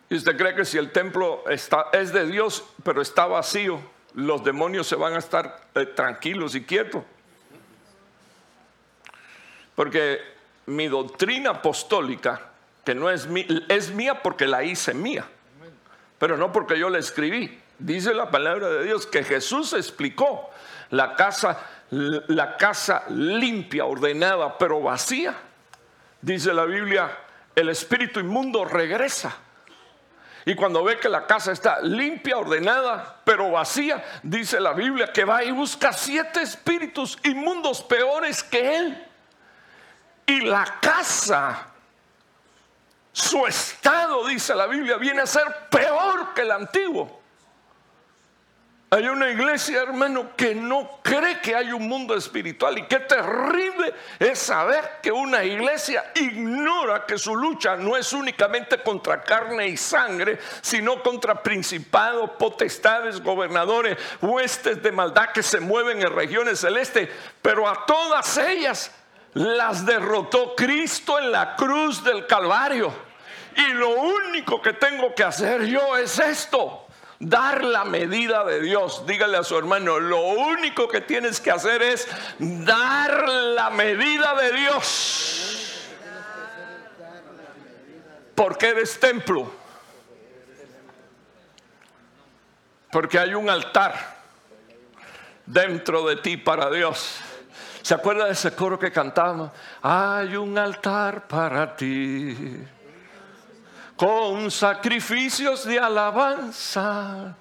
¿Y 0.09 0.15
usted 0.15 0.37
cree 0.37 0.55
que 0.55 0.65
si 0.65 0.77
el 0.77 0.91
templo 0.91 1.43
está, 1.49 1.87
es 1.93 2.13
de 2.13 2.25
Dios, 2.25 2.63
pero 2.83 3.01
está 3.01 3.25
vacío, 3.25 3.79
los 4.13 4.43
demonios 4.43 4.87
se 4.87 4.95
van 4.95 5.13
a 5.13 5.19
estar 5.19 5.61
eh, 5.75 5.85
tranquilos 5.85 6.55
y 6.55 6.63
quietos? 6.63 7.03
Porque 9.75 10.21
mi 10.67 10.87
doctrina 10.87 11.51
apostólica, 11.51 12.49
que 12.85 12.93
no 12.93 13.09
es, 13.09 13.27
mía, 13.27 13.45
es 13.69 13.91
mía 13.91 14.21
porque 14.21 14.45
la 14.45 14.63
hice 14.63 14.93
mía, 14.93 15.25
pero 16.19 16.37
no 16.37 16.51
porque 16.51 16.77
yo 16.77 16.89
la 16.89 16.99
escribí. 16.99 17.59
Dice 17.79 18.13
la 18.13 18.29
palabra 18.29 18.69
de 18.69 18.83
Dios 18.83 19.07
que 19.07 19.23
Jesús 19.23 19.73
explicó 19.73 20.51
la 20.91 21.15
casa, 21.15 21.59
la 21.89 22.55
casa 22.55 23.05
limpia, 23.09 23.85
ordenada, 23.85 24.57
pero 24.57 24.79
vacía. 24.79 25.35
Dice 26.21 26.53
la 26.53 26.65
Biblia, 26.65 27.17
el 27.55 27.69
espíritu 27.69 28.19
inmundo 28.19 28.63
regresa 28.63 29.35
y 30.45 30.55
cuando 30.55 30.83
ve 30.83 30.99
que 30.99 31.07
la 31.07 31.25
casa 31.25 31.51
está 31.51 31.79
limpia, 31.79 32.37
ordenada, 32.37 33.21
pero 33.23 33.51
vacía, 33.51 34.03
dice 34.23 34.59
la 34.59 34.73
Biblia 34.73 35.11
que 35.13 35.23
va 35.23 35.43
y 35.43 35.51
busca 35.51 35.93
siete 35.93 36.41
espíritus 36.41 37.17
inmundos 37.23 37.81
peores 37.81 38.43
que 38.43 38.75
él. 38.75 39.07
Y 40.25 40.41
la 40.41 40.65
casa, 40.81 41.67
su 43.13 43.45
estado, 43.45 44.27
dice 44.27 44.53
la 44.53 44.67
Biblia, 44.67 44.97
viene 44.97 45.21
a 45.21 45.25
ser 45.25 45.69
peor 45.69 46.33
que 46.33 46.41
el 46.41 46.51
antiguo. 46.51 47.22
Hay 48.93 49.07
una 49.07 49.27
iglesia, 49.27 49.81
hermano, 49.81 50.35
que 50.37 50.53
no 50.53 50.99
cree 51.01 51.41
que 51.41 51.55
hay 51.55 51.71
un 51.71 51.87
mundo 51.87 52.13
espiritual. 52.13 52.77
Y 52.77 52.83
qué 52.83 52.99
terrible 52.99 53.91
es 54.19 54.37
saber 54.37 54.99
que 55.01 55.11
una 55.11 55.43
iglesia 55.43 56.11
ignora 56.13 57.03
que 57.03 57.17
su 57.17 57.35
lucha 57.35 57.75
no 57.75 57.97
es 57.97 58.13
únicamente 58.13 58.83
contra 58.83 59.23
carne 59.23 59.67
y 59.67 59.77
sangre, 59.77 60.37
sino 60.61 61.01
contra 61.01 61.41
principados, 61.41 62.29
potestades, 62.37 63.19
gobernadores, 63.19 63.97
huestes 64.21 64.83
de 64.83 64.91
maldad 64.91 65.31
que 65.31 65.41
se 65.41 65.59
mueven 65.59 65.99
en 65.99 66.15
regiones 66.15 66.59
celestes. 66.59 67.09
Pero 67.41 67.67
a 67.67 67.87
todas 67.87 68.37
ellas 68.37 68.91
las 69.33 69.87
derrotó 69.87 70.53
Cristo 70.55 71.17
en 71.17 71.31
la 71.31 71.55
cruz 71.55 72.03
del 72.03 72.27
Calvario. 72.27 72.93
Y 73.55 73.73
lo 73.73 73.89
único 73.89 74.61
que 74.61 74.73
tengo 74.73 75.15
que 75.15 75.23
hacer 75.23 75.65
yo 75.65 75.97
es 75.97 76.19
esto 76.19 76.82
dar 77.24 77.63
la 77.63 77.86
medida 77.86 78.43
de 78.43 78.61
Dios. 78.61 79.05
Dígale 79.05 79.38
a 79.38 79.43
su 79.43 79.57
hermano, 79.57 79.99
lo 79.99 80.21
único 80.21 80.88
que 80.88 81.01
tienes 81.01 81.39
que 81.39 81.51
hacer 81.51 81.82
es 81.82 82.07
dar 82.39 83.28
la 83.28 83.69
medida 83.69 84.36
de 84.36 84.51
Dios. 84.53 85.80
Porque 88.36 88.69
eres 88.69 88.99
templo. 88.99 89.51
Porque 92.91 93.17
hay 93.19 93.34
un 93.34 93.49
altar 93.49 93.95
dentro 95.45 96.07
de 96.07 96.17
ti 96.17 96.38
para 96.38 96.69
Dios. 96.69 97.19
¿Se 97.82 97.93
acuerda 97.93 98.26
de 98.26 98.32
ese 98.32 98.53
coro 98.53 98.80
que 98.80 98.91
cantamos? 98.91 99.51
Hay 99.82 100.36
un 100.36 100.57
altar 100.57 101.28
para 101.28 101.76
ti 101.76 102.65
con 104.03 104.51
sacrificios 104.51 105.63
de 105.63 105.79
alabanza, 105.79 107.37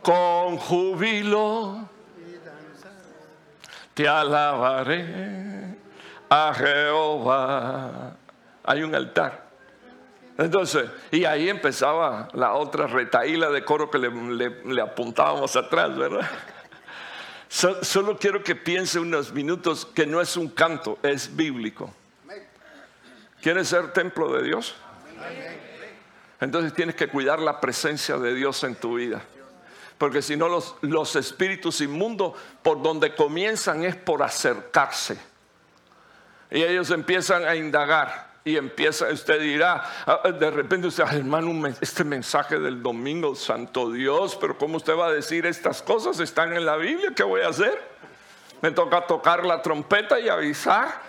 con 0.00 0.56
júbilo, 0.58 1.88
te 3.94 4.06
alabaré 4.06 5.76
a 6.30 6.54
Jehová. 6.54 8.16
Hay 8.62 8.84
un 8.84 8.94
altar. 8.94 9.48
Entonces, 10.38 10.88
y 11.10 11.24
ahí 11.24 11.48
empezaba 11.48 12.28
la 12.34 12.52
otra 12.52 12.86
retaíla 12.86 13.50
de 13.50 13.64
coro 13.64 13.90
que 13.90 13.98
le, 13.98 14.80
apuntábamos 14.80 15.56
atrás, 15.56 15.96
¿verdad? 15.96 16.30
solo 17.48 18.16
quiero 18.18 18.44
que 18.44 18.54
piense 18.54 19.00
unos 19.00 19.32
minutos 19.32 19.84
que 19.84 20.06
no 20.06 20.20
es 20.20 20.36
un 20.36 20.48
canto, 20.48 20.96
es 21.02 21.34
bíblico. 21.34 21.92
¿Quieres 23.42 23.66
ser 23.66 23.92
templo 23.92 24.32
de 24.32 24.44
Dios? 24.44 24.76
Entonces 26.40 26.74
tienes 26.74 26.94
que 26.94 27.08
cuidar 27.08 27.38
la 27.38 27.60
presencia 27.60 28.18
de 28.18 28.34
Dios 28.34 28.62
en 28.64 28.74
tu 28.74 28.96
vida. 28.96 29.22
Porque 29.98 30.22
si 30.22 30.36
no, 30.36 30.48
los, 30.48 30.76
los 30.82 31.16
espíritus 31.16 31.80
inmundos 31.80 32.34
por 32.62 32.82
donde 32.82 33.14
comienzan 33.14 33.84
es 33.84 33.96
por 33.96 34.22
acercarse. 34.22 35.18
Y 36.50 36.62
ellos 36.62 36.90
empiezan 36.90 37.44
a 37.44 37.54
indagar. 37.54 38.34
Y 38.44 38.58
empieza, 38.58 39.08
usted 39.08 39.40
dirá, 39.40 39.82
ah, 40.04 40.28
de 40.28 40.50
repente 40.50 40.86
usted, 40.86 41.04
hermano, 41.12 41.66
este 41.80 42.04
mensaje 42.04 42.58
del 42.58 42.82
domingo, 42.82 43.34
santo 43.34 43.90
Dios, 43.90 44.36
pero 44.38 44.58
¿cómo 44.58 44.76
usted 44.76 44.94
va 44.94 45.06
a 45.06 45.12
decir 45.12 45.46
estas 45.46 45.80
cosas? 45.80 46.20
Están 46.20 46.54
en 46.54 46.66
la 46.66 46.76
Biblia, 46.76 47.12
¿qué 47.16 47.22
voy 47.22 47.40
a 47.40 47.48
hacer? 47.48 47.80
Me 48.60 48.70
toca 48.70 49.06
tocar 49.06 49.46
la 49.46 49.62
trompeta 49.62 50.20
y 50.20 50.28
avisar 50.28 51.00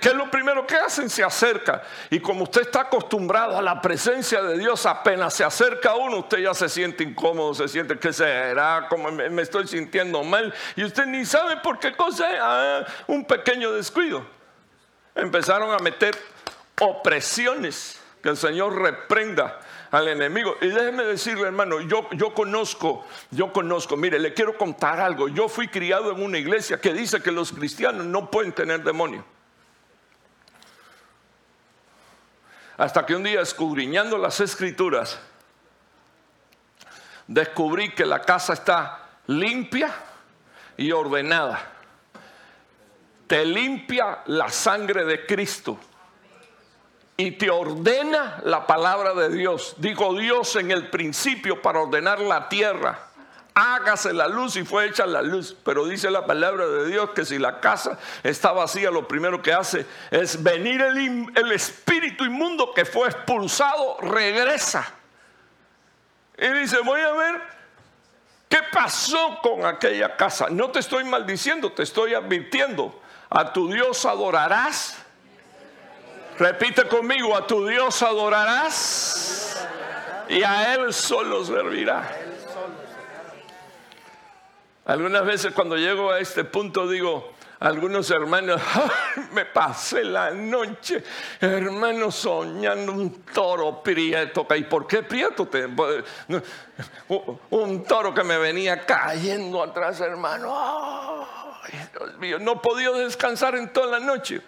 qué 0.00 0.08
es 0.08 0.14
lo 0.14 0.30
primero 0.30 0.66
que 0.66 0.76
hacen? 0.76 1.10
Se 1.10 1.24
acerca. 1.24 1.82
Y 2.08 2.20
como 2.20 2.44
usted 2.44 2.62
está 2.62 2.82
acostumbrado 2.82 3.58
a 3.58 3.62
la 3.62 3.80
presencia 3.80 4.42
de 4.42 4.58
Dios, 4.58 4.86
apenas 4.86 5.34
se 5.34 5.44
acerca 5.44 5.94
uno, 5.94 6.18
usted 6.18 6.38
ya 6.38 6.54
se 6.54 6.68
siente 6.68 7.04
incómodo, 7.04 7.54
se 7.54 7.68
siente 7.68 7.98
que 7.98 8.12
será, 8.12 8.86
como 8.88 9.10
me, 9.10 9.42
estoy 9.42 9.66
sintiendo 9.66 10.22
mal. 10.22 10.54
Y 10.76 10.84
usted 10.84 11.06
ni 11.06 11.24
sabe 11.24 11.56
por 11.58 11.78
qué 11.78 11.92
cosa, 11.92 12.26
ah, 12.40 12.86
un 13.06 13.24
pequeño 13.24 13.72
descuido. 13.72 14.24
Empezaron 15.14 15.72
a 15.72 15.78
meter 15.78 16.16
opresiones, 16.80 18.00
que 18.22 18.28
el 18.28 18.36
Señor 18.36 18.80
reprenda 18.80 19.60
al 19.90 20.08
enemigo. 20.08 20.56
Y 20.60 20.68
déjeme 20.68 21.04
decirle, 21.04 21.46
hermano, 21.46 21.80
yo, 21.80 22.08
yo 22.12 22.32
conozco, 22.34 23.04
yo 23.30 23.52
conozco, 23.52 23.96
mire, 23.96 24.18
le 24.18 24.34
quiero 24.34 24.56
contar 24.56 25.00
algo. 25.00 25.28
Yo 25.28 25.48
fui 25.48 25.68
criado 25.68 26.12
en 26.12 26.22
una 26.22 26.38
iglesia 26.38 26.80
que 26.80 26.92
dice 26.92 27.22
que 27.22 27.32
los 27.32 27.52
cristianos 27.52 28.06
no 28.06 28.30
pueden 28.30 28.52
tener 28.52 28.82
demonio. 28.82 29.24
Hasta 32.80 33.04
que 33.04 33.14
un 33.14 33.22
día, 33.22 33.42
escudriñando 33.42 34.16
las 34.16 34.40
escrituras, 34.40 35.20
descubrí 37.26 37.90
que 37.90 38.06
la 38.06 38.22
casa 38.22 38.54
está 38.54 39.06
limpia 39.26 39.94
y 40.78 40.90
ordenada. 40.90 41.60
Te 43.26 43.44
limpia 43.44 44.20
la 44.28 44.48
sangre 44.48 45.04
de 45.04 45.26
Cristo 45.26 45.78
y 47.18 47.32
te 47.32 47.50
ordena 47.50 48.40
la 48.44 48.66
palabra 48.66 49.12
de 49.12 49.28
Dios. 49.28 49.74
Dijo 49.76 50.14
Dios 50.14 50.56
en 50.56 50.70
el 50.70 50.88
principio 50.88 51.60
para 51.60 51.80
ordenar 51.80 52.20
la 52.20 52.48
tierra 52.48 53.09
hágase 53.54 54.12
la 54.12 54.28
luz 54.28 54.56
y 54.56 54.64
fue 54.64 54.86
hecha 54.86 55.06
la 55.06 55.22
luz. 55.22 55.56
Pero 55.64 55.86
dice 55.86 56.10
la 56.10 56.26
palabra 56.26 56.66
de 56.66 56.86
Dios 56.86 57.10
que 57.10 57.24
si 57.24 57.38
la 57.38 57.60
casa 57.60 57.98
está 58.22 58.52
vacía, 58.52 58.90
lo 58.90 59.06
primero 59.06 59.42
que 59.42 59.52
hace 59.52 59.86
es 60.10 60.42
venir 60.42 60.80
el, 60.82 61.52
espíritu 61.52 62.24
inmundo 62.24 62.72
que 62.74 62.84
fue 62.84 63.08
expulsado, 63.08 63.98
regresa. 64.00 64.88
Y 66.38 66.48
dice, 66.48 66.78
voy 66.84 67.00
a 67.00 67.12
ver 67.12 67.40
qué 68.48 68.58
pasó 68.72 69.38
con 69.42 69.64
aquella 69.64 70.16
casa. 70.16 70.48
No 70.50 70.70
te 70.70 70.78
estoy 70.78 71.04
maldiciendo, 71.04 71.72
te 71.72 71.82
estoy 71.82 72.14
advirtiendo. 72.14 73.00
A 73.28 73.52
tu 73.52 73.70
Dios 73.70 74.04
adorarás. 74.06 74.96
Repite 76.38 76.88
conmigo, 76.88 77.36
a 77.36 77.46
tu 77.46 77.66
Dios 77.66 78.02
adorarás 78.02 79.68
y 80.30 80.42
a 80.42 80.74
Él 80.74 80.92
solo 80.94 81.44
servirá. 81.44 82.29
Algunas 84.90 85.24
veces 85.24 85.52
cuando 85.52 85.76
llego 85.76 86.10
a 86.10 86.18
este 86.18 86.42
punto 86.42 86.88
digo, 86.88 87.34
algunos 87.60 88.10
hermanos, 88.10 88.60
me 89.32 89.44
pasé 89.44 90.02
la 90.02 90.32
noche, 90.32 91.04
hermano, 91.38 92.10
soñando 92.10 92.90
un 92.90 93.22
toro 93.22 93.84
prieto. 93.84 94.48
¿Y 94.56 94.64
por 94.64 94.88
qué 94.88 95.04
prieto? 95.04 95.48
Un 97.50 97.84
toro 97.84 98.12
que 98.12 98.24
me 98.24 98.36
venía 98.38 98.84
cayendo 98.84 99.62
atrás, 99.62 100.00
hermano. 100.00 101.24
Dios 101.92 102.18
mío, 102.18 102.38
no 102.40 102.54
he 102.54 102.56
podido 102.56 102.94
descansar 102.94 103.54
en 103.54 103.72
toda 103.72 104.00
la 104.00 104.04
noche. 104.04 104.40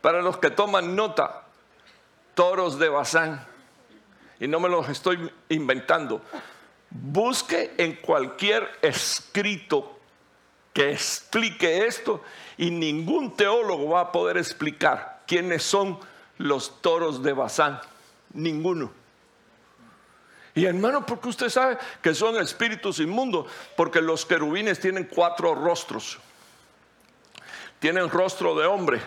Para 0.00 0.22
los 0.22 0.38
que 0.38 0.48
toman 0.48 0.96
nota, 0.96 1.42
toros 2.32 2.78
de 2.78 2.88
Bazán. 2.88 3.46
Y 4.40 4.48
no 4.48 4.58
me 4.58 4.70
los 4.70 4.88
estoy 4.88 5.30
inventando. 5.50 6.22
Busque 6.90 7.74
en 7.76 7.96
cualquier 7.96 8.78
escrito 8.82 9.98
que 10.72 10.92
explique 10.92 11.86
esto 11.86 12.22
y 12.56 12.70
ningún 12.70 13.36
teólogo 13.36 13.90
va 13.90 14.00
a 14.00 14.12
poder 14.12 14.38
explicar 14.38 15.22
quiénes 15.26 15.62
son 15.62 15.98
los 16.38 16.80
toros 16.80 17.22
de 17.22 17.32
Bazán. 17.32 17.80
Ninguno. 18.32 18.92
Y 20.54 20.64
hermano, 20.64 21.06
porque 21.06 21.28
usted 21.28 21.50
sabe 21.50 21.78
que 22.02 22.14
son 22.14 22.36
espíritus 22.36 22.98
inmundos, 23.00 23.46
porque 23.76 24.00
los 24.00 24.26
querubines 24.26 24.80
tienen 24.80 25.04
cuatro 25.04 25.54
rostros. 25.54 26.18
Tienen 27.78 28.10
rostro 28.10 28.58
de 28.58 28.66
hombre, 28.66 29.00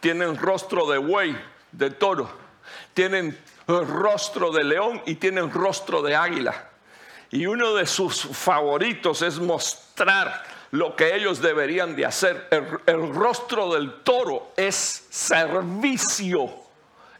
tienen 0.00 0.38
rostro 0.38 0.86
de 0.86 0.96
buey, 0.96 1.36
de 1.72 1.90
toro, 1.90 2.30
tienen 2.94 3.38
rostro 3.66 4.50
de 4.50 4.64
león 4.64 5.02
y 5.04 5.16
tienen 5.16 5.50
rostro 5.50 6.00
de 6.00 6.16
águila. 6.16 6.67
Y 7.30 7.46
uno 7.46 7.74
de 7.74 7.86
sus 7.86 8.22
favoritos 8.22 9.22
es 9.22 9.38
mostrar 9.38 10.44
lo 10.70 10.96
que 10.96 11.14
ellos 11.14 11.40
deberían 11.40 11.94
de 11.96 12.06
hacer. 12.06 12.48
El, 12.86 13.14
rostro 13.14 13.72
del 13.74 14.02
toro 14.02 14.52
es 14.56 15.06
servicio. 15.10 16.50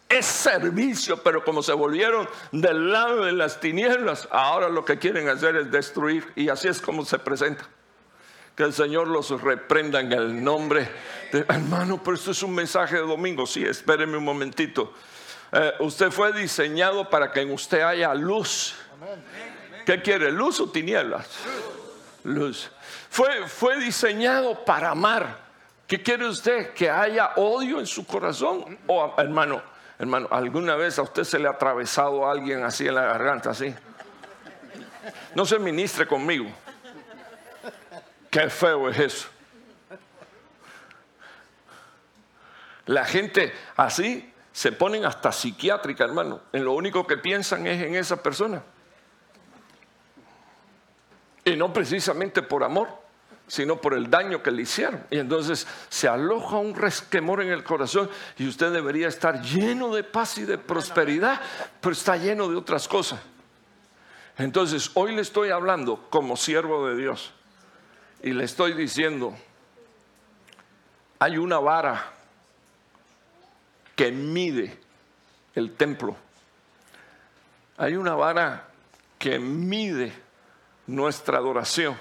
Es 0.09 0.25
servicio, 0.25 1.23
pero 1.23 1.45
como 1.45 1.63
se 1.63 1.75
volvieron 1.75 2.27
del 2.51 2.91
lado 2.91 3.27
de 3.27 3.33
las 3.33 3.61
tinieblas, 3.61 4.27
ahora 4.31 4.71
lo 4.71 4.83
que 4.83 4.99
quieren 4.99 5.29
hacer 5.29 5.57
es 5.57 5.71
destruir. 5.71 6.33
Y 6.35 6.49
así 6.49 6.69
es 6.69 6.81
como 6.81 7.05
se 7.05 7.19
presenta. 7.19 7.69
Que 8.57 8.63
el 8.65 8.73
Señor 8.73 9.09
los 9.09 9.31
reprenda 9.43 10.01
en 10.01 10.13
el 10.13 10.43
nombre 10.43 10.89
de 11.31 11.41
hermano, 11.49 12.03
pero 12.03 12.17
esto 12.17 12.31
es 12.31 12.43
un 12.43 12.55
mensaje 12.55 12.97
de 12.97 13.03
domingo. 13.03 13.47
Sí, 13.47 13.63
espéreme 13.63 14.17
un 14.17 14.25
momentito. 14.25 14.95
Eh, 15.53 15.75
usted 15.81 16.11
fue 16.11 16.33
diseñado 16.33 17.09
para 17.09 17.31
que 17.31 17.43
en 17.43 17.53
usted 17.53 17.83
haya 17.83 18.15
luz. 18.15 18.75
¿Qué 19.89 20.03
quiere? 20.03 20.31
¿Luz 20.31 20.61
o 20.61 20.69
tinieblas? 20.69 21.27
Luz. 22.25 22.71
Fue, 23.09 23.49
fue 23.49 23.79
diseñado 23.79 24.63
para 24.63 24.91
amar. 24.91 25.39
¿Qué 25.87 26.03
quiere 26.03 26.27
usted? 26.29 26.75
¿Que 26.75 26.91
haya 26.91 27.33
odio 27.37 27.81
en 27.81 27.87
su 27.87 28.07
corazón? 28.07 28.79
O 28.87 29.15
hermano, 29.17 29.63
hermano, 29.99 30.29
¿alguna 30.31 30.77
vez 30.77 30.99
a 30.99 31.03
usted 31.03 31.25
se 31.25 31.39
le 31.39 31.49
ha 31.49 31.53
atravesado 31.53 32.27
a 32.27 32.33
alguien 32.33 32.65
así 32.65 32.87
en 32.87 32.97
la 32.97 33.05
garganta, 33.05 33.49
así? 33.49 33.75
No 35.35 35.47
se 35.47 35.59
ministre 35.59 36.07
conmigo. 36.07 36.51
Qué 38.31 38.51
feo 38.51 38.91
es 38.91 38.99
eso. 38.99 39.29
La 42.85 43.07
gente 43.07 43.55
así 43.75 44.35
se 44.53 44.71
ponen 44.71 45.07
hasta 45.07 45.33
psiquiátrica, 45.33 46.05
hermano. 46.05 46.43
En 46.53 46.67
lo 46.67 46.73
único 46.73 47.07
que 47.07 47.17
piensan 47.17 47.67
es 47.67 47.83
en 47.83 47.95
esa 47.95 48.23
persona. 48.23 48.63
Y 51.49 51.57
no 51.57 51.73
precisamente 51.73 52.43
por 52.43 52.63
amor, 52.63 52.89
sino 53.47 53.81
por 53.81 53.95
el 53.95 54.11
daño 54.11 54.43
que 54.43 54.51
le 54.51 54.63
hicieron. 54.63 55.03
Y 55.11 55.19
entonces 55.19 55.67
se 55.89 56.07
aloja 56.07 56.59
un 56.59 56.75
resquemor 56.75 57.41
en 57.41 57.49
el 57.49 57.65
corazón 57.65 58.11
y 58.37 58.47
usted 58.47 58.71
debería 58.71 59.09
estar 59.09 59.41
lleno 59.41 59.95
de 59.95 60.05
paz 60.05 60.37
y 60.37 60.45
de 60.45 60.59
prosperidad, 60.59 61.41
pero 61.81 61.95
está 61.95 62.19
lleno 62.19 62.49
de 62.49 62.57
otras 62.57 62.87
cosas. 62.87 63.19
Entonces 64.37 64.91
hoy 64.93 65.15
le 65.15 65.23
estoy 65.23 65.49
hablando 65.49 66.07
como 66.11 66.37
siervo 66.37 66.87
de 66.87 66.97
Dios 66.97 67.33
y 68.23 68.33
le 68.33 68.45
estoy 68.45 68.75
diciendo, 68.75 69.35
hay 71.19 71.39
una 71.39 71.59
vara 71.59 72.13
que 73.97 74.13
mide 74.13 74.79
el 75.55 75.73
templo. 75.73 76.15
Hay 77.79 77.97
una 77.97 78.15
vara 78.15 78.69
que 79.19 79.39
mide 79.39 80.28
nuestra 80.89 81.39
adoración. 81.39 81.97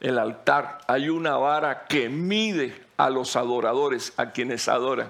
El 0.00 0.18
altar, 0.18 0.78
hay 0.88 1.08
una 1.08 1.36
vara 1.36 1.86
que 1.86 2.08
mide 2.08 2.84
a 2.96 3.10
los 3.10 3.36
adoradores, 3.36 4.12
a 4.16 4.30
quienes 4.32 4.66
adoran. 4.66 5.08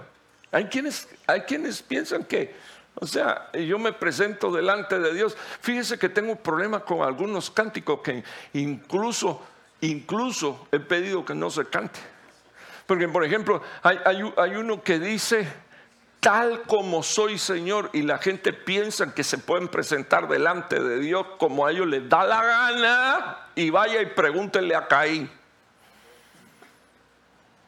Hay 0.51 0.67
quienes, 0.67 1.09
hay 1.27 1.43
quienes 1.43 1.81
piensan 1.83 2.25
que, 2.25 2.55
o 2.95 3.07
sea, 3.07 3.51
yo 3.53 3.79
me 3.79 3.93
presento 3.93 4.51
delante 4.51 4.99
de 4.99 5.15
Dios. 5.15 5.37
Fíjese 5.61 5.99
que 5.99 6.09
tengo 6.09 6.33
un 6.33 6.39
problema 6.39 6.81
con 6.81 7.03
algunos 7.03 7.51
cánticos 7.51 8.01
que 8.01 8.25
incluso, 8.55 9.43
incluso 9.83 10.67
he 10.73 10.81
pedido 10.81 11.25
que 11.25 11.35
no 11.35 11.51
se 11.51 11.67
cante. 11.67 12.01
Porque, 12.87 13.07
por 13.09 13.25
ejemplo, 13.25 13.63
hay, 13.83 13.99
hay 14.05 14.57
uno 14.57 14.83
que 14.83 14.99
dice, 14.99 15.47
tal 16.21 16.63
como 16.63 17.03
soy 17.03 17.39
Señor 17.39 17.91
y 17.93 18.03
la 18.03 18.19
gente 18.19 18.53
piensa 18.53 19.15
que 19.15 19.25
se 19.25 19.39
pueden 19.39 19.69
presentar 19.69 20.29
delante 20.29 20.81
de 20.81 20.99
Dios 20.99 21.27
como 21.39 21.67
a 21.67 21.71
ellos 21.71 21.87
les 21.87 22.09
da 22.09 22.25
la 22.25 22.43
gana 22.43 23.37
y 23.55 23.71
vaya 23.71 24.03
y 24.03 24.07
pregúntenle 24.07 24.75
a 24.75 24.87
Caín. 24.89 25.31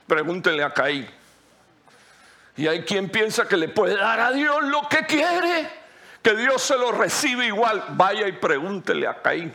Pregúntenle 0.07 0.65
a 0.65 0.75
Caín. 0.75 1.09
Y 2.57 2.67
hay 2.67 2.83
quien 2.85 3.09
piensa 3.09 3.47
que 3.47 3.57
le 3.57 3.69
puede 3.69 3.97
dar 3.97 4.21
a 4.21 4.33
Dios 4.33 4.63
lo 4.65 4.89
que 4.89 5.07
quiere, 5.07 5.71
que 6.21 6.35
Dios 6.35 6.61
se 6.61 6.77
lo 6.77 6.93
recibe 6.93 7.47
igual. 7.47 7.85
Vaya 7.91 8.27
y 8.27 8.33
pregúntele 8.33 9.07
a 9.07 9.23
Caín. 9.23 9.55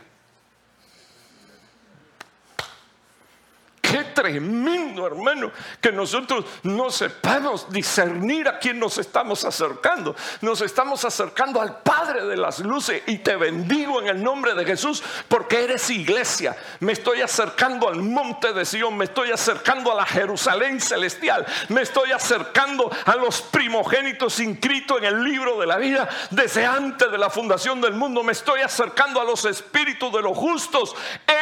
Qué 3.80 4.02
tremendo, 4.32 5.06
hermano, 5.06 5.50
que 5.80 5.92
nosotros 5.92 6.44
no 6.62 6.90
sepamos 6.90 7.70
discernir 7.70 8.48
a 8.48 8.58
quién 8.58 8.78
nos 8.78 8.98
estamos 8.98 9.44
acercando. 9.44 10.14
Nos 10.40 10.60
estamos 10.60 11.04
acercando 11.04 11.60
al 11.60 11.80
Padre 11.80 12.24
de 12.26 12.36
las 12.36 12.60
luces 12.60 13.02
y 13.06 13.18
te 13.18 13.36
bendigo 13.36 14.00
en 14.00 14.08
el 14.08 14.22
nombre 14.22 14.54
de 14.54 14.64
Jesús 14.64 15.02
porque 15.28 15.64
eres 15.64 15.90
iglesia. 15.90 16.56
Me 16.80 16.92
estoy 16.92 17.20
acercando 17.20 17.88
al 17.88 17.96
monte 18.02 18.52
de 18.52 18.64
Sion, 18.64 18.96
me 18.96 19.04
estoy 19.04 19.30
acercando 19.30 19.92
a 19.92 19.94
la 19.94 20.06
Jerusalén 20.06 20.80
celestial, 20.80 21.46
me 21.68 21.82
estoy 21.82 22.12
acercando 22.12 22.90
a 23.04 23.16
los 23.16 23.42
primogénitos 23.42 24.40
inscritos 24.40 24.98
en 24.98 25.04
el 25.04 25.22
libro 25.24 25.58
de 25.58 25.66
la 25.66 25.76
vida 25.76 26.08
desde 26.30 26.64
antes 26.66 27.10
de 27.10 27.18
la 27.18 27.30
fundación 27.30 27.80
del 27.80 27.94
mundo. 27.94 28.22
Me 28.22 28.32
estoy 28.32 28.60
acercando 28.60 29.20
a 29.20 29.24
los 29.24 29.44
espíritus 29.44 30.12
de 30.12 30.22
los 30.22 30.36
justos, 30.36 30.94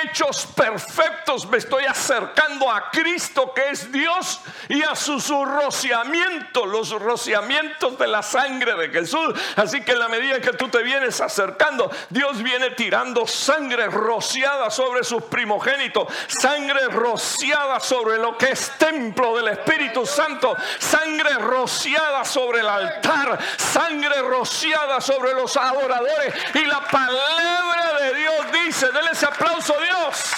hechos 0.04 0.46
perfectos. 0.54 1.46
Me 1.48 1.58
estoy 1.58 1.84
acercando 1.84 2.70
a 2.70 2.73
Cristo 2.90 3.52
que 3.54 3.70
es 3.70 3.90
Dios 3.90 4.40
y 4.68 4.82
a 4.82 4.94
sus 4.94 5.28
rociamientos, 5.28 6.66
los 6.66 6.90
rociamientos 6.90 7.98
de 7.98 8.06
la 8.06 8.22
sangre 8.22 8.74
de 8.74 8.88
Jesús. 8.90 9.34
Así 9.56 9.82
que 9.82 9.92
en 9.92 9.98
la 9.98 10.08
medida 10.08 10.40
que 10.40 10.52
tú 10.52 10.68
te 10.68 10.82
vienes 10.82 11.20
acercando, 11.20 11.90
Dios 12.10 12.42
viene 12.42 12.70
tirando 12.70 13.26
sangre 13.26 13.86
rociada 13.86 14.70
sobre 14.70 15.04
sus 15.04 15.22
primogénitos, 15.24 16.08
sangre 16.26 16.88
rociada 16.88 17.80
sobre 17.80 18.18
lo 18.18 18.36
que 18.36 18.50
es 18.50 18.72
templo 18.78 19.36
del 19.36 19.48
Espíritu 19.48 20.06
Santo, 20.06 20.56
sangre 20.78 21.34
rociada 21.34 22.24
sobre 22.24 22.60
el 22.60 22.68
altar, 22.68 23.38
sangre 23.56 24.22
rociada 24.22 25.00
sobre 25.00 25.34
los 25.34 25.56
adoradores. 25.56 26.34
Y 26.54 26.64
la 26.64 26.80
palabra 26.88 28.00
de 28.00 28.14
Dios 28.14 28.34
dice, 28.64 28.86
denle 28.92 29.10
ese 29.12 29.26
aplauso 29.26 29.74
a 29.78 29.82
Dios. 29.82 30.34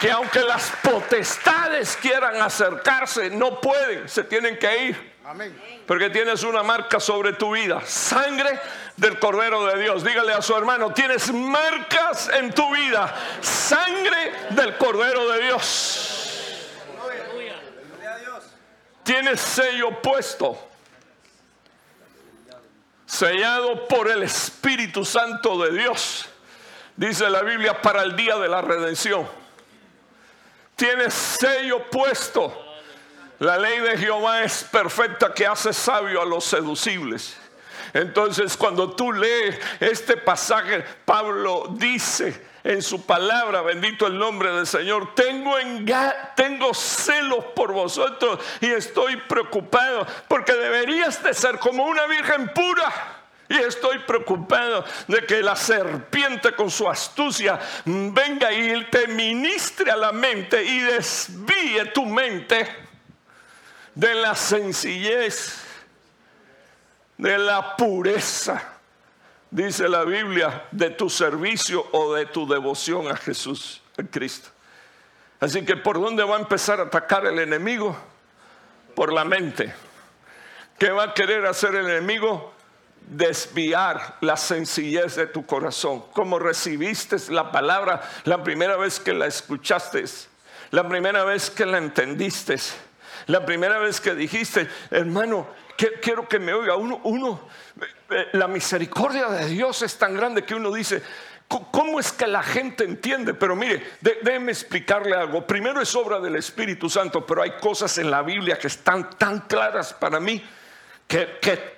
Que 0.00 0.10
aunque 0.10 0.40
las 0.40 0.70
potestades 0.82 1.96
quieran 1.96 2.40
acercarse, 2.40 3.30
no 3.30 3.60
pueden, 3.60 4.08
se 4.08 4.24
tienen 4.24 4.58
que 4.58 4.84
ir. 4.84 5.18
Porque 5.86 6.08
tienes 6.08 6.42
una 6.42 6.62
marca 6.62 7.00
sobre 7.00 7.34
tu 7.34 7.52
vida, 7.52 7.82
sangre 7.84 8.58
del 8.96 9.18
Cordero 9.18 9.66
de 9.66 9.82
Dios. 9.82 10.02
Dígale 10.02 10.32
a 10.32 10.40
su 10.40 10.56
hermano, 10.56 10.92
tienes 10.92 11.32
marcas 11.32 12.30
en 12.30 12.52
tu 12.54 12.74
vida, 12.74 13.14
sangre 13.42 14.32
del 14.50 14.76
Cordero 14.78 15.28
de 15.30 15.42
Dios. 15.42 16.14
Tienes 19.02 19.40
sello 19.40 20.00
puesto, 20.00 20.68
sellado 23.04 23.88
por 23.88 24.10
el 24.10 24.22
Espíritu 24.22 25.04
Santo 25.04 25.62
de 25.62 25.78
Dios. 25.78 26.26
Dice 26.96 27.28
la 27.28 27.42
Biblia 27.42 27.80
para 27.80 28.02
el 28.02 28.16
día 28.16 28.36
de 28.36 28.48
la 28.48 28.60
redención. 28.60 29.26
Tienes 30.78 31.12
sello 31.12 31.90
puesto 31.90 32.68
la 33.38 33.56
ley 33.56 33.78
de 33.78 33.96
Jehová 33.96 34.42
es 34.42 34.64
perfecta 34.64 35.32
que 35.32 35.46
hace 35.46 35.72
sabio 35.72 36.20
a 36.20 36.24
los 36.24 36.44
seducibles. 36.44 37.36
Entonces 37.92 38.56
cuando 38.56 38.90
tú 38.96 39.12
lees 39.12 39.56
este 39.78 40.16
pasaje, 40.16 40.84
Pablo 41.04 41.68
dice 41.70 42.48
en 42.64 42.82
su 42.82 43.06
palabra, 43.06 43.62
bendito 43.62 44.08
el 44.08 44.18
nombre 44.18 44.52
del 44.52 44.66
Señor, 44.66 45.14
tengo, 45.14 45.54
tengo 46.34 46.74
celos 46.74 47.44
por 47.54 47.72
vosotros 47.72 48.40
y 48.60 48.66
estoy 48.66 49.16
preocupado 49.16 50.04
porque 50.26 50.52
deberías 50.54 51.22
de 51.22 51.32
ser 51.32 51.60
como 51.60 51.84
una 51.84 52.06
virgen 52.06 52.48
pura. 52.52 53.17
Y 53.48 53.56
estoy 53.56 54.00
preocupado 54.00 54.84
de 55.06 55.24
que 55.24 55.42
la 55.42 55.56
serpiente 55.56 56.52
con 56.52 56.70
su 56.70 56.88
astucia 56.88 57.58
venga 57.84 58.52
y 58.52 58.84
te 58.90 59.08
ministre 59.08 59.90
a 59.90 59.96
la 59.96 60.12
mente 60.12 60.62
y 60.62 60.80
desvíe 60.80 61.86
tu 61.94 62.04
mente 62.04 62.68
de 63.94 64.14
la 64.14 64.36
sencillez, 64.36 65.56
de 67.16 67.38
la 67.38 67.74
pureza, 67.74 68.62
dice 69.50 69.88
la 69.88 70.04
Biblia, 70.04 70.66
de 70.70 70.90
tu 70.90 71.08
servicio 71.08 71.86
o 71.92 72.14
de 72.14 72.26
tu 72.26 72.46
devoción 72.46 73.08
a 73.08 73.16
Jesús, 73.16 73.82
a 73.96 74.02
Cristo. 74.02 74.50
Así 75.40 75.64
que 75.64 75.76
¿por 75.76 76.00
dónde 76.00 76.22
va 76.22 76.36
a 76.36 76.40
empezar 76.40 76.80
a 76.80 76.84
atacar 76.84 77.24
el 77.26 77.38
enemigo? 77.38 77.96
Por 78.94 79.12
la 79.12 79.24
mente. 79.24 79.72
¿Qué 80.78 80.90
va 80.90 81.04
a 81.04 81.14
querer 81.14 81.46
hacer 81.46 81.74
el 81.74 81.88
enemigo? 81.88 82.57
Desviar 83.10 84.16
la 84.20 84.36
sencillez 84.36 85.16
de 85.16 85.26
tu 85.26 85.46
corazón. 85.46 86.04
Como 86.12 86.38
recibiste 86.38 87.16
la 87.30 87.50
palabra 87.50 88.02
la 88.24 88.42
primera 88.42 88.76
vez 88.76 89.00
que 89.00 89.14
la 89.14 89.26
escuchaste, 89.26 90.04
la 90.70 90.86
primera 90.88 91.24
vez 91.24 91.50
que 91.50 91.66
la 91.66 91.78
entendiste 91.78 92.56
la 93.28 93.44
primera 93.44 93.78
vez 93.78 94.00
que 94.00 94.14
dijiste, 94.14 94.68
hermano, 94.90 95.48
quiero 96.00 96.26
que 96.26 96.38
me 96.38 96.54
oiga, 96.54 96.76
uno, 96.76 96.98
uno, 97.04 97.40
eh, 98.10 98.28
la 98.32 98.48
misericordia 98.48 99.28
de 99.28 99.46
Dios 99.46 99.82
es 99.82 99.98
tan 99.98 100.14
grande 100.16 100.44
que 100.44 100.54
uno 100.54 100.72
dice, 100.72 101.02
¿Cómo 101.48 101.98
es 101.98 102.12
que 102.12 102.26
la 102.26 102.42
gente 102.42 102.84
entiende? 102.84 103.32
Pero 103.32 103.56
mire, 103.56 103.82
déjeme 104.02 104.52
explicarle 104.52 105.16
algo. 105.16 105.46
Primero 105.46 105.80
es 105.80 105.94
obra 105.94 106.20
del 106.20 106.36
Espíritu 106.36 106.90
Santo, 106.90 107.24
pero 107.24 107.42
hay 107.42 107.52
cosas 107.52 107.96
en 107.96 108.10
la 108.10 108.20
Biblia 108.20 108.58
que 108.58 108.66
están 108.66 109.08
tan 109.16 109.40
claras 109.40 109.94
para 109.94 110.20
mí 110.20 110.46
que, 111.06 111.77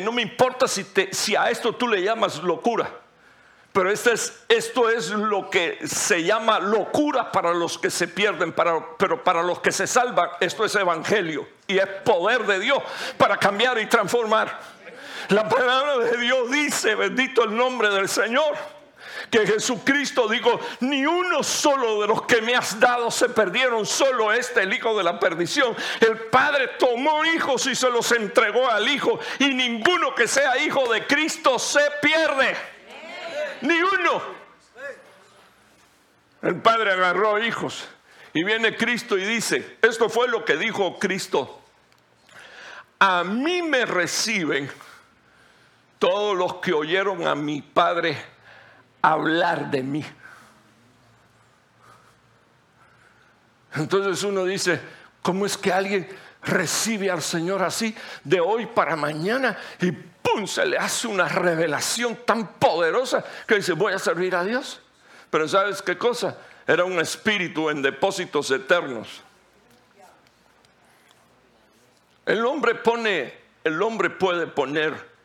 no 0.00 0.12
me 0.12 0.22
importa 0.22 0.68
si, 0.68 0.84
te, 0.84 1.12
si 1.12 1.36
a 1.36 1.50
esto 1.50 1.72
tú 1.72 1.88
le 1.88 2.02
llamas 2.02 2.42
locura. 2.42 2.88
Pero 3.72 3.90
esto 3.90 4.10
es, 4.10 4.42
esto 4.48 4.88
es 4.88 5.10
lo 5.10 5.50
que 5.50 5.78
se 5.86 6.24
llama 6.24 6.58
locura 6.58 7.30
para 7.30 7.52
los 7.52 7.76
que 7.76 7.90
se 7.90 8.08
pierden, 8.08 8.52
pero 8.52 9.22
para 9.22 9.42
los 9.42 9.60
que 9.60 9.70
se 9.70 9.86
salvan, 9.86 10.30
esto 10.40 10.64
es 10.64 10.74
evangelio 10.76 11.46
y 11.66 11.76
es 11.76 11.86
poder 12.04 12.46
de 12.46 12.58
Dios 12.58 12.78
para 13.18 13.36
cambiar 13.36 13.78
y 13.78 13.86
transformar. 13.86 14.58
La 15.28 15.46
palabra 15.46 15.98
de 15.98 16.16
Dios 16.16 16.50
dice, 16.50 16.94
bendito 16.94 17.44
el 17.44 17.54
nombre 17.54 17.90
del 17.90 18.08
Señor, 18.08 18.56
que 19.30 19.46
Jesucristo 19.46 20.28
dijo, 20.28 20.60
ni 20.80 21.04
uno 21.04 21.42
solo 21.42 22.00
de 22.00 22.08
los 22.08 22.22
que 22.22 22.40
me 22.40 22.54
has 22.54 22.78
dado 22.78 23.10
se 23.10 23.28
perdieron, 23.28 23.84
solo 23.84 24.32
este, 24.32 24.62
el 24.62 24.72
hijo 24.72 24.96
de 24.96 25.04
la 25.04 25.18
perdición. 25.18 25.74
El 26.00 26.18
Padre 26.28 26.68
tomó 26.78 27.24
hijos 27.24 27.66
y 27.66 27.74
se 27.74 27.90
los 27.90 28.10
entregó 28.12 28.70
al 28.70 28.88
Hijo, 28.88 29.18
y 29.38 29.52
ninguno 29.54 30.14
que 30.14 30.28
sea 30.28 30.58
hijo 30.58 30.90
de 30.92 31.06
Cristo 31.06 31.58
se 31.58 31.80
pierde 32.00 32.56
ni 33.62 33.80
uno. 33.80 34.22
El 36.42 36.56
Padre 36.56 36.92
agarró 36.92 37.38
hijos 37.42 37.88
y 38.32 38.44
viene 38.44 38.76
Cristo 38.76 39.18
y 39.18 39.24
dice, 39.24 39.78
esto 39.82 40.08
fue 40.08 40.28
lo 40.28 40.44
que 40.44 40.56
dijo 40.56 40.98
Cristo, 40.98 41.62
a 42.98 43.24
mí 43.24 43.62
me 43.62 43.84
reciben 43.84 44.70
todos 45.98 46.36
los 46.36 46.56
que 46.56 46.72
oyeron 46.72 47.26
a 47.26 47.34
mi 47.34 47.62
Padre 47.62 48.35
hablar 49.12 49.70
de 49.70 49.82
mí. 49.82 50.04
Entonces 53.74 54.22
uno 54.22 54.44
dice, 54.44 54.80
¿cómo 55.22 55.44
es 55.46 55.56
que 55.56 55.72
alguien 55.72 56.08
recibe 56.42 57.10
al 57.10 57.22
Señor 57.22 57.62
así 57.62 57.94
de 58.24 58.40
hoy 58.40 58.66
para 58.66 58.96
mañana 58.96 59.58
y 59.80 59.92
se 60.44 60.66
le 60.66 60.76
hace 60.76 61.06
una 61.06 61.28
revelación 61.28 62.16
tan 62.26 62.54
poderosa 62.54 63.24
que 63.46 63.54
dice, 63.54 63.72
voy 63.72 63.94
a 63.94 63.98
servir 63.98 64.34
a 64.34 64.44
Dios. 64.44 64.80
Pero 65.30 65.48
¿sabes 65.48 65.80
qué 65.80 65.96
cosa? 65.96 66.36
Era 66.66 66.84
un 66.84 66.98
espíritu 66.98 67.70
en 67.70 67.80
depósitos 67.80 68.50
eternos. 68.50 69.22
El 72.26 72.44
hombre 72.44 72.74
pone, 72.74 73.32
el 73.62 73.80
hombre 73.80 74.10
puede 74.10 74.48
poner 74.48 75.15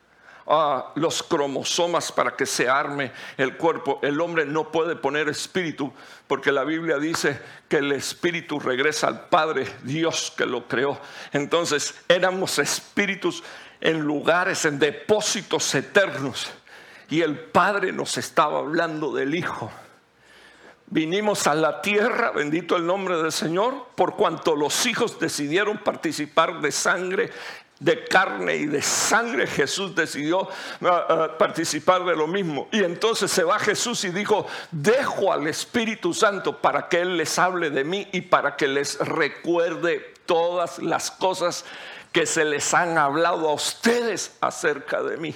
ah, 0.47 0.91
los 0.95 1.23
cromosomas 1.23 2.11
para 2.11 2.35
que 2.35 2.45
se 2.45 2.69
arme 2.69 3.11
el 3.37 3.57
cuerpo. 3.57 3.99
El 4.01 4.19
hombre 4.21 4.45
no 4.45 4.71
puede 4.71 4.95
poner 4.95 5.29
espíritu 5.29 5.91
porque 6.27 6.51
la 6.51 6.63
Biblia 6.63 6.97
dice 6.97 7.39
que 7.67 7.77
el 7.77 7.91
espíritu 7.91 8.59
regresa 8.59 9.07
al 9.07 9.27
Padre 9.29 9.67
Dios 9.83 10.33
que 10.37 10.45
lo 10.45 10.67
creó. 10.67 10.99
Entonces 11.33 11.95
éramos 12.07 12.59
espíritus 12.59 13.43
en 13.81 13.99
lugares, 13.99 14.65
en 14.65 14.79
depósitos 14.79 15.73
eternos. 15.75 16.51
Y 17.09 17.21
el 17.21 17.37
Padre 17.37 17.91
nos 17.91 18.17
estaba 18.17 18.59
hablando 18.59 19.13
del 19.13 19.35
Hijo. 19.35 19.71
Vinimos 20.93 21.47
a 21.47 21.55
la 21.55 21.81
tierra, 21.81 22.31
bendito 22.31 22.75
el 22.75 22.85
nombre 22.85 23.15
del 23.15 23.31
Señor, 23.31 23.87
por 23.95 24.17
cuanto 24.17 24.57
los 24.57 24.85
hijos 24.85 25.17
decidieron 25.21 25.77
participar 25.77 26.59
de 26.59 26.69
sangre, 26.69 27.31
de 27.81 28.03
carne 28.05 28.57
y 28.57 28.67
de 28.67 28.79
sangre, 28.79 29.47
Jesús 29.47 29.95
decidió 29.95 30.47
ah, 30.83 31.05
ah, 31.09 31.37
participar 31.37 32.05
de 32.05 32.15
lo 32.15 32.27
mismo. 32.27 32.69
Y 32.71 32.83
entonces 32.83 33.31
se 33.31 33.43
va 33.43 33.57
Jesús 33.57 34.03
y 34.03 34.09
dijo, 34.09 34.45
dejo 34.69 35.33
al 35.33 35.47
Espíritu 35.47 36.13
Santo 36.13 36.61
para 36.61 36.87
que 36.87 37.01
Él 37.01 37.17
les 37.17 37.39
hable 37.39 37.71
de 37.71 37.83
mí 37.83 38.07
y 38.11 38.21
para 38.21 38.55
que 38.55 38.67
les 38.67 38.99
recuerde 38.99 40.13
todas 40.27 40.77
las 40.77 41.09
cosas 41.09 41.65
que 42.11 42.27
se 42.27 42.45
les 42.45 42.71
han 42.75 42.99
hablado 42.99 43.49
a 43.49 43.53
ustedes 43.55 44.37
acerca 44.41 45.01
de 45.01 45.17
mí. 45.17 45.35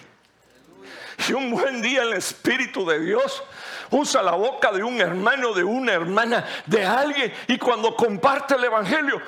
Y 1.27 1.33
un 1.33 1.49
buen 1.49 1.81
día 1.81 2.03
el 2.03 2.13
Espíritu 2.13 2.85
de 2.85 2.99
Dios 2.99 3.41
usa 3.89 4.21
la 4.21 4.33
boca 4.33 4.71
de 4.71 4.83
un 4.83 5.01
hermano, 5.01 5.51
de 5.53 5.63
una 5.63 5.93
hermana, 5.93 6.45
de 6.67 6.85
alguien, 6.85 7.33
y 7.47 7.57
cuando 7.57 7.95
comparte 7.95 8.53
el 8.53 8.65
Evangelio, 8.65 9.19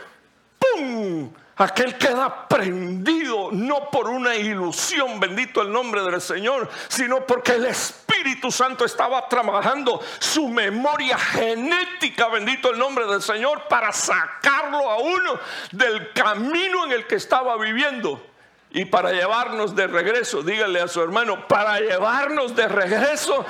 ¡pum! 0.60 1.32
Aquel 1.60 1.98
queda 1.98 2.48
prendido 2.48 3.50
no 3.52 3.90
por 3.90 4.10
una 4.10 4.36
ilusión, 4.36 5.20
bendito 5.20 5.64
el 5.64 5.72
nombre 5.72 6.04
del 6.04 6.22
Señor, 6.22 6.70
sino 6.88 7.26
porque 7.26 7.54
el 7.54 7.66
Espíritu 7.66 8.52
Santo 8.52 8.86
estaba 8.86 9.28
trabajando 9.28 10.00
su 10.20 10.50
memoria 10.50 11.18
genética, 11.18 12.28
bendito 12.28 12.70
el 12.72 12.78
nombre 12.78 13.08
del 13.08 13.24
Señor, 13.24 13.68
para 13.68 13.92
sacarlo 13.92 14.90
a 14.90 14.98
uno 14.98 15.40
del 15.72 16.14
camino 16.14 16.86
en 16.86 16.92
el 16.92 17.08
que 17.08 17.16
estaba 17.16 17.58
viviendo 17.58 18.22
y 18.70 18.86
para 18.86 19.12
llevarnos 19.12 19.76
de 19.76 19.88
regreso, 19.88 20.44
dígale 20.44 20.80
a 20.80 20.88
su 20.88 21.02
hermano, 21.02 21.48
para 21.48 21.80
llevarnos 21.80 22.56
de 22.56 22.68
regreso 22.68 23.44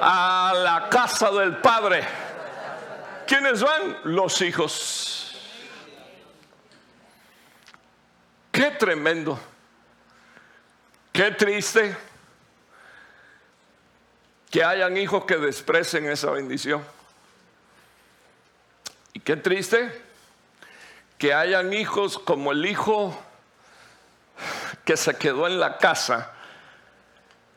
a 0.00 0.52
la 0.56 0.88
casa 0.88 1.30
del 1.30 1.58
Padre. 1.58 2.02
¿Quiénes 3.26 3.62
van? 3.62 3.98
Los 4.04 4.40
hijos. 4.42 5.29
Qué 8.60 8.72
tremendo. 8.72 9.40
Qué 11.14 11.30
triste 11.30 11.96
que 14.50 14.62
hayan 14.62 14.98
hijos 14.98 15.24
que 15.24 15.38
desprecen 15.38 16.06
esa 16.10 16.30
bendición. 16.30 16.84
Y 19.14 19.20
qué 19.20 19.36
triste 19.36 20.04
que 21.16 21.32
hayan 21.32 21.72
hijos 21.72 22.18
como 22.18 22.52
el 22.52 22.66
hijo 22.66 23.18
que 24.84 24.98
se 24.98 25.16
quedó 25.16 25.46
en 25.46 25.58
la 25.58 25.78
casa, 25.78 26.34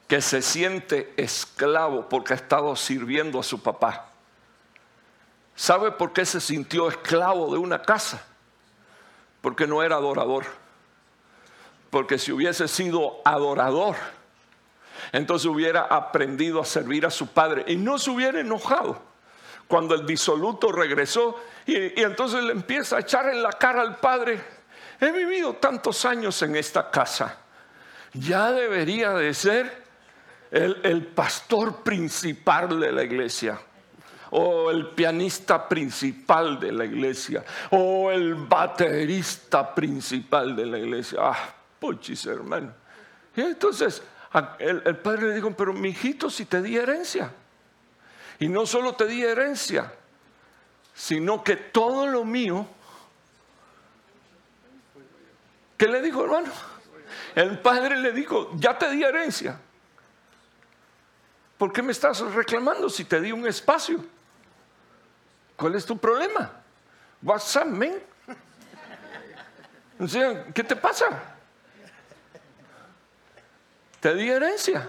que 0.08 0.22
se 0.22 0.41
siente 0.41 1.14
esclavo 1.18 2.08
porque 2.08 2.32
ha 2.32 2.38
estado 2.38 2.78
sirviendo 2.78 3.41
a 3.41 3.43
su 3.43 3.62
papá. 3.62 4.08
¿Sabe 5.54 5.91
por 5.91 6.14
qué 6.14 6.26
se 6.26 6.39
sintió 6.39 6.88
esclavo 6.88 7.51
de 7.51 7.58
una 7.58 7.82
casa? 7.82 8.26
Porque 9.41 9.68
no 9.68 9.84
era 9.84 9.97
adorador. 9.97 10.62
Porque 11.94 12.18
si 12.18 12.32
hubiese 12.32 12.68
sido 12.68 13.22
adorador, 13.24 13.96
entonces 15.12 15.46
hubiera 15.46 15.82
aprendido 15.82 16.60
a 16.60 16.66
servir 16.66 17.06
a 17.06 17.12
su 17.12 17.28
padre 17.28 17.66
y 17.68 17.76
no 17.76 18.00
se 18.00 18.10
hubiera 18.10 18.39
enojado 18.39 19.00
cuando 19.68 19.94
el 19.94 20.04
disoluto 20.04 20.72
regresó 20.72 21.39
y, 21.68 22.02
entonces 22.02 22.44
le 22.46 22.54
empieza 22.54 22.98
a 22.98 23.02
echar 23.02 23.30
en 23.30 23.44
la 23.44 23.52
cara 23.52 23.84
al 23.84 23.98
padre, 23.98 24.41
he 25.00 25.12
vivido 25.12 25.54
tantos 25.58 26.04
años 26.06 26.41
en 26.41 26.56
esta 26.56 26.89
casa, 26.89 27.38
ya 28.14 28.52
debería 28.52 29.12
de 29.12 29.32
ser 29.32 29.84
el, 30.50 30.80
el 30.82 31.06
pastor 31.06 31.84
principal 31.84 32.80
de 32.80 32.91
la 32.91 33.04
iglesia 33.04 33.60
o 34.32 34.72
el 34.72 34.88
pianista 34.88 35.70
principal 35.70 36.60
de 36.60 36.72
la 36.72 36.86
iglesia, 36.86 37.46
o 37.70 38.10
el 38.10 38.34
baterista 38.34 39.76
principal 39.76 40.56
de 40.56 40.66
la 40.66 40.80
iglesia. 40.80 41.20
Ah, 41.22 41.54
puchis, 41.84 42.26
hermano. 42.28 42.74
Y 43.36 43.42
entonces 43.42 44.02
el, 44.60 44.98
padre 45.00 45.28
le 45.28 45.36
dijo, 45.36 45.52
pero 45.52 45.74
mi 45.74 45.90
hijito, 45.90 46.30
si 46.30 46.46
te 46.46 46.62
di 46.62 46.78
herencia. 46.78 47.30
Y 48.40 48.48
no 48.48 48.66
solo 48.66 48.96
te 48.96 49.06
di 49.06 49.22
herencia, 49.22 49.92
sino 50.94 51.44
que 51.44 51.58
todo 51.58 52.08
lo 52.08 52.24
mío. 52.24 52.66
¿Qué 55.78 55.90
le 55.90 56.02
dijo, 56.02 56.24
hermano? 56.24 56.54
El 57.36 57.60
padre 57.60 57.98
le 57.98 58.14
dijo, 58.14 58.52
ya 58.56 58.78
te 58.78 58.90
di 58.90 59.04
herencia. 59.04 59.60
¿Por 61.58 61.74
qué 61.74 61.82
me 61.82 61.92
estás 61.92 62.22
reclamando 62.22 62.90
si 62.90 63.04
te 63.04 63.20
di 63.20 63.34
un 63.34 63.46
espacio? 63.46 64.06
¿Cuál 65.58 65.76
es 65.76 65.86
tu 65.86 65.98
problema? 65.98 66.50
What's 67.22 67.54
up, 67.58 67.66
man? 67.66 68.00
O 70.00 70.54
¿qué 70.54 70.64
te 70.64 70.76
pasa? 70.78 71.33
Te 74.04 74.14
di 74.16 74.30
herencia. 74.30 74.86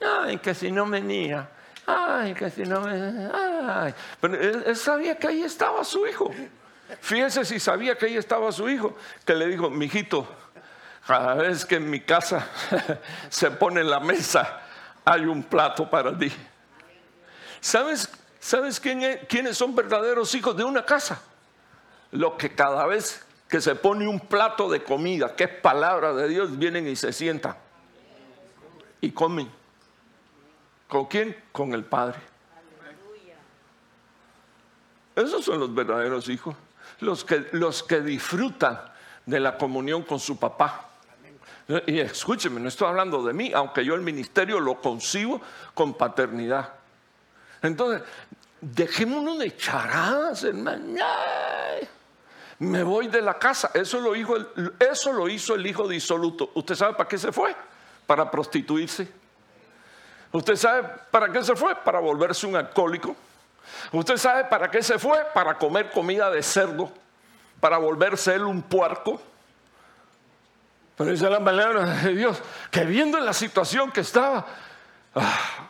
Ay, 0.00 0.38
que 0.38 0.54
si 0.54 0.72
no 0.72 0.86
venía. 0.86 1.46
Ay, 1.86 2.32
que 2.32 2.48
si 2.48 2.62
no 2.62 2.80
me. 2.80 3.28
Ay. 3.30 3.94
Pero 4.18 4.40
él, 4.40 4.74
sabía 4.74 5.18
que 5.18 5.28
ahí 5.28 5.42
estaba 5.42 5.84
su 5.84 6.06
hijo. 6.06 6.30
Fíjese 7.02 7.44
si 7.44 7.60
sabía 7.60 7.98
que 7.98 8.06
ahí 8.06 8.16
estaba 8.16 8.50
su 8.52 8.70
hijo, 8.70 8.96
que 9.26 9.34
le 9.34 9.48
dijo, 9.48 9.68
mijito, 9.68 10.26
cada 11.06 11.34
vez 11.34 11.66
que 11.66 11.76
en 11.76 11.90
mi 11.90 12.00
casa 12.00 12.48
se 13.28 13.50
pone 13.50 13.82
en 13.82 13.90
la 13.90 14.00
mesa, 14.00 14.62
hay 15.04 15.26
un 15.26 15.42
plato 15.42 15.90
para 15.90 16.16
ti. 16.16 16.32
¿Sabes 17.60 18.08
¿Sabes 18.38 18.80
quiénes 18.80 19.58
son 19.58 19.74
verdaderos 19.74 20.34
hijos 20.34 20.56
de 20.56 20.64
una 20.64 20.86
casa? 20.86 21.20
Los 22.12 22.32
que 22.36 22.54
cada 22.54 22.86
vez 22.86 23.22
que 23.46 23.60
se 23.60 23.74
pone 23.74 24.08
un 24.08 24.20
plato 24.20 24.70
de 24.70 24.82
comida, 24.82 25.36
que 25.36 25.44
es 25.44 25.50
palabra 25.50 26.14
de 26.14 26.28
Dios, 26.28 26.58
vienen 26.58 26.88
y 26.88 26.96
se 26.96 27.12
sientan 27.12 27.56
y 29.00 29.10
comen. 29.10 29.50
¿Con 30.88 31.06
quién? 31.06 31.36
Con 31.52 31.72
el 31.72 31.84
Padre. 31.84 32.18
Esos 35.14 35.44
son 35.44 35.60
los 35.60 35.74
verdaderos 35.74 36.28
hijos, 36.28 36.56
los 37.00 37.24
que, 37.24 37.48
los 37.52 37.82
que 37.82 38.00
disfrutan 38.00 38.80
de 39.26 39.40
la 39.40 39.58
comunión 39.58 40.02
con 40.02 40.18
su 40.18 40.38
papá. 40.38 40.88
Y 41.86 42.00
escúcheme, 42.00 42.60
no 42.60 42.68
estoy 42.68 42.88
hablando 42.88 43.22
de 43.22 43.32
mí, 43.32 43.52
aunque 43.54 43.84
yo 43.84 43.94
el 43.94 44.00
ministerio 44.00 44.58
lo 44.58 44.80
concibo 44.80 45.40
con 45.74 45.94
paternidad. 45.94 46.74
Entonces, 47.62 48.02
dejémonos 48.60 49.38
de 49.38 49.56
charadas, 49.56 50.44
hermano. 50.44 51.00
Me 52.58 52.82
voy 52.82 53.08
de 53.08 53.22
la 53.22 53.38
casa. 53.38 53.70
Eso 53.72 54.00
lo, 54.00 54.14
hizo 54.16 54.36
el, 54.36 54.74
eso 54.78 55.12
lo 55.12 55.28
hizo 55.28 55.54
el 55.54 55.66
hijo 55.66 55.88
disoluto. 55.88 56.50
¿Usted 56.54 56.74
sabe 56.74 56.94
para 56.94 57.08
qué 57.08 57.18
se 57.18 57.32
fue? 57.32 57.54
Para 58.10 58.28
prostituirse. 58.28 59.06
¿Usted 60.32 60.56
sabe 60.56 60.82
para 61.12 61.30
qué 61.30 61.44
se 61.44 61.54
fue? 61.54 61.76
Para 61.76 62.00
volverse 62.00 62.44
un 62.44 62.56
alcohólico. 62.56 63.14
¿Usted 63.92 64.16
sabe 64.16 64.46
para 64.46 64.68
qué 64.68 64.82
se 64.82 64.98
fue? 64.98 65.24
Para 65.32 65.56
comer 65.56 65.92
comida 65.92 66.28
de 66.28 66.42
cerdo. 66.42 66.90
Para 67.60 67.78
volverse 67.78 68.34
él 68.34 68.42
un 68.42 68.62
puerco. 68.62 69.22
Pero 70.96 71.12
dice 71.12 71.30
la 71.30 71.38
palabra 71.38 71.84
de 71.84 72.12
Dios 72.14 72.42
que 72.72 72.84
viendo 72.84 73.20
la 73.20 73.32
situación 73.32 73.92
que 73.92 74.00
estaba, 74.00 74.44
ah, 75.14 75.68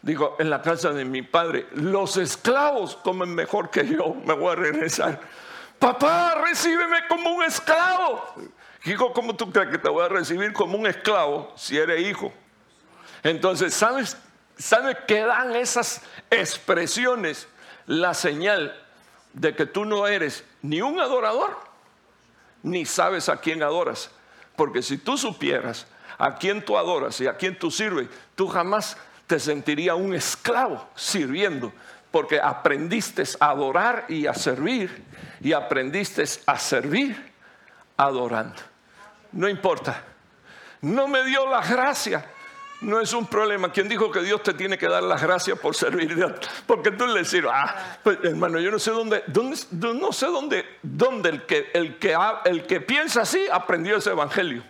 Digo, 0.00 0.36
en 0.38 0.48
la 0.48 0.62
casa 0.62 0.90
de 0.90 1.04
mi 1.04 1.20
padre, 1.20 1.66
los 1.72 2.16
esclavos 2.16 2.96
comen 2.96 3.34
mejor 3.34 3.68
que 3.68 3.86
yo, 3.86 4.14
me 4.24 4.32
voy 4.32 4.52
a 4.52 4.54
regresar. 4.54 5.20
Papá, 5.78 6.34
recíbeme 6.46 7.06
como 7.08 7.28
un 7.28 7.44
esclavo. 7.44 8.24
Hijo, 8.86 9.12
¿cómo 9.12 9.34
tú 9.34 9.50
crees 9.50 9.70
que 9.70 9.78
te 9.78 9.88
voy 9.88 10.04
a 10.04 10.08
recibir 10.08 10.52
como 10.52 10.78
un 10.78 10.86
esclavo 10.86 11.52
si 11.56 11.76
eres 11.76 12.00
hijo? 12.06 12.32
Entonces, 13.24 13.74
¿sabes, 13.74 14.16
¿sabes 14.56 14.96
qué 15.08 15.22
dan 15.22 15.56
esas 15.56 16.02
expresiones? 16.30 17.48
La 17.86 18.14
señal 18.14 18.80
de 19.32 19.56
que 19.56 19.66
tú 19.66 19.84
no 19.84 20.06
eres 20.06 20.44
ni 20.62 20.82
un 20.82 21.00
adorador, 21.00 21.58
ni 22.62 22.86
sabes 22.86 23.28
a 23.28 23.38
quién 23.38 23.64
adoras. 23.64 24.08
Porque 24.54 24.82
si 24.82 24.98
tú 24.98 25.18
supieras 25.18 25.88
a 26.16 26.36
quién 26.36 26.64
tú 26.64 26.78
adoras 26.78 27.20
y 27.20 27.26
a 27.26 27.36
quién 27.36 27.58
tú 27.58 27.72
sirves, 27.72 28.08
tú 28.36 28.46
jamás 28.46 28.96
te 29.26 29.40
sentiría 29.40 29.96
un 29.96 30.14
esclavo 30.14 30.88
sirviendo, 30.94 31.72
porque 32.12 32.40
aprendiste 32.40 33.24
a 33.40 33.50
adorar 33.50 34.06
y 34.08 34.28
a 34.28 34.34
servir, 34.34 35.04
y 35.40 35.52
aprendiste 35.52 36.22
a 36.46 36.56
servir 36.56 37.32
adorando. 37.96 38.75
No 39.36 39.48
importa. 39.48 40.02
No 40.80 41.06
me 41.06 41.22
dio 41.24 41.48
la 41.48 41.60
gracia. 41.60 42.24
No 42.80 43.00
es 43.00 43.12
un 43.12 43.26
problema. 43.26 43.70
¿Quién 43.70 43.88
dijo 43.88 44.10
que 44.10 44.20
Dios 44.20 44.42
te 44.42 44.54
tiene 44.54 44.76
que 44.76 44.88
dar 44.88 45.02
las 45.02 45.22
gracias 45.22 45.58
por 45.58 45.74
servir? 45.74 46.16
Porque 46.66 46.90
tú 46.90 47.06
le 47.06 47.22
decís, 47.22 47.42
ah, 47.50 47.98
pues, 48.02 48.18
hermano, 48.22 48.58
yo 48.58 48.70
no 48.70 48.78
sé 48.78 48.90
dónde, 48.90 49.24
dónde 49.26 49.56
no 49.72 50.12
sé 50.12 50.26
dónde, 50.26 50.78
dónde 50.82 51.28
el 51.30 51.46
que, 51.46 51.70
el 51.72 51.98
que, 51.98 52.16
el 52.44 52.66
que 52.66 52.80
piensa 52.80 53.22
así 53.22 53.46
aprendió 53.50 53.96
ese 53.96 54.10
evangelio. 54.10 54.62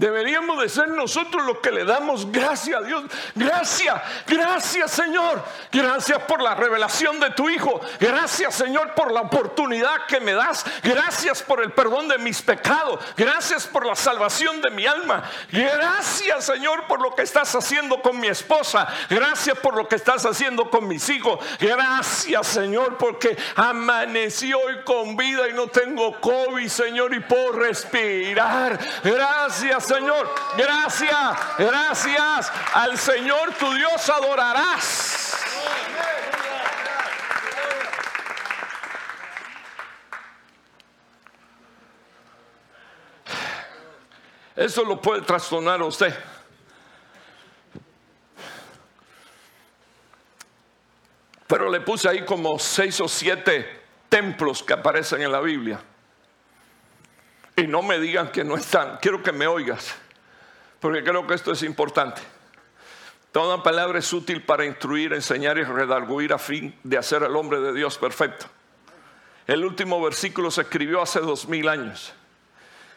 Deberíamos 0.00 0.58
de 0.62 0.70
ser 0.70 0.88
nosotros 0.88 1.44
los 1.44 1.58
que 1.58 1.70
le 1.70 1.84
damos 1.84 2.32
gracias 2.32 2.80
a 2.80 2.80
Dios. 2.80 3.04
Gracias, 3.34 4.00
gracias 4.26 4.90
Señor. 4.90 5.44
Gracias 5.70 6.22
por 6.22 6.40
la 6.40 6.54
revelación 6.54 7.20
de 7.20 7.28
tu 7.32 7.50
Hijo. 7.50 7.78
Gracias 8.00 8.54
Señor 8.54 8.94
por 8.94 9.12
la 9.12 9.20
oportunidad 9.20 10.06
que 10.08 10.18
me 10.18 10.32
das. 10.32 10.64
Gracias 10.82 11.42
por 11.42 11.62
el 11.62 11.72
perdón 11.72 12.08
de 12.08 12.16
mis 12.16 12.40
pecados. 12.40 12.98
Gracias 13.14 13.66
por 13.66 13.84
la 13.84 13.94
salvación 13.94 14.62
de 14.62 14.70
mi 14.70 14.86
alma. 14.86 15.22
Gracias 15.52 16.46
Señor 16.46 16.86
por 16.86 17.02
lo 17.02 17.14
que 17.14 17.20
estás 17.20 17.54
haciendo 17.54 18.00
con 18.00 18.18
mi 18.18 18.28
esposa. 18.28 18.88
Gracias 19.10 19.58
por 19.58 19.76
lo 19.76 19.86
que 19.86 19.96
estás 19.96 20.24
haciendo 20.24 20.70
con 20.70 20.88
mis 20.88 21.10
hijos. 21.10 21.40
Gracias 21.58 22.46
Señor 22.46 22.96
porque 22.96 23.36
amanecí 23.54 24.54
hoy 24.54 24.82
con 24.82 25.14
vida 25.14 25.46
y 25.46 25.52
no 25.52 25.66
tengo 25.66 26.18
COVID 26.22 26.68
Señor 26.68 27.12
y 27.12 27.20
puedo 27.20 27.52
respirar. 27.52 28.78
Gracias 29.04 29.89
Señor. 29.90 30.32
Gracias, 30.56 31.38
gracias 31.58 32.52
al 32.74 32.96
Señor 32.96 33.52
tu 33.54 33.72
Dios 33.74 34.08
adorarás. 34.08 35.36
Eso 44.54 44.84
lo 44.84 45.00
puede 45.00 45.22
trastornar 45.22 45.80
a 45.80 45.84
usted. 45.86 46.14
Pero 51.48 51.68
le 51.68 51.80
puse 51.80 52.08
ahí 52.08 52.24
como 52.24 52.60
seis 52.60 53.00
o 53.00 53.08
siete 53.08 53.82
templos 54.08 54.62
que 54.62 54.72
aparecen 54.72 55.22
en 55.22 55.32
la 55.32 55.40
Biblia. 55.40 55.80
Y 57.60 57.66
no 57.66 57.82
me 57.82 58.00
digan 58.00 58.32
que 58.32 58.42
no 58.42 58.56
están. 58.56 58.96
Quiero 59.02 59.22
que 59.22 59.32
me 59.32 59.46
oigas, 59.46 59.94
porque 60.80 61.04
creo 61.04 61.26
que 61.26 61.34
esto 61.34 61.52
es 61.52 61.62
importante. 61.62 62.22
Toda 63.32 63.62
palabra 63.62 63.98
es 63.98 64.10
útil 64.14 64.42
para 64.42 64.64
instruir, 64.64 65.12
enseñar 65.12 65.58
y 65.58 65.64
redarguir 65.64 66.32
a 66.32 66.38
fin 66.38 66.74
de 66.82 66.96
hacer 66.96 67.22
al 67.22 67.36
hombre 67.36 67.60
de 67.60 67.74
Dios 67.74 67.98
perfecto. 67.98 68.46
El 69.46 69.62
último 69.62 70.02
versículo 70.02 70.50
se 70.50 70.62
escribió 70.62 71.02
hace 71.02 71.20
dos 71.20 71.48
mil 71.48 71.68
años. 71.68 72.14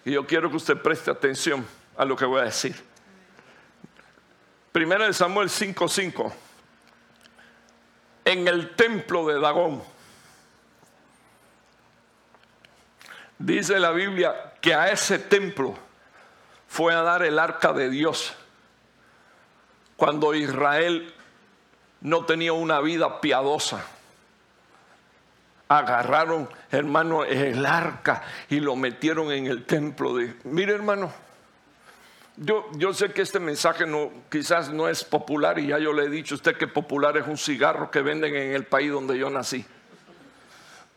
Y 0.05 0.11
yo 0.11 0.25
quiero 0.25 0.49
que 0.49 0.55
usted 0.55 0.77
preste 0.77 1.11
atención 1.11 1.67
a 1.97 2.05
lo 2.05 2.15
que 2.15 2.23
voy 2.23 2.39
a 2.39 2.45
decir. 2.45 2.73
Primera 4.71 5.05
de 5.05 5.13
Samuel 5.13 5.49
5:5. 5.49 6.33
En 8.23 8.47
el 8.47 8.75
templo 8.77 9.27
de 9.27 9.41
Dagón 9.41 9.83
Dice 13.43 13.77
la 13.77 13.91
Biblia 13.91 14.52
que 14.63 14.73
a 14.73 14.89
ese 14.89 15.19
templo 15.19 15.75
fue 16.69 16.95
a 16.95 17.01
dar 17.01 17.21
el 17.23 17.37
arca 17.37 17.73
de 17.73 17.89
Dios 17.89 18.33
cuando 19.97 20.33
Israel 20.33 21.13
no 21.99 22.23
tenía 22.23 22.53
una 22.53 22.79
vida 22.79 23.19
piadosa. 23.19 23.85
Agarraron, 25.67 26.49
hermano, 26.71 27.25
el 27.25 27.65
arca 27.65 28.23
y 28.49 28.61
lo 28.61 28.77
metieron 28.77 29.33
en 29.33 29.47
el 29.47 29.65
templo 29.65 30.15
de... 30.15 30.33
Mire, 30.45 30.73
hermano, 30.73 31.11
yo, 32.37 32.69
yo 32.77 32.93
sé 32.93 33.11
que 33.11 33.21
este 33.21 33.41
mensaje 33.41 33.85
no, 33.85 34.11
quizás 34.31 34.69
no 34.69 34.87
es 34.87 35.03
popular 35.03 35.59
y 35.59 35.67
ya 35.67 35.77
yo 35.77 35.91
le 35.91 36.05
he 36.05 36.09
dicho 36.09 36.35
a 36.35 36.37
usted 36.37 36.55
que 36.55 36.67
popular 36.67 37.17
es 37.17 37.27
un 37.27 37.37
cigarro 37.37 37.91
que 37.91 38.01
venden 38.01 38.33
en 38.33 38.53
el 38.53 38.65
país 38.65 38.93
donde 38.93 39.17
yo 39.17 39.29
nací. 39.29 39.65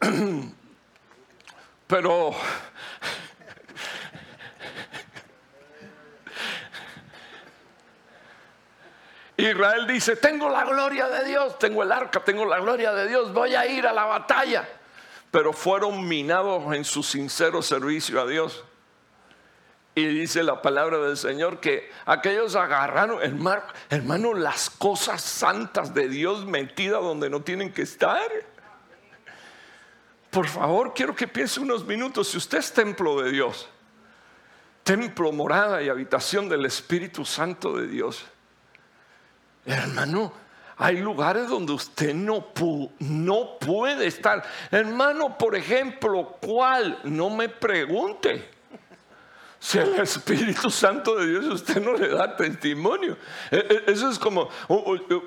Pero 1.89 2.33
Israel 9.51 9.87
dice, 9.87 10.17
tengo 10.17 10.49
la 10.49 10.65
gloria 10.65 11.09
de 11.09 11.25
Dios, 11.25 11.59
tengo 11.59 11.83
el 11.83 11.93
arca, 11.93 12.23
tengo 12.25 12.45
la 12.45 12.59
gloria 12.59 12.93
de 12.93 13.09
Dios, 13.09 13.33
voy 13.33 13.55
a 13.55 13.67
ir 13.67 13.87
a 13.87 13.93
la 13.93 14.05
batalla. 14.05 14.69
Pero 15.31 15.53
fueron 15.53 16.07
minados 16.07 16.75
en 16.75 16.85
su 16.85 17.03
sincero 17.03 17.63
servicio 17.63 18.21
a 18.21 18.27
Dios. 18.27 18.65
Y 19.95 20.05
dice 20.07 20.43
la 20.43 20.61
palabra 20.61 20.99
del 20.99 21.17
Señor 21.17 21.59
que 21.59 21.91
aquellos 22.05 22.55
agarraron, 22.55 23.23
hermano, 23.23 23.63
hermano, 23.89 24.35
las 24.35 24.69
cosas 24.69 25.23
santas 25.23 25.95
de 25.95 26.09
Dios 26.09 26.45
metidas 26.45 27.01
donde 27.01 27.31
no 27.31 27.41
tienen 27.41 27.73
que 27.73 27.83
estar. 27.83 28.31
Por 30.31 30.49
favor, 30.49 30.93
quiero 30.95 31.17
que 31.17 31.27
piense 31.27 31.61
unos 31.61 31.87
minutos, 31.87 32.29
si 32.29 32.37
usted 32.37 32.59
es 32.59 32.73
templo 32.75 33.23
de 33.23 33.31
Dios, 33.31 33.71
templo, 34.83 35.33
morada 35.33 35.83
y 35.83 35.89
habitación 35.89 36.49
del 36.51 36.67
Espíritu 36.67 37.25
Santo 37.25 37.75
de 37.75 37.87
Dios, 37.87 38.27
hermano, 39.67 40.33
hay 40.79 40.99
lugares 40.99 41.49
donde 41.49 41.73
usted 41.73 42.15
no, 42.15 42.49
no 42.99 43.59
puede 43.59 44.07
estar. 44.07 44.45
Hermano, 44.71 45.37
por 45.39 45.57
ejemplo, 45.57 46.37
¿cuál? 46.41 47.01
No 47.05 47.31
me 47.31 47.49
pregunte. 47.49 48.51
Si 49.59 49.79
el 49.79 49.95
Espíritu 49.99 50.71
Santo 50.71 51.17
de 51.17 51.29
Dios 51.29 51.47
usted 51.47 51.83
no 51.83 51.95
le 51.95 52.09
da 52.09 52.37
testimonio. 52.37 53.17
E, 53.51 53.57
e, 53.57 53.93
eso 53.93 54.11
es 54.11 54.19
como, 54.19 54.49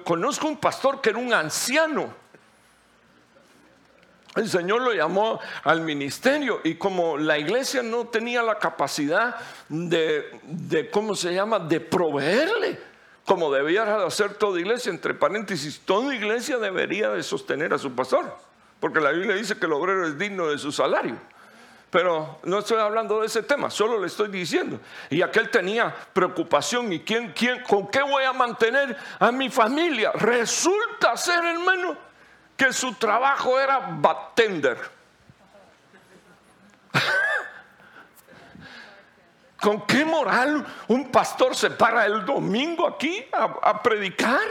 conozco 0.04 0.48
un 0.48 0.58
pastor 0.58 1.02
que 1.02 1.10
era 1.10 1.20
un 1.20 1.34
anciano. 1.34 2.14
El 4.36 4.48
Señor 4.48 4.82
lo 4.82 4.94
llamó 4.94 5.40
al 5.64 5.82
ministerio 5.82 6.62
y 6.64 6.76
como 6.76 7.18
la 7.18 7.40
iglesia 7.40 7.82
no 7.82 8.06
tenía 8.08 8.44
la 8.44 8.60
capacidad 8.60 9.36
de, 9.68 10.40
de 10.44 10.92
¿cómo 10.92 11.16
se 11.16 11.34
llama?, 11.34 11.58
de 11.58 11.80
proveerle, 11.80 12.80
como 13.30 13.54
debía 13.54 13.84
hacer 14.08 14.34
toda 14.34 14.60
iglesia, 14.60 14.90
entre 14.90 15.14
paréntesis, 15.14 15.82
toda 15.86 16.16
iglesia 16.16 16.58
debería 16.58 17.12
de 17.12 17.22
sostener 17.22 17.72
a 17.76 17.78
su 17.78 17.94
pastor, 17.94 18.36
porque 18.80 19.00
la 19.00 19.12
Biblia 19.12 19.36
dice 19.36 19.56
que 19.56 19.68
el 19.68 19.74
obrero 19.74 20.08
es 20.08 20.18
digno 20.18 20.48
de 20.48 20.58
su 20.58 20.72
salario. 20.72 21.16
Pero 21.92 22.40
no 22.42 22.58
estoy 22.58 22.80
hablando 22.80 23.20
de 23.20 23.28
ese 23.28 23.44
tema, 23.44 23.70
solo 23.70 24.00
le 24.00 24.08
estoy 24.08 24.30
diciendo. 24.30 24.80
Y 25.12 25.22
aquel 25.22 25.52
tenía 25.52 25.96
preocupación. 26.12 26.92
¿Y 26.92 27.02
quién, 27.02 27.32
quién, 27.34 27.62
con 27.62 27.88
qué 27.90 28.02
voy 28.02 28.24
a 28.24 28.34
mantener 28.34 28.98
a 29.20 29.32
mi 29.32 29.52
familia? 29.52 30.12
Resulta 30.16 31.16
ser, 31.16 31.46
hermano, 31.46 31.96
que 32.58 32.74
su 32.74 32.96
trabajo 32.96 33.60
era 33.60 33.90
bartender. 33.92 34.80
¿Con 39.62 39.86
qué 39.86 40.06
moral 40.06 40.66
un 40.88 41.12
pastor 41.12 41.56
se 41.56 41.70
para 41.72 42.06
el 42.06 42.26
domingo 42.26 42.88
aquí 42.88 43.26
a, 43.32 43.82
predicar? 43.82 44.42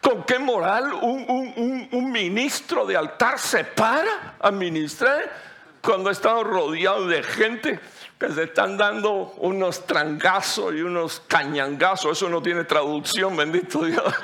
¿Con 0.00 0.24
qué 0.24 0.38
moral 0.38 0.92
un, 0.92 1.88
un, 1.90 2.12
ministro 2.12 2.86
de 2.86 2.96
altar 2.96 3.38
se 3.38 3.64
para 3.64 4.36
a 4.40 4.50
ministrar? 4.50 5.50
cuando 5.82 6.10
estamos 6.10 6.46
rodeados 6.46 7.08
de 7.08 7.22
gente 7.22 7.80
que 8.18 8.28
se 8.28 8.42
están 8.44 8.76
dando 8.76 9.32
unos 9.38 9.86
trangazos 9.86 10.74
y 10.74 10.82
unos 10.82 11.20
cañangazos, 11.26 12.18
eso 12.18 12.28
no 12.28 12.42
tiene 12.42 12.64
traducción, 12.64 13.34
bendito 13.36 13.82
Dios. 13.84 14.04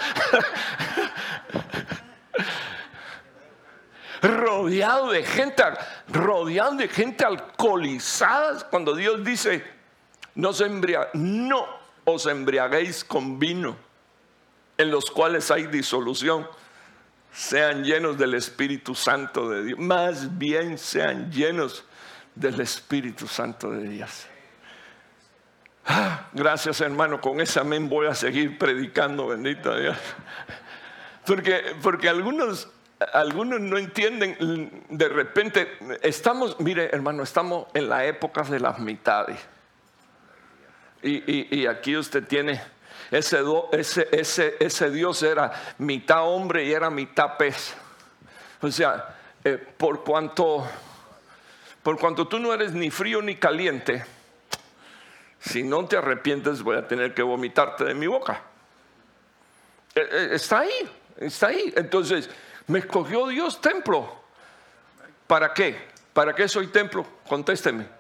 rodeado 4.23 5.11
de 5.11 5.23
gente, 5.23 5.63
rodeado 6.09 6.73
de 6.73 6.89
gente 6.89 7.25
alcoholizada, 7.25 8.69
cuando 8.69 8.95
Dios 8.95 9.25
dice, 9.25 9.65
no, 10.37 11.67
os 12.05 12.27
embriaguéis 12.27 13.05
con 13.05 13.39
vino, 13.39 13.77
en 14.79 14.91
los 14.91 15.11
cuales 15.11 15.51
hay 15.51 15.67
disolución 15.67 16.47
sean 17.33 17.85
llenos 17.85 18.17
del 18.17 18.35
Espíritu 18.35 18.95
Santo 18.95 19.51
de 19.51 19.65
Dios. 19.65 19.79
Más 19.79 20.39
bien 20.39 20.79
sean 20.79 21.31
llenos 21.31 21.85
del 22.35 22.61
Espíritu 22.61 23.27
Santo 23.27 23.71
de 23.71 23.89
Dios. 23.89 24.27
Ah, 25.87 26.29
gracias 26.33 26.81
hermano, 26.81 27.21
con 27.21 27.41
ese 27.41 27.61
amén 27.61 27.89
voy 27.89 28.07
a 28.07 28.15
seguir 28.15 28.59
predicando, 28.59 29.29
bendito 29.29 29.75
Dios. 29.79 29.97
Porque, 31.27 31.77
porque 31.83 32.09
algunos, 32.09 32.69
algunos 33.13 33.61
no 33.61 33.79
entienden, 33.79 34.85
de 34.89 35.09
repente 35.09 35.79
estamos, 36.03 36.61
mire 36.61 36.91
hermano, 36.93 37.23
estamos 37.23 37.67
en 37.75 37.89
la 37.89 38.05
época 38.05 38.43
de 38.43 38.61
las 38.61 38.79
mitades. 38.79 39.39
Y, 41.07 41.67
aquí 41.67 41.97
usted 41.97 42.27
tiene 42.27 42.61
ese, 43.11 43.41
ese, 43.71 44.57
ese, 44.59 44.91
Dios 44.91 45.23
era 45.23 45.53
mitad 45.79 46.27
hombre 46.27 46.65
y 46.65 46.73
era 46.73 46.91
mitad 46.91 47.37
pez. 47.37 47.75
O 48.61 48.71
sea, 48.71 49.17
eh, 49.45 49.57
por, 49.57 50.03
cuanto, 50.03 50.67
por 51.83 51.99
cuanto 51.99 52.27
tú 52.27 52.41
no 52.41 52.53
eres 52.53 52.73
ni 52.73 52.91
frío 52.91 53.23
ni 53.23 53.37
caliente, 53.37 54.05
si 55.39 55.63
no 55.63 55.87
te 55.87 55.97
arrepientes 55.97 56.63
voy 56.63 56.77
a 56.77 56.89
tener 56.89 57.15
que 57.15 57.23
vomitarte 57.23 57.85
de 57.85 57.95
mi 57.95 58.09
boca. 58.09 58.43
Eh, 59.95 60.09
eh, 60.11 60.29
está 60.33 60.61
ahí, 60.61 60.91
está 61.19 61.49
ahí. 61.49 61.73
Entonces, 61.77 62.29
me 62.67 62.81
escogió 62.81 63.29
Dios 63.29 63.61
templo. 63.61 64.13
¿Para 65.29 65.55
qué? 65.55 65.77
¿Para 66.13 66.35
qué 66.35 66.49
soy 66.49 66.67
templo? 66.69 67.07
Contésteme. 67.29 67.96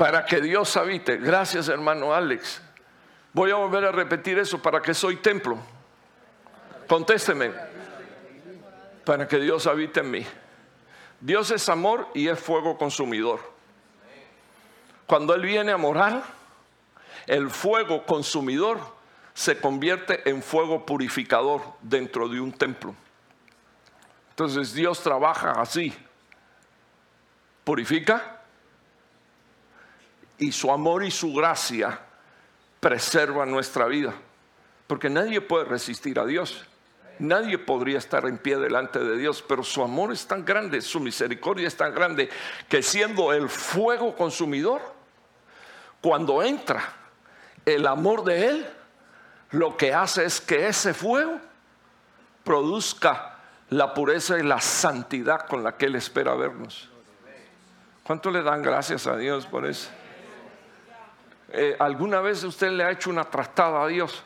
Para 0.00 0.24
que 0.24 0.40
Dios 0.40 0.78
habite. 0.78 1.18
Gracias, 1.18 1.68
hermano 1.68 2.14
Alex. 2.14 2.62
Voy 3.34 3.50
a 3.50 3.56
volver 3.56 3.84
a 3.84 3.92
repetir 3.92 4.38
eso 4.38 4.56
para 4.62 4.80
que 4.80 4.94
soy 4.94 5.16
templo. 5.16 5.58
Contésteme. 6.88 7.52
Para 9.04 9.28
que 9.28 9.38
Dios 9.38 9.66
habite 9.66 10.00
en 10.00 10.10
mí. 10.10 10.26
Dios 11.20 11.50
es 11.50 11.68
amor 11.68 12.08
y 12.14 12.28
es 12.28 12.40
fuego 12.40 12.78
consumidor. 12.78 13.40
Cuando 15.06 15.34
Él 15.34 15.42
viene 15.42 15.70
a 15.70 15.76
morar, 15.76 16.22
el 17.26 17.50
fuego 17.50 18.06
consumidor 18.06 18.80
se 19.34 19.60
convierte 19.60 20.30
en 20.30 20.42
fuego 20.42 20.86
purificador 20.86 21.60
dentro 21.82 22.26
de 22.26 22.40
un 22.40 22.52
templo. 22.52 22.94
Entonces 24.30 24.72
Dios 24.72 25.02
trabaja 25.02 25.50
así. 25.60 25.92
Purifica, 27.64 28.39
y 30.40 30.52
su 30.52 30.72
amor 30.72 31.04
y 31.04 31.10
su 31.10 31.32
gracia 31.32 32.00
preservan 32.80 33.50
nuestra 33.50 33.86
vida. 33.86 34.14
Porque 34.86 35.08
nadie 35.08 35.40
puede 35.40 35.66
resistir 35.66 36.18
a 36.18 36.24
Dios. 36.24 36.66
Nadie 37.18 37.58
podría 37.58 37.98
estar 37.98 38.24
en 38.24 38.38
pie 38.38 38.56
delante 38.56 38.98
de 38.98 39.18
Dios, 39.18 39.44
pero 39.46 39.62
su 39.62 39.82
amor 39.82 40.10
es 40.10 40.26
tan 40.26 40.44
grande, 40.44 40.80
su 40.80 40.98
misericordia 40.98 41.68
es 41.68 41.76
tan 41.76 41.94
grande, 41.94 42.30
que 42.66 42.82
siendo 42.82 43.34
el 43.34 43.50
fuego 43.50 44.16
consumidor, 44.16 44.80
cuando 46.00 46.42
entra 46.42 46.82
el 47.66 47.86
amor 47.86 48.24
de 48.24 48.48
Él, 48.48 48.66
lo 49.50 49.76
que 49.76 49.92
hace 49.92 50.24
es 50.24 50.40
que 50.40 50.68
ese 50.68 50.94
fuego 50.94 51.38
produzca 52.42 53.36
la 53.68 53.92
pureza 53.92 54.38
y 54.38 54.42
la 54.42 54.62
santidad 54.62 55.46
con 55.46 55.62
la 55.62 55.76
que 55.76 55.86
Él 55.86 55.96
espera 55.96 56.34
vernos. 56.34 56.88
¿Cuánto 58.02 58.30
le 58.30 58.42
dan 58.42 58.62
gracias 58.62 59.06
a 59.06 59.18
Dios 59.18 59.44
por 59.44 59.66
eso? 59.66 59.90
Eh, 61.52 61.76
¿Alguna 61.78 62.20
vez 62.20 62.44
usted 62.44 62.70
le 62.70 62.84
ha 62.84 62.90
hecho 62.92 63.10
una 63.10 63.24
trastada 63.24 63.82
a 63.82 63.88
Dios? 63.88 64.22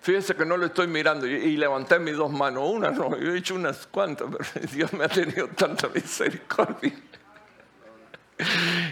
Fíjese 0.00 0.36
que 0.36 0.44
no 0.44 0.56
le 0.56 0.66
estoy 0.66 0.86
mirando 0.86 1.26
y, 1.26 1.56
levanté 1.56 1.98
mis 1.98 2.16
dos 2.16 2.30
manos. 2.30 2.62
Una 2.70 2.92
no, 2.92 3.18
yo 3.18 3.34
he 3.34 3.38
hecho 3.38 3.56
unas 3.56 3.88
cuantas, 3.88 4.28
pero 4.30 4.66
Dios 4.72 4.92
me 4.92 5.04
ha 5.04 5.08
tenido 5.08 5.48
tanta 5.48 5.88
misericordia. 5.88 6.92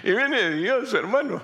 Y 0.02 0.10
viene 0.10 0.50
Dios, 0.56 0.92
hermano. 0.92 1.40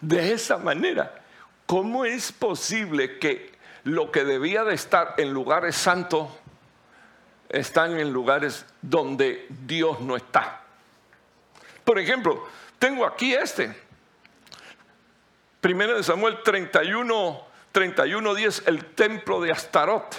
De 0.00 0.32
esa 0.32 0.58
manera, 0.58 1.22
¿cómo 1.64 2.04
es 2.04 2.32
posible 2.32 3.20
que 3.20 3.52
lo 3.84 4.10
que 4.10 4.24
debía 4.24 4.64
de 4.64 4.74
estar 4.74 5.14
en 5.18 5.32
lugares 5.32 5.76
santos 5.76 6.28
están 7.50 7.98
en 7.98 8.12
lugares 8.12 8.64
donde 8.80 9.46
Dios 9.50 10.00
no 10.00 10.16
está. 10.16 10.62
Por 11.84 11.98
ejemplo, 11.98 12.46
tengo 12.78 13.04
aquí 13.04 13.34
este. 13.34 13.76
Primero 15.60 15.96
de 15.96 16.02
Samuel 16.02 16.38
31, 16.42 17.42
31, 17.72 18.34
10, 18.34 18.62
el 18.66 18.84
templo 18.94 19.40
de 19.40 19.52
Astarot. 19.52 20.16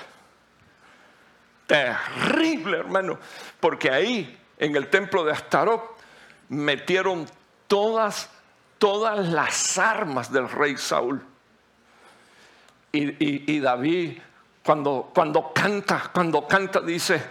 Terrible, 1.65 2.77
hermano, 2.77 3.17
porque 3.59 3.89
ahí, 3.89 4.37
en 4.57 4.75
el 4.75 4.89
templo 4.89 5.23
de 5.23 5.31
Astarot, 5.31 5.97
metieron 6.49 7.25
todas, 7.67 8.29
todas 8.77 9.29
las 9.29 9.77
armas 9.77 10.31
del 10.31 10.49
rey 10.49 10.75
Saúl. 10.75 11.25
Y, 12.91 13.59
David, 13.61 14.19
cuando, 14.63 15.11
cuando 15.13 15.51
canta, 15.53 16.11
cuando 16.13 16.47
canta, 16.47 16.81
dice, 16.81 17.21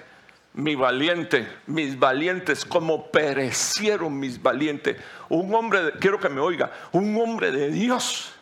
mi 0.54 0.74
valiente, 0.74 1.60
mis 1.66 1.98
valientes, 1.98 2.64
como 2.64 3.10
perecieron 3.10 4.18
mis 4.18 4.42
valientes. 4.42 4.96
Un 5.28 5.54
hombre, 5.54 5.92
quiero 6.00 6.18
que 6.18 6.28
me 6.28 6.40
oiga, 6.40 6.72
un 6.92 7.16
hombre 7.20 7.52
de 7.52 7.70
Dios, 7.70 8.32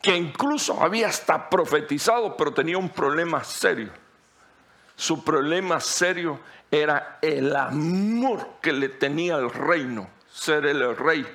que 0.00 0.16
incluso 0.16 0.82
había 0.82 1.08
hasta 1.08 1.50
profetizado, 1.50 2.36
pero 2.36 2.54
tenía 2.54 2.78
un 2.78 2.88
problema 2.88 3.42
serio. 3.42 3.90
Su 4.94 5.24
problema 5.24 5.80
serio 5.80 6.40
era 6.70 7.18
el 7.20 7.54
amor 7.56 8.48
que 8.62 8.72
le 8.72 8.90
tenía 8.90 9.36
al 9.36 9.50
reino, 9.50 10.08
ser 10.30 10.66
el 10.66 10.96
rey. 10.96 11.26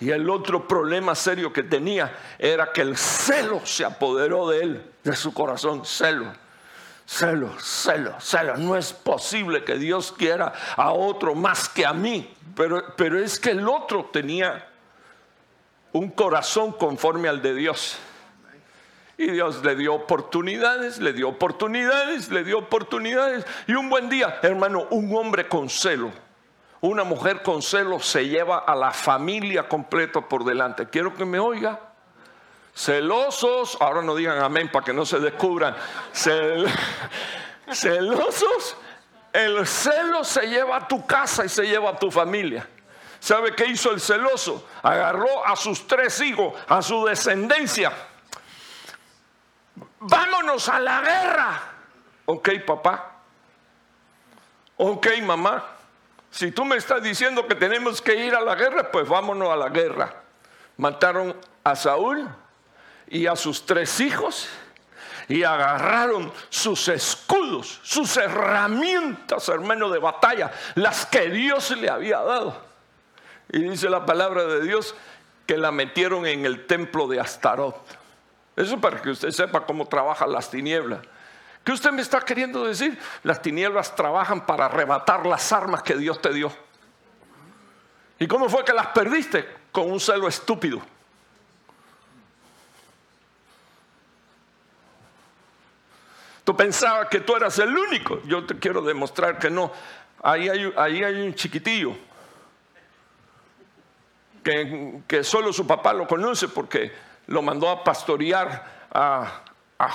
Y 0.00 0.10
el 0.10 0.30
otro 0.30 0.68
problema 0.68 1.14
serio 1.14 1.52
que 1.52 1.64
tenía 1.64 2.16
era 2.38 2.72
que 2.72 2.82
el 2.82 2.96
celo 2.96 3.64
se 3.64 3.84
apoderó 3.84 4.48
de 4.48 4.62
él, 4.62 4.92
de 5.02 5.16
su 5.16 5.34
corazón, 5.34 5.84
celo. 5.84 6.32
Celo, 7.04 7.58
celo, 7.58 8.14
celo. 8.20 8.56
No 8.58 8.76
es 8.76 8.92
posible 8.92 9.64
que 9.64 9.76
Dios 9.76 10.12
quiera 10.12 10.52
a 10.76 10.92
otro 10.92 11.34
más 11.34 11.68
que 11.68 11.86
a 11.86 11.92
mí. 11.92 12.32
Pero, 12.54 12.84
pero 12.96 13.18
es 13.18 13.38
que 13.38 13.50
el 13.50 13.66
otro 13.66 14.10
tenía 14.12 14.68
un 15.92 16.10
corazón 16.10 16.72
conforme 16.72 17.28
al 17.28 17.40
de 17.40 17.54
Dios. 17.54 17.98
Y 19.16 19.30
Dios 19.32 19.64
le 19.64 19.74
dio 19.74 19.94
oportunidades, 19.94 20.98
le 20.98 21.12
dio 21.12 21.28
oportunidades, 21.28 22.28
le 22.28 22.44
dio 22.44 22.58
oportunidades. 22.58 23.44
Y 23.66 23.72
un 23.72 23.88
buen 23.88 24.08
día, 24.08 24.38
hermano, 24.42 24.86
un 24.90 25.16
hombre 25.16 25.48
con 25.48 25.68
celo, 25.68 26.12
una 26.80 27.04
mujer 27.04 27.42
con 27.42 27.62
celo 27.62 28.00
se 28.00 28.28
lleva 28.28 28.58
a 28.58 28.74
la 28.74 28.92
familia 28.92 29.68
completa 29.68 30.20
por 30.20 30.44
delante. 30.44 30.88
Quiero 30.88 31.14
que 31.14 31.24
me 31.24 31.38
oiga. 31.38 31.80
Celosos, 32.74 33.76
ahora 33.80 34.02
no 34.02 34.14
digan 34.14 34.38
amén 34.38 34.70
para 34.70 34.84
que 34.84 34.92
no 34.92 35.04
se 35.04 35.18
descubran. 35.18 35.74
celosos, 37.72 38.76
el 39.32 39.66
celo 39.66 40.22
se 40.22 40.46
lleva 40.46 40.76
a 40.76 40.88
tu 40.88 41.04
casa 41.04 41.44
y 41.44 41.48
se 41.48 41.66
lleva 41.66 41.90
a 41.90 41.98
tu 41.98 42.10
familia. 42.10 42.68
¿Sabe 43.18 43.54
qué 43.56 43.66
hizo 43.66 43.90
el 43.90 44.00
celoso? 44.00 44.68
Agarró 44.82 45.44
a 45.44 45.56
sus 45.56 45.88
tres 45.88 46.20
hijos, 46.20 46.54
a 46.68 46.80
su 46.82 47.04
descendencia 47.04 47.92
vámonos 50.00 50.68
a 50.68 50.80
la 50.80 51.00
guerra. 51.00 51.62
Ok, 52.26 52.50
papá. 52.66 53.12
Ok, 54.76 55.06
mamá. 55.22 55.64
Si 56.30 56.52
tú 56.52 56.64
me 56.64 56.76
estás 56.76 57.02
diciendo 57.02 57.46
que 57.46 57.54
tenemos 57.54 58.02
que 58.02 58.14
ir 58.14 58.34
a 58.34 58.40
la 58.40 58.54
guerra, 58.54 58.90
pues 58.90 59.08
vámonos 59.08 59.50
a 59.50 59.56
la 59.56 59.68
guerra. 59.68 60.22
Mataron 60.76 61.34
a 61.64 61.74
Saúl 61.74 62.28
y 63.08 63.26
a 63.26 63.34
sus 63.34 63.64
tres 63.64 64.00
hijos 64.00 64.48
y 65.28 65.42
agarraron 65.42 66.32
sus 66.48 66.88
escudos, 66.88 67.80
sus 67.82 68.16
herramientas, 68.16 69.48
hermano, 69.48 69.90
de 69.90 69.98
batalla, 69.98 70.50
las 70.74 71.06
que 71.06 71.28
Dios 71.28 71.70
le 71.76 71.90
había 71.90 72.18
dado. 72.20 72.56
Y 73.50 73.60
dice 73.60 73.88
la 73.90 74.06
palabra 74.06 74.44
de 74.44 74.62
Dios 74.62 74.94
que 75.46 75.56
la 75.56 75.70
metieron 75.70 76.26
en 76.26 76.44
el 76.44 76.66
templo 76.66 77.08
de 77.08 77.20
Astarot. 77.20 77.76
Eso 78.56 78.80
para 78.80 79.00
que 79.00 79.10
usted 79.10 79.30
sepa 79.30 79.64
cómo 79.64 79.86
trabajan 79.86 80.32
las 80.32 80.50
tinieblas. 80.50 81.00
¿Qué 81.68 81.72
usted 81.72 81.92
me 81.92 82.00
está 82.00 82.22
queriendo 82.22 82.64
decir? 82.64 82.98
Las 83.24 83.42
tinieblas 83.42 83.94
trabajan 83.94 84.46
para 84.46 84.64
arrebatar 84.64 85.26
las 85.26 85.52
armas 85.52 85.82
que 85.82 85.94
Dios 85.96 86.18
te 86.18 86.32
dio. 86.32 86.50
¿Y 88.18 88.26
cómo 88.26 88.48
fue 88.48 88.64
que 88.64 88.72
las 88.72 88.86
perdiste? 88.86 89.46
Con 89.70 89.92
un 89.92 90.00
celo 90.00 90.28
estúpido. 90.28 90.80
Tú 96.42 96.56
pensabas 96.56 97.08
que 97.10 97.20
tú 97.20 97.36
eras 97.36 97.58
el 97.58 97.76
único. 97.76 98.22
Yo 98.24 98.46
te 98.46 98.58
quiero 98.58 98.80
demostrar 98.80 99.38
que 99.38 99.50
no. 99.50 99.70
Ahí 100.22 100.48
hay, 100.48 101.20
un 101.20 101.34
chiquitillo 101.34 101.94
que, 104.42 105.02
que 105.06 105.22
solo 105.22 105.52
su 105.52 105.66
papá 105.66 105.92
lo 105.92 106.06
conoce 106.06 106.48
porque 106.48 106.94
lo 107.26 107.42
mandó 107.42 107.68
a 107.68 107.84
pastorear 107.84 108.86
a, 108.90 109.42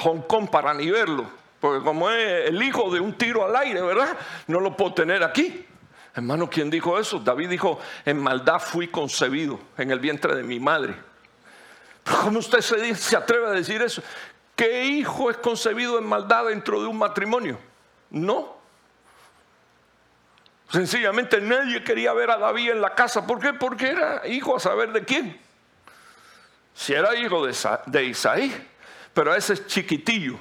Hong 0.03 0.21
Kong 0.28 0.51
para 0.51 0.71
ni 0.76 0.91
verlo. 0.91 1.41
Porque 1.64 1.82
como 1.82 2.09
es 2.09 2.49
el 2.49 2.61
hijo 2.61 2.91
de 2.91 2.99
un 2.99 3.14
tiro 3.14 3.45
al 3.45 3.55
aire, 3.55 3.82
¿verdad? 3.82 4.18
No 4.47 4.59
lo 4.59 4.76
puedo 4.76 4.93
tener 4.93 5.24
aquí. 5.24 5.66
Hermano, 6.14 6.49
¿quién 6.49 6.70
dijo 6.70 6.99
eso? 6.99 7.20
David 7.20 7.47
dijo, 7.47 7.80
en 8.03 8.20
maldad 8.20 8.59
fui 8.59 8.89
concebido 8.89 9.57
en 9.78 9.89
el 9.89 9.99
vientre 9.99 10.36
de 10.36 10.43
mi 10.43 10.59
madre. 10.59 10.93
¿Cómo 12.03 12.39
usted 12.39 12.59
se, 12.59 12.93
se 12.95 13.16
atreve 13.16 13.47
a 13.47 13.51
decir 13.51 13.82
eso? 13.82 14.03
¿Qué 14.57 14.84
hijo 14.84 15.32
es 15.32 15.38
concebido 15.38 15.97
en 15.97 16.03
maldad 16.03 16.47
dentro 16.47 16.82
de 16.82 16.88
un 16.88 16.97
matrimonio? 16.97 17.57
No. 18.09 18.57
Sencillamente 20.70 21.39
nadie 21.39 21.82
quería 21.82 22.11
ver 22.11 22.30
a 22.32 22.38
David 22.38 22.72
en 22.72 22.82
la 22.82 22.93
casa. 22.93 23.26
¿Por 23.26 23.39
qué? 23.39 23.53
Porque 23.53 23.88
era 23.88 24.28
hijo 24.28 24.57
a 24.57 24.59
saber 24.59 24.91
de 24.91 25.05
quién 25.05 25.39
si 26.74 26.93
era 26.93 27.16
hijo 27.16 27.45
de, 27.45 28.03
Isaí, 28.03 28.53
pero 29.14 29.34
ese 29.34 29.66
chiquitillo, 29.66 30.39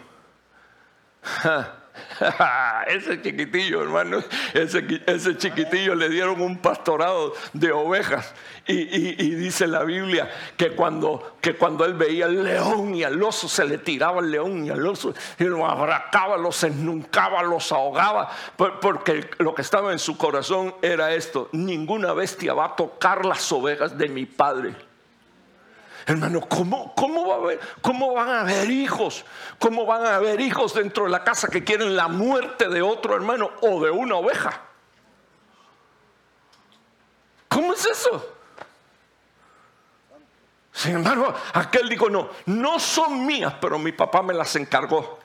ese 2.89 3.21
chiquitillo, 3.23 3.83
hermano, 3.83 4.23
ese, 4.55 5.37
chiquitillo 5.37 5.95
le 5.95 6.09
dieron 6.09 6.41
un 6.41 6.59
pastorado 6.59 7.35
de 7.53 7.73
ovejas. 7.73 8.35
Y, 8.67 9.35
dice 9.35 9.67
la 9.67 9.83
Biblia 9.83 10.31
que 10.57 10.71
cuando, 10.71 11.37
que 11.41 11.57
cuando 11.57 11.85
él 11.85 11.95
veía 11.95 12.27
al 12.27 12.45
león 12.45 12.95
y 12.95 13.03
al 13.03 13.21
oso, 13.23 13.49
se 13.49 13.65
le 13.65 13.79
tiraba 13.79 14.21
el 14.21 14.31
león 14.31 14.65
y 14.65 14.71
al 14.71 14.87
oso, 14.87 15.15
y 15.39 15.45
lo 15.45 15.67
abracaba, 15.67 16.37
los 16.37 16.63
ennuncaba, 16.63 17.43
los 17.43 17.73
ahogaba, 17.73 18.31
porque 18.57 19.29
lo 19.39 19.55
que 19.55 19.63
estaba 19.63 19.93
en 19.93 19.99
su 19.99 20.17
corazón 20.17 20.75
era 20.83 21.13
esto: 21.13 21.49
ninguna 21.53 22.13
bestia 22.13 22.55
va 22.55 22.67
a 22.67 22.77
tocar 22.77 23.25
las 23.25 23.51
ovejas 23.53 23.99
de 23.99 24.09
mi 24.09 24.27
padre. 24.27 24.92
Hermano, 26.07 26.41
¿cómo, 26.49 26.95
cómo, 26.95 27.29
va 27.29 27.35
a 27.35 27.39
haber, 27.39 27.61
¿cómo 27.81 28.13
van 28.15 28.29
a 28.29 28.41
haber 28.41 28.71
hijos? 28.71 29.25
¿Cómo 29.59 29.87
van 29.87 30.05
a 30.05 30.17
haber 30.17 30.41
hijos 30.41 30.75
dentro 30.75 31.05
de 31.05 31.11
la 31.11 31.23
casa 31.23 31.49
que 31.49 31.63
quieren 31.63 31.97
la 31.97 32.09
muerte 32.09 32.69
de 32.69 32.83
otro 32.83 33.15
hermano 33.15 33.51
o 33.61 33.83
de 33.83 33.91
una 33.91 34.17
oveja? 34.17 34.61
¿Cómo 37.49 37.75
es 37.75 37.87
eso? 37.87 38.35
Sin 40.73 40.97
embargo, 40.97 41.35
aquel 41.53 41.89
dijo, 41.89 42.09
no, 42.09 42.31
no 42.47 42.81
son 42.81 43.25
mías, 43.27 43.55
pero 43.61 43.79
mi 43.79 43.93
papá 43.93 44.23
me 44.23 44.33
las 44.33 44.57
encargó. 44.57 45.19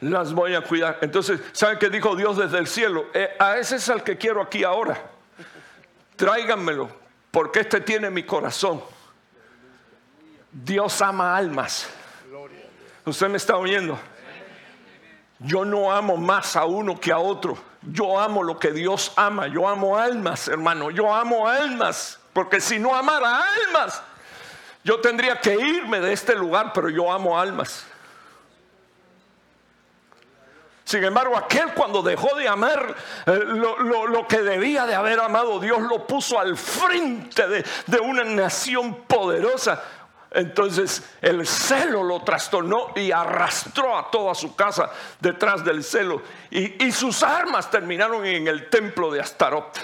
Las 0.00 0.32
voy 0.32 0.54
a 0.54 0.62
cuidar. 0.62 0.98
Entonces, 1.02 1.40
¿saben 1.52 1.78
qué 1.78 1.90
dijo 1.90 2.16
Dios 2.16 2.36
desde 2.36 2.58
el 2.58 2.66
cielo? 2.66 3.06
Eh, 3.14 3.36
a 3.38 3.58
ese 3.58 3.76
es 3.76 3.88
el 3.88 4.02
que 4.02 4.18
quiero 4.18 4.42
aquí 4.42 4.64
ahora. 4.64 5.00
Tráiganmelo, 6.16 6.90
porque 7.30 7.60
este 7.60 7.80
tiene 7.80 8.10
mi 8.10 8.24
corazón. 8.24 8.82
Dios 10.52 11.00
ama 11.00 11.36
almas. 11.36 11.88
¿Usted 13.04 13.28
me 13.28 13.36
está 13.36 13.56
oyendo? 13.56 13.98
Yo 15.38 15.64
no 15.64 15.90
amo 15.90 16.16
más 16.16 16.54
a 16.56 16.64
uno 16.64 17.00
que 17.00 17.12
a 17.12 17.18
otro. 17.18 17.56
Yo 17.82 18.18
amo 18.20 18.42
lo 18.42 18.58
que 18.58 18.72
Dios 18.72 19.12
ama. 19.16 19.46
Yo 19.46 19.66
amo 19.66 19.96
almas, 19.96 20.48
hermano. 20.48 20.90
Yo 20.90 21.12
amo 21.14 21.48
almas. 21.48 22.18
Porque 22.32 22.60
si 22.60 22.78
no 22.78 22.94
amara 22.94 23.42
almas, 23.66 24.02
yo 24.84 25.00
tendría 25.00 25.40
que 25.40 25.54
irme 25.54 26.00
de 26.00 26.12
este 26.12 26.34
lugar, 26.34 26.72
pero 26.72 26.88
yo 26.88 27.10
amo 27.10 27.38
almas. 27.38 27.86
Sin 30.84 31.04
embargo, 31.04 31.36
aquel 31.36 31.72
cuando 31.72 32.02
dejó 32.02 32.34
de 32.36 32.48
amar 32.48 32.94
eh, 33.24 33.40
lo, 33.44 34.26
que 34.26 34.42
debía 34.42 34.86
de 34.86 34.94
haber 34.94 35.20
amado, 35.20 35.60
Dios 35.60 35.80
lo 35.82 36.04
puso 36.04 36.38
al 36.38 36.56
frente 36.56 37.46
de, 37.46 37.64
de 37.86 38.00
una 38.00 38.24
nación 38.24 39.04
poderosa. 39.04 39.82
Entonces 40.32 41.02
el 41.20 41.44
celo 41.44 42.04
lo 42.04 42.22
trastornó 42.22 42.92
y 42.94 43.10
arrastró 43.10 43.98
a 43.98 44.10
toda 44.10 44.34
su 44.34 44.54
casa 44.54 44.90
detrás 45.18 45.64
del 45.64 45.82
celo. 45.82 46.22
Y, 46.50 46.92
sus 46.92 47.22
armas 47.22 47.70
terminaron 47.70 48.24
en 48.24 48.46
el 48.46 48.70
templo 48.70 49.10
de 49.10 49.20
Astarot. 49.20 49.78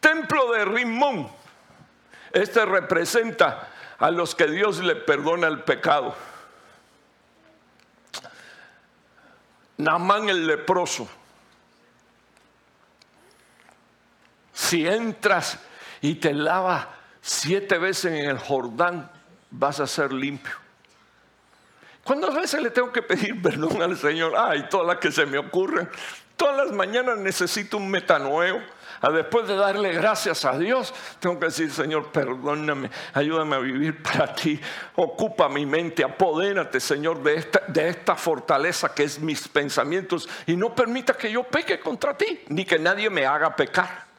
Templo 0.00 0.52
de 0.52 0.64
Rimón. 0.64 1.30
Este 2.32 2.64
representa 2.64 3.68
a 3.98 4.10
los 4.10 4.34
que 4.34 4.46
Dios 4.46 4.78
le 4.78 4.96
perdona 4.96 5.46
el 5.46 5.62
pecado. 5.62 6.14
Namán 9.76 10.28
el 10.28 10.46
leproso. 10.46 11.08
Si 14.52 14.86
entras 14.86 15.58
y 16.00 16.16
te 16.16 16.32
lavas 16.32 16.86
siete 17.20 17.78
veces 17.78 18.12
en 18.12 18.30
el 18.30 18.38
Jordán, 18.38 19.10
vas 19.50 19.80
a 19.80 19.86
ser 19.86 20.12
limpio. 20.12 20.54
¿Cuántas 22.04 22.34
veces 22.34 22.62
le 22.62 22.70
tengo 22.70 22.92
que 22.92 23.02
pedir 23.02 23.40
perdón 23.42 23.82
al 23.82 23.96
Señor? 23.96 24.34
Ay, 24.36 24.66
todas 24.70 24.86
las 24.86 24.96
que 24.96 25.12
se 25.12 25.26
me 25.26 25.38
ocurren. 25.38 25.88
Todas 26.36 26.56
las 26.56 26.72
mañanas 26.74 27.18
necesito 27.18 27.76
un 27.76 27.90
metanueo. 27.90 28.60
Después 29.12 29.48
de 29.48 29.56
darle 29.56 29.92
gracias 29.92 30.44
a 30.44 30.58
Dios, 30.58 30.92
tengo 31.20 31.38
que 31.38 31.46
decir, 31.46 31.70
Señor, 31.70 32.12
perdóname, 32.12 32.90
ayúdame 33.14 33.56
a 33.56 33.58
vivir 33.58 34.02
para 34.02 34.34
ti. 34.34 34.60
Ocupa 34.96 35.48
mi 35.48 35.64
mente, 35.64 36.04
apodérate, 36.04 36.80
Señor, 36.80 37.22
de 37.22 37.36
esta, 37.36 37.62
de 37.66 37.88
esta 37.88 38.14
fortaleza 38.14 38.94
que 38.94 39.04
es 39.04 39.18
mis 39.18 39.48
pensamientos 39.48 40.28
y 40.46 40.54
no 40.56 40.74
permita 40.74 41.14
que 41.14 41.32
yo 41.32 41.44
peque 41.44 41.80
contra 41.80 42.16
ti, 42.16 42.40
ni 42.48 42.64
que 42.66 42.78
nadie 42.78 43.08
me 43.08 43.24
haga 43.24 43.56
pecar. 43.56 44.09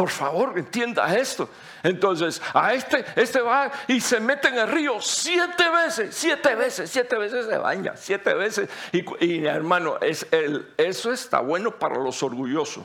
Por 0.00 0.08
favor, 0.08 0.54
entienda 0.56 1.14
esto. 1.14 1.46
Entonces, 1.82 2.40
a 2.54 2.72
este, 2.72 3.04
este 3.16 3.42
va 3.42 3.70
y 3.86 4.00
se 4.00 4.18
mete 4.18 4.48
en 4.48 4.56
el 4.56 4.66
río 4.66 4.98
siete 4.98 5.68
veces, 5.68 6.14
siete 6.14 6.54
veces, 6.54 6.88
siete 6.88 7.18
veces 7.18 7.44
se 7.44 7.58
baña, 7.58 7.92
siete 7.96 8.32
veces. 8.32 8.70
Y, 8.92 9.44
hermano, 9.44 9.98
es 10.00 10.26
el, 10.30 10.72
eso 10.78 11.12
está 11.12 11.40
bueno 11.40 11.72
para 11.72 11.98
los 11.98 12.22
orgullosos. 12.22 12.82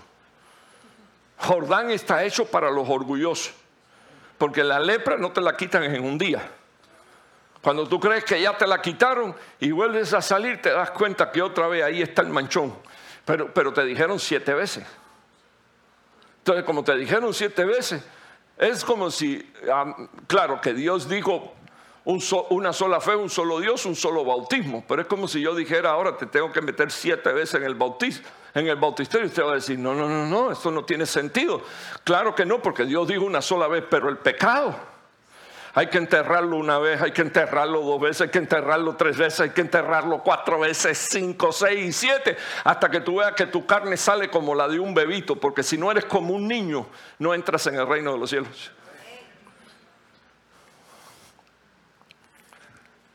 Jordán 1.38 1.90
está 1.90 2.22
hecho 2.26 2.48
para 2.48 2.70
los 2.70 2.90
orgullosos. 2.90 3.54
Porque 4.38 4.62
la 4.62 4.82
lepra 4.82 5.16
no 5.16 5.32
te 5.32 5.40
la 5.40 5.56
quitan 5.56 5.84
en 5.84 6.04
un 6.04 6.18
día. 6.18 6.42
Cuando 7.62 7.88
tú 7.88 7.98
crees 7.98 8.26
que 8.26 8.42
ya 8.42 8.58
te 8.58 8.68
la 8.68 8.82
quitaron 8.82 9.34
y 9.62 9.72
vuelves 9.72 10.14
a 10.14 10.22
salir, 10.22 10.62
te 10.62 10.72
das 10.72 10.92
cuenta 10.92 11.32
que 11.32 11.42
otra 11.42 11.68
vez 11.70 11.82
ahí 11.82 12.02
está 12.02 12.24
el 12.24 12.28
manchón. 12.28 12.76
Pero, 13.24 13.54
pero 13.54 13.72
te 13.72 13.86
dijeron 13.86 14.20
siete 14.20 14.54
veces. 14.54 14.86
Entonces, 16.45 16.63
como 16.63 16.84
te 16.84 16.95
dijeron 16.95 17.34
siete 17.34 17.65
veces, 17.65 18.03
es 18.59 18.85
como 18.85 19.09
si, 19.09 19.51
claro, 20.27 20.61
que 20.61 20.76
Dios 20.76 21.09
dijo 21.09 21.55
una 22.03 22.72
sola 22.72 23.01
fe, 23.01 23.15
un 23.15 23.31
solo 23.31 23.59
Dios, 23.59 23.84
un 23.88 23.95
solo 23.95 24.23
bautismo. 24.23 24.85
Pero 24.88 25.01
es 25.01 25.07
como 25.07 25.27
si 25.27 25.41
yo 25.41 25.55
dijera 25.55 25.89
ahora 25.89 26.15
te 26.15 26.27
tengo 26.27 26.51
que 26.51 26.61
meter 26.61 26.91
siete 26.91 27.34
veces 27.34 27.55
en 27.55 27.63
el 27.63 27.73
bautismo, 27.73 28.27
en 28.53 28.67
el 28.67 28.76
bautisterio. 28.76 29.26
Usted 29.26 29.43
va 29.43 29.53
a 29.53 29.55
decir, 29.55 29.80
no, 29.80 29.95
no, 29.95 30.07
no, 30.07 30.27
no, 30.27 30.51
esto 30.51 30.69
no 30.69 30.85
tiene 30.85 31.07
sentido. 31.07 31.63
Claro 32.03 32.35
que 32.35 32.45
no, 32.45 32.61
porque 32.61 32.85
Dios 32.85 33.07
dijo 33.07 33.26
una 33.26 33.41
sola 33.41 33.67
vez, 33.67 33.84
pero 33.89 34.07
el 34.07 34.19
pecado 34.19 34.76
hay 35.76 35.88
que 35.88 35.97
enterrarlo 35.97 36.56
una 36.56 36.80
vez, 36.80 37.02
hay 37.02 37.11
que 37.11 37.22
enterrarlo 37.22 37.81
dos 37.81 37.99
veces, 37.99 38.22
hay 38.22 38.30
que 38.30 38.38
enterrarlo 38.38 38.95
tres 38.95 39.18
veces, 39.18 39.41
hay 39.41 39.49
que 39.49 39.60
enterrarlo 39.60 40.23
cuatro 40.23 40.57
veces, 40.61 40.97
cinco, 40.97 41.52
seis 41.52 41.85
y 41.85 41.91
siete, 41.91 42.38
hasta 42.64 42.89
que 42.89 43.02
tú 43.02 43.18
veas 43.18 43.34
que 43.34 43.45
tu 43.45 43.65
carne 43.65 43.97
sale 43.97 44.30
como 44.30 44.56
la 44.56 44.69
de 44.69 44.80
un 44.80 44.93
bebito, 44.93 45.35
porque 45.35 45.64
si 45.64 45.77
no 45.77 45.91
eres 45.91 46.06
como 46.06 46.34
un 46.34 46.47
niño, 46.47 46.88
no 47.19 47.34
entras 47.34 47.68
en 47.68 47.76
el 47.76 47.85
reino 47.85 48.14
de 48.14 48.19
los 48.19 48.30
cielos. 48.30 48.72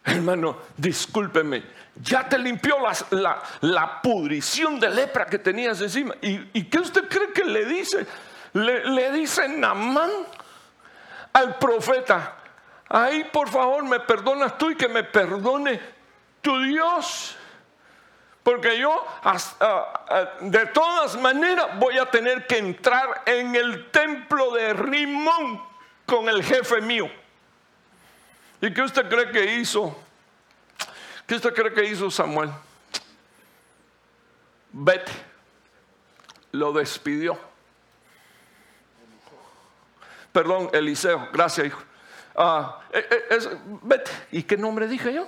Hermano, 0.04 0.58
discúlpeme, 0.76 1.64
ya 1.96 2.28
te 2.28 2.38
limpió 2.38 2.76
la, 3.10 4.02
pudrición 4.02 4.78
de 4.78 4.90
lepra 4.90 5.24
que 5.24 5.38
tenías 5.38 5.80
encima. 5.80 6.14
¿Y, 6.20 6.64
qué 6.64 6.78
usted 6.78 7.08
cree 7.08 7.32
que 7.32 7.44
le 7.44 7.64
dice? 7.64 8.06
Le, 8.52 8.84
le 8.84 9.12
dice 9.12 9.48
Namán 9.48 10.10
al 11.32 11.56
profeta, 11.58 12.39
Ahí 12.92 13.22
por 13.22 13.48
favor 13.48 13.84
me 13.84 14.00
perdonas 14.00 14.58
tú 14.58 14.70
y 14.70 14.74
que 14.74 14.88
me 14.88 15.04
perdone 15.04 15.80
tu 16.42 16.60
Dios. 16.60 17.36
Porque 18.42 18.76
yo 18.78 19.06
ah, 19.22 19.36
ah, 19.60 20.28
de 20.40 20.66
todas 20.66 21.16
maneras 21.20 21.78
voy 21.78 21.98
a 21.98 22.06
tener 22.06 22.48
que 22.48 22.58
entrar 22.58 23.22
en 23.26 23.54
el 23.54 23.92
templo 23.92 24.52
de 24.54 24.72
Rimón 24.72 25.62
con 26.04 26.28
el 26.28 26.42
jefe 26.42 26.80
mío. 26.80 27.08
¿Y 28.60 28.74
qué 28.74 28.82
usted 28.82 29.08
cree 29.08 29.30
que 29.30 29.54
hizo? 29.54 29.96
¿Qué 31.28 31.36
usted 31.36 31.54
cree 31.54 31.72
que 31.72 31.84
hizo 31.84 32.10
Samuel? 32.10 32.50
Vete. 34.72 35.12
Lo 36.50 36.72
despidió. 36.72 37.38
Perdón, 40.32 40.70
Eliseo. 40.72 41.28
Gracias, 41.32 41.68
hijo. 41.68 41.89
Ah, 42.34 42.80
eh, 42.92 43.06
eh, 43.30 43.38
vete. 43.82 44.10
¿Y 44.32 44.42
qué 44.42 44.56
nombre 44.56 44.86
dije 44.86 45.12
yo? 45.12 45.26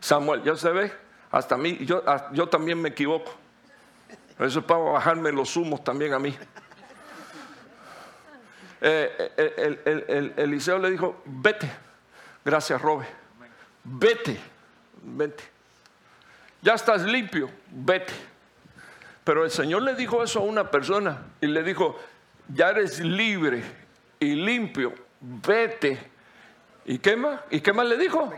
Samuel, 0.00 0.42
ya 0.42 0.54
se 0.56 0.70
ve, 0.70 0.92
hasta 1.30 1.56
mí, 1.56 1.78
yo, 1.84 2.48
también 2.48 2.80
me 2.80 2.90
equivoco. 2.90 3.34
Eso 4.38 4.60
es 4.60 4.64
para 4.64 4.80
bajarme 4.80 5.32
los 5.32 5.56
humos 5.56 5.82
también 5.82 6.12
a 6.12 6.18
mí. 6.18 6.36
Eh, 8.80 9.32
el, 10.06 10.34
Eliseo 10.36 10.78
le 10.78 10.90
dijo, 10.90 11.22
vete. 11.24 11.70
Gracias, 12.44 12.80
Robe. 12.80 13.06
Vete, 13.82 14.38
vete. 15.02 15.44
Ya 16.62 16.74
estás 16.74 17.02
limpio, 17.02 17.50
vete. 17.70 18.12
Pero 19.24 19.44
el 19.44 19.50
Señor 19.50 19.82
le 19.82 19.94
dijo 19.94 20.22
eso 20.22 20.38
a 20.38 20.42
una 20.42 20.70
persona 20.70 21.22
y 21.40 21.46
le 21.46 21.62
dijo, 21.62 21.98
ya 22.48 22.70
eres 22.70 23.00
libre 23.00 23.64
y 24.20 24.34
limpio, 24.34 24.94
vete. 25.20 25.98
¿Y 26.84 26.98
qué 26.98 27.16
más? 27.16 27.40
¿Y 27.50 27.60
qué 27.60 27.72
más 27.72 27.86
le 27.86 27.96
dijo? 27.96 28.32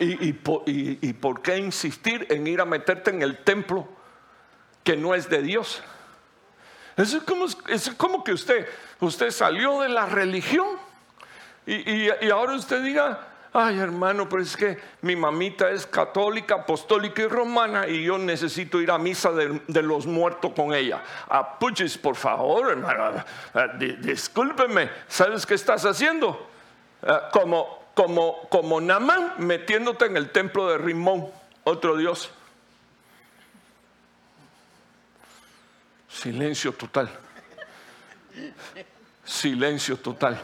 Y, 0.00 1.12
por 1.14 1.42
qué 1.42 1.56
insistir 1.56 2.26
en 2.30 2.46
ir 2.46 2.60
a 2.60 2.64
meterte 2.64 3.10
en 3.10 3.22
el 3.22 3.38
templo 3.38 3.88
que 4.84 4.96
no 4.96 5.14
es 5.14 5.28
de 5.28 5.42
Dios? 5.42 5.82
Eso 6.96 7.18
es 7.18 7.22
como, 7.22 7.46
es 7.68 7.90
como 7.96 8.24
que 8.24 8.32
usted, 8.32 8.66
usted 9.00 9.30
salió 9.30 9.80
de 9.80 9.88
la 9.88 10.06
religión 10.06 10.66
y, 11.64 12.10
ahora 12.30 12.54
usted 12.54 12.82
diga, 12.82 13.27
ay 13.52 13.78
hermano, 13.78 14.28
pero 14.28 14.42
es 14.42 14.56
que 14.56 14.78
mi 15.02 15.16
mamita 15.16 15.70
es 15.70 15.86
católica, 15.86 16.56
apostólica 16.56 17.22
y 17.22 17.26
romana 17.26 17.86
y 17.86 18.04
yo 18.04 18.18
necesito 18.18 18.80
ir 18.80 18.90
a 18.90 18.98
misa 18.98 19.32
de, 19.32 19.82
los 19.82 20.06
muertos 20.06 20.52
con 20.54 20.74
ella. 20.74 21.02
Ah, 21.28 21.58
puchis, 21.58 21.96
por 21.96 22.16
favor, 22.16 22.70
hermano, 22.70 23.24
ah, 23.54 23.66
discúlpeme, 24.00 24.90
¿sabes 25.08 25.46
qué 25.46 25.54
estás 25.54 25.84
haciendo? 25.84 26.48
Ah, 27.02 27.28
como, 27.32 27.90
como, 27.94 28.48
como 28.48 28.80
Namán 28.80 29.34
metiéndote 29.38 30.06
en 30.06 30.16
el 30.16 30.30
templo 30.30 30.68
de 30.68 30.78
Rimón, 30.78 31.28
otro 31.64 31.96
dios. 31.96 32.30
Silencio 36.08 36.72
total. 36.72 37.10
Silencio 39.24 39.96
total. 39.96 40.40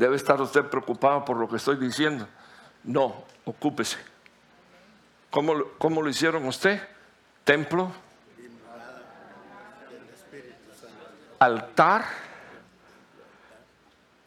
Debe 0.00 0.16
estar 0.16 0.40
usted 0.40 0.64
preocupado 0.64 1.26
por 1.26 1.36
lo 1.36 1.46
que 1.46 1.56
estoy 1.56 1.76
diciendo. 1.76 2.26
No, 2.84 3.22
ocúpese. 3.44 3.98
¿Cómo, 5.30 5.52
cómo 5.76 6.00
lo 6.00 6.08
hicieron 6.08 6.46
usted? 6.46 6.80
Templo, 7.44 7.92
altar 11.38 12.06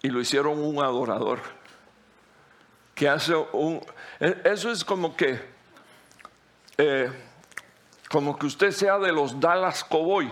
y 0.03 0.09
lo 0.09 0.21
hicieron 0.21 0.63
un 0.63 0.77
adorador. 0.77 1.39
Que 2.93 3.09
hace 3.09 3.33
un. 3.35 3.81
E, 4.19 4.41
eso 4.43 4.69
es 4.69 4.85
como 4.85 5.17
que. 5.17 5.43
Eh, 6.77 7.11
como 8.11 8.37
que 8.37 8.45
usted 8.45 8.69
sea 8.69 8.99
de 8.99 9.11
los 9.11 9.39
Dallas 9.39 9.83
Cowboy. 9.83 10.31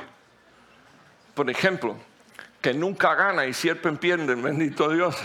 Por 1.33 1.49
ejemplo 1.49 1.97
que 2.61 2.73
nunca 2.73 3.15
gana 3.15 3.45
y 3.45 3.53
siempre 3.53 3.91
pierde, 3.93 4.35
bendito 4.35 4.89
Dios. 4.89 5.17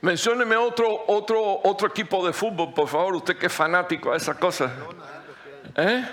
Mencióneme 0.00 0.56
otro, 0.56 1.04
otro, 1.06 1.60
otro 1.62 1.86
equipo 1.86 2.26
de 2.26 2.32
fútbol, 2.32 2.74
por 2.74 2.88
favor, 2.88 3.14
usted 3.14 3.38
que 3.38 3.46
es 3.46 3.52
fanático 3.52 4.12
a 4.12 4.16
esa 4.16 4.34
cosa. 4.34 4.72
¿Eh? 5.76 6.04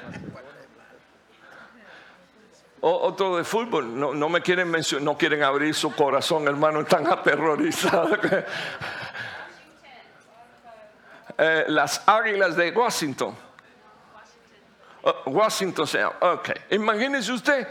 otro 2.82 3.36
de 3.36 3.44
fútbol, 3.44 4.00
no, 4.00 4.30
me 4.30 4.42
quieren 4.42 4.70
mencionar, 4.70 5.04
no 5.04 5.18
quieren 5.18 5.44
abrir 5.44 5.74
su 5.74 5.94
corazón, 5.94 6.48
hermano, 6.48 6.82
están 6.82 7.08
aterrorizados. 7.08 8.20
Eh, 11.42 11.64
las 11.70 12.04
águilas 12.06 12.58
de 12.58 12.70
Washington. 12.72 13.34
Oh, 15.02 15.24
Washington 15.26 15.88
sea, 15.88 16.10
ok. 16.20 16.50
Imagínese 16.72 17.32
usted 17.32 17.68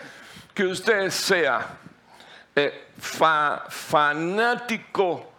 que 0.54 0.64
usted 0.64 1.10
sea 1.10 1.78
eh, 2.56 2.88
fanático, 3.68 5.32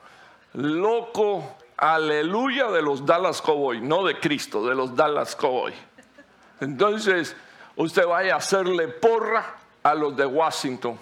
loco, 0.54 1.58
aleluya 1.78 2.68
de 2.68 2.82
los 2.82 3.06
Dallas 3.06 3.42
Cowboys, 3.42 3.82
no 3.82 4.04
de 4.06 4.20
Cristo, 4.20 4.66
de 4.66 4.76
los 4.76 4.96
Dallas 4.96 5.36
Cowboys. 5.36 5.76
Entonces, 6.62 7.36
usted 7.76 8.06
vaya 8.06 8.36
a 8.36 8.38
hacerle 8.38 8.88
porra 8.88 9.56
a 9.84 9.96
los 9.96 10.16
de 10.16 10.26
Washington. 10.26 11.00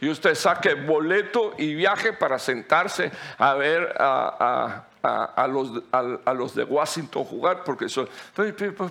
y 0.00 0.08
usted 0.08 0.34
saque 0.34 0.74
boleto 0.74 1.54
y 1.56 1.74
viaje 1.74 2.12
para 2.12 2.38
sentarse 2.38 3.10
a 3.38 3.54
ver 3.54 3.94
a, 3.98 4.84
los, 5.46 5.82
a 5.92 6.32
los, 6.32 6.54
de 6.54 6.64
Washington 6.64 7.24
jugar, 7.24 7.62
porque 7.62 7.88
son, 7.88 8.08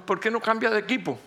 ¿por 0.06 0.20
qué 0.20 0.30
no 0.30 0.40
cambia 0.40 0.70
de 0.70 0.80
equipo? 0.80 1.18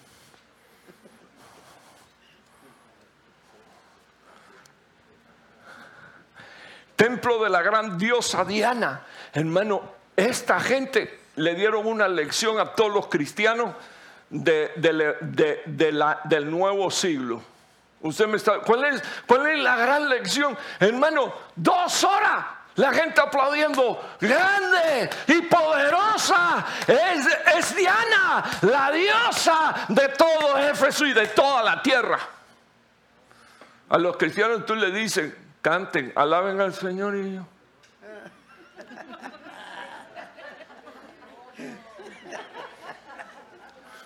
Templo 6.94 7.42
de 7.42 7.50
la 7.50 7.62
gran 7.62 7.98
diosa 7.98 8.44
Diana. 8.44 9.02
Hermano, 9.32 9.82
esta 10.16 10.58
gente 10.60 11.20
le 11.36 11.54
dieron 11.54 11.86
una 11.86 12.08
lección 12.08 12.58
a 12.58 12.72
todos 12.72 12.92
los 12.92 13.08
cristianos 13.08 13.74
de, 14.30 14.72
del 16.24 16.50
nuevo 16.50 16.90
siglo. 16.90 17.42
Usted 18.00 18.26
me 18.26 18.36
está, 18.36 18.60
¿cuál 18.60 18.84
es, 18.84 19.02
¿Cuál 19.26 19.48
es 19.48 19.58
la 19.58 19.76
gran 19.76 20.08
lección? 20.08 20.56
Hermano, 20.78 21.32
dos 21.54 22.04
horas. 22.04 22.55
La 22.76 22.92
gente 22.92 23.20
aplaudiendo, 23.20 24.16
grande 24.20 25.10
y 25.28 25.42
poderosa 25.42 26.64
es, 26.86 27.74
Diana, 27.74 28.44
la 28.62 28.90
diosa 28.90 29.86
de 29.88 30.08
todo 30.10 30.58
Éfeso 30.58 31.06
y 31.06 31.14
de 31.14 31.26
toda 31.28 31.62
la 31.62 31.82
tierra. 31.82 32.18
A 33.88 33.98
los 33.98 34.16
cristianos 34.18 34.66
tú 34.66 34.74
le 34.74 34.90
dices, 34.90 35.32
canten, 35.62 36.12
alaben 36.16 36.60
al 36.60 36.74
Señor 36.74 37.16
y 37.16 37.34
yo. 37.36 37.46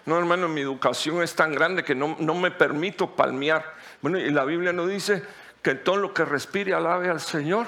No, 0.07 0.19
hermano, 0.19 0.49
mi 0.49 0.61
educación 0.61 1.23
es 1.23 1.35
tan 1.35 1.53
grande 1.53 1.85
que 1.85 1.95
no, 1.95 2.17
me 2.17 2.51
permito 2.51 3.15
palmear. 3.15 3.75
Bueno, 4.01 4.19
y 4.19 4.31
la 4.31 4.45
Biblia 4.45 4.73
nos 4.73 4.89
dice 4.89 5.23
que 5.63 5.75
todo 5.75 5.97
lo 5.97 6.15
que 6.15 6.25
respire 6.25 6.75
alabe 6.75 7.11
al 7.11 7.21
Señor. 7.21 7.67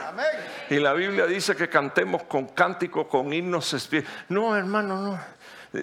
Y 0.70 0.76
la 0.76 0.92
Biblia 0.94 1.26
dice 1.26 1.54
que 1.54 1.68
cantemos 1.68 2.22
con 2.24 2.46
cántico, 2.48 3.08
con 3.08 3.32
himnos 3.32 3.72
espirituales. 3.74 4.24
No, 4.28 4.56
hermano, 4.56 5.00
no. 5.00 5.20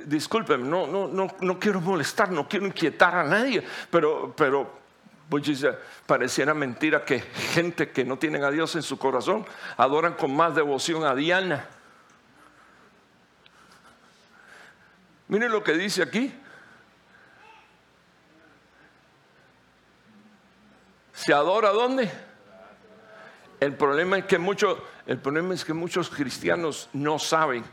Discúlpeme, 0.06 0.68
no, 0.68 0.86
no, 0.88 1.08
no, 1.08 1.28
no 1.40 1.60
quiero 1.60 1.82
molestar, 1.82 2.32
no 2.32 2.48
quiero 2.48 2.68
inquietar 2.68 3.16
a 3.16 3.24
nadie, 3.24 3.64
pero, 3.90 4.34
pero 4.38 4.72
pues, 5.28 5.66
pareciera 6.06 6.54
mentira 6.54 7.04
que 7.04 7.20
gente 7.20 7.90
que 7.90 8.06
no 8.06 8.18
tienen 8.18 8.44
a 8.44 8.52
Dios 8.52 8.76
en 8.76 8.84
su 8.84 9.00
corazón 9.00 9.46
adoran 9.78 10.14
con 10.14 10.36
más 10.36 10.56
devoción 10.56 11.04
a 11.06 11.16
Diana. 11.16 11.66
Miren 15.28 15.52
lo 15.52 15.64
que 15.64 15.74
dice 15.74 16.02
aquí. 16.02 16.34
¿Se 21.26 21.34
adora 21.34 21.72
dónde? 21.72 22.10
El 23.60 23.76
problema 23.76 24.18
es 24.20 24.26
que 24.26 24.38
muchos, 24.38 24.78
el 25.06 25.18
problema 25.18 25.54
es 25.54 25.66
que 25.66 25.74
muchos 25.74 26.10
cristianos 26.10 26.90
no 26.94 27.20
saben 27.20 27.66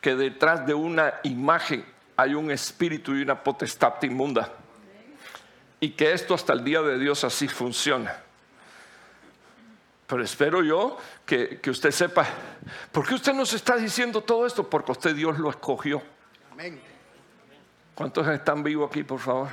que 0.00 0.14
detrás 0.14 0.64
de 0.64 0.74
una 0.74 1.14
imagen 1.24 1.84
hay 2.16 2.34
un 2.34 2.52
espíritu 2.52 3.16
y 3.16 3.22
una 3.22 3.42
potestad 3.42 4.00
inmunda. 4.02 4.48
Y 5.80 5.90
que 5.90 6.12
esto 6.12 6.34
hasta 6.34 6.52
el 6.52 6.62
día 6.62 6.82
de 6.82 6.96
Dios 6.96 7.24
así 7.24 7.48
funciona. 7.48 8.16
Pero 10.06 10.22
espero 10.22 10.62
yo 10.62 10.96
que, 11.26 11.58
que 11.60 11.70
usted 11.70 11.90
sepa, 11.90 12.24
¿por 12.92 13.08
qué 13.08 13.14
usted 13.14 13.34
nos 13.34 13.52
está 13.54 13.76
diciendo 13.76 14.20
todo 14.20 14.46
esto? 14.46 14.70
Porque 14.70 14.92
usted 14.92 15.16
Dios 15.16 15.36
lo 15.40 15.50
escogió. 15.50 16.00
Amén. 16.52 16.80
¿Cuántos 17.96 18.28
están 18.28 18.62
vivos 18.62 18.88
aquí, 18.88 19.02
por 19.02 19.18
favor? 19.18 19.48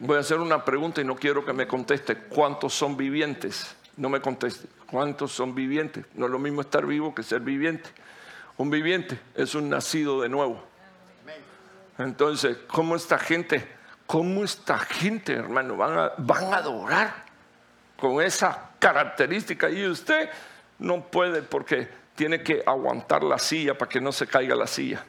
Voy 0.00 0.16
a 0.16 0.20
hacer 0.20 0.38
una 0.38 0.64
pregunta 0.64 1.00
y 1.00 1.04
no 1.04 1.16
quiero 1.16 1.44
que 1.44 1.52
me 1.52 1.66
conteste. 1.66 2.16
¿Cuántos 2.16 2.72
son 2.72 2.96
vivientes? 2.96 3.74
No 3.96 4.08
me 4.08 4.20
conteste. 4.20 4.68
¿Cuántos 4.86 5.32
son 5.32 5.56
vivientes? 5.56 6.04
No 6.14 6.26
es 6.26 6.32
lo 6.32 6.38
mismo 6.38 6.60
estar 6.60 6.86
vivo 6.86 7.12
que 7.14 7.24
ser 7.24 7.40
viviente. 7.40 7.90
Un 8.58 8.70
viviente 8.70 9.18
es 9.34 9.56
un 9.56 9.68
nacido 9.68 10.20
de 10.20 10.28
nuevo. 10.28 10.62
Entonces, 11.98 12.58
¿cómo 12.68 12.94
esta 12.94 13.18
gente, 13.18 13.66
cómo 14.06 14.44
esta 14.44 14.78
gente, 14.78 15.32
hermano, 15.32 15.76
van 15.76 15.98
a, 15.98 16.12
van 16.16 16.54
a 16.54 16.58
adorar 16.58 17.24
con 17.98 18.22
esa 18.22 18.70
característica? 18.78 19.68
Y 19.68 19.84
usted 19.84 20.30
no 20.78 21.02
puede 21.02 21.42
porque 21.42 21.88
tiene 22.14 22.44
que 22.44 22.62
aguantar 22.64 23.24
la 23.24 23.38
silla 23.38 23.76
para 23.76 23.88
que 23.88 24.00
no 24.00 24.12
se 24.12 24.28
caiga 24.28 24.54
la 24.54 24.68
silla. 24.68 25.04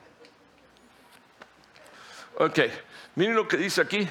Ok, 2.40 2.60
miren 3.16 3.36
lo 3.36 3.48
que 3.48 3.58
dice 3.58 3.82
aquí. 3.82 4.10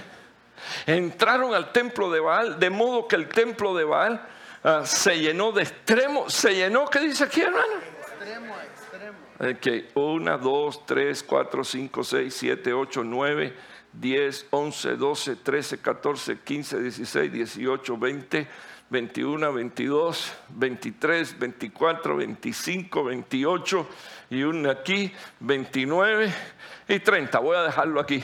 Entraron 0.86 1.55
al 1.55 1.73
templo 1.73 2.11
de 2.11 2.20
Baal, 2.20 2.59
de 2.59 2.70
modo 2.70 3.09
que 3.09 3.16
el 3.16 3.28
templo 3.28 3.74
de 3.74 3.85
Baal 3.85 4.27
ah, 4.65 4.82
se 4.85 5.19
llenó 5.19 5.53
de 5.53 5.62
extremo. 5.62 6.28
¿Se 6.31 6.55
llenó? 6.55 6.86
¿Qué 6.86 7.01
dice 7.01 7.24
aquí, 7.24 7.40
hermano? 7.40 7.74
Extremo, 8.01 8.55
extremo. 8.61 9.19
Ok, 9.40 9.90
1, 9.95 10.39
2, 10.39 10.86
3, 10.86 11.23
4, 11.23 11.65
5, 11.65 12.05
6, 12.05 12.35
7, 12.35 12.73
8, 12.73 13.05
9, 13.05 13.55
10, 13.93 14.47
11, 14.51 14.97
12, 14.97 15.36
13, 15.36 15.78
14, 15.78 16.39
15, 16.40 16.81
16, 16.81 17.32
18, 17.32 17.97
20, 17.97 18.49
21, 18.90 19.53
22, 19.53 20.32
23, 20.49 21.39
24, 21.39 22.16
25, 22.16 23.05
28 23.05 23.86
y 24.31 24.43
uno 24.43 24.70
aquí, 24.70 25.12
29 25.40 26.32
y 26.89 26.99
30. 26.99 27.39
Voy 27.39 27.57
a 27.57 27.62
dejarlo 27.62 28.01
aquí. 28.01 28.23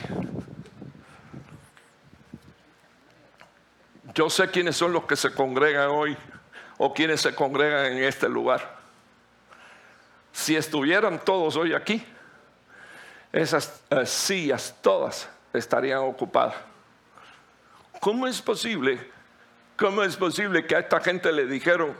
Yo 4.15 4.29
sé 4.29 4.49
quiénes 4.49 4.77
son 4.77 4.93
los 4.93 5.03
que 5.03 5.17
se 5.17 5.33
congregan 5.33 5.89
hoy 5.89 6.17
o 6.77 6.93
quienes 6.93 7.19
se 7.19 7.35
congregan 7.35 7.91
en 7.91 8.03
este 8.03 8.29
lugar. 8.29 8.77
Si 10.31 10.55
estuvieran 10.55 11.19
todos 11.19 11.57
hoy 11.57 11.73
aquí, 11.73 12.01
esas 13.33 13.81
eh, 13.89 14.05
sillas 14.05 14.73
todas 14.81 15.27
estarían 15.51 15.99
ocupadas. 15.99 16.55
¿Cómo 17.99 18.25
es 18.25 18.41
posible? 18.41 19.11
¿Cómo 19.75 20.01
es 20.01 20.15
posible 20.15 20.65
que 20.65 20.77
a 20.77 20.79
esta 20.79 21.01
gente 21.01 21.33
le 21.33 21.45
dijeron, 21.45 21.93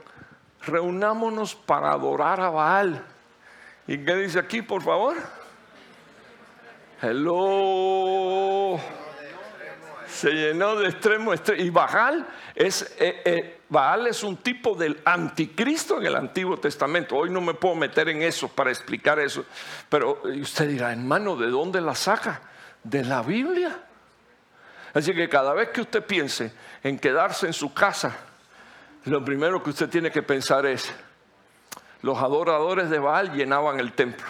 reunámonos 0.65 1.53
para 1.53 1.91
adorar 1.91 2.39
a 2.39 2.49
Baal? 2.49 3.05
¿Y 3.87 3.97
qué 3.97 4.15
dice 4.15 4.39
aquí, 4.39 4.61
por 4.61 4.81
favor? 4.81 5.17
Hello. 7.01 8.79
Se 10.15 10.31
llenó 10.31 10.77
de 10.77 10.87
extremo 10.87 11.33
extremo. 11.33 11.61
Y 11.61 11.69
Baal 11.69 12.25
es, 12.55 12.95
eh, 12.99 13.21
eh, 13.25 13.59
Baal 13.67 14.07
es 14.07 14.23
un 14.23 14.37
tipo 14.37 14.73
del 14.73 15.01
anticristo 15.03 15.97
en 15.97 16.05
el 16.05 16.15
Antiguo 16.15 16.57
Testamento. 16.57 17.17
Hoy 17.17 17.29
no 17.29 17.41
me 17.41 17.53
puedo 17.53 17.75
meter 17.75 18.07
en 18.07 18.21
eso 18.21 18.47
para 18.47 18.69
explicar 18.69 19.19
eso. 19.19 19.43
Pero 19.89 20.21
usted 20.23 20.69
dirá, 20.69 20.93
hermano, 20.93 21.35
¿de 21.35 21.47
dónde 21.47 21.81
la 21.81 21.95
saca? 21.95 22.41
De 22.81 23.03
la 23.03 23.23
Biblia. 23.23 23.77
Así 24.93 25.13
que 25.13 25.27
cada 25.27 25.53
vez 25.53 25.71
que 25.71 25.81
usted 25.81 26.05
piense 26.05 26.53
en 26.81 26.97
quedarse 26.97 27.47
en 27.47 27.53
su 27.53 27.73
casa, 27.73 28.15
lo 29.03 29.25
primero 29.25 29.61
que 29.61 29.71
usted 29.71 29.89
tiene 29.89 30.11
que 30.11 30.23
pensar 30.23 30.65
es, 30.65 30.89
los 32.03 32.17
adoradores 32.19 32.89
de 32.89 32.99
Baal 32.99 33.33
llenaban 33.33 33.81
el 33.81 33.91
templo. 33.91 34.27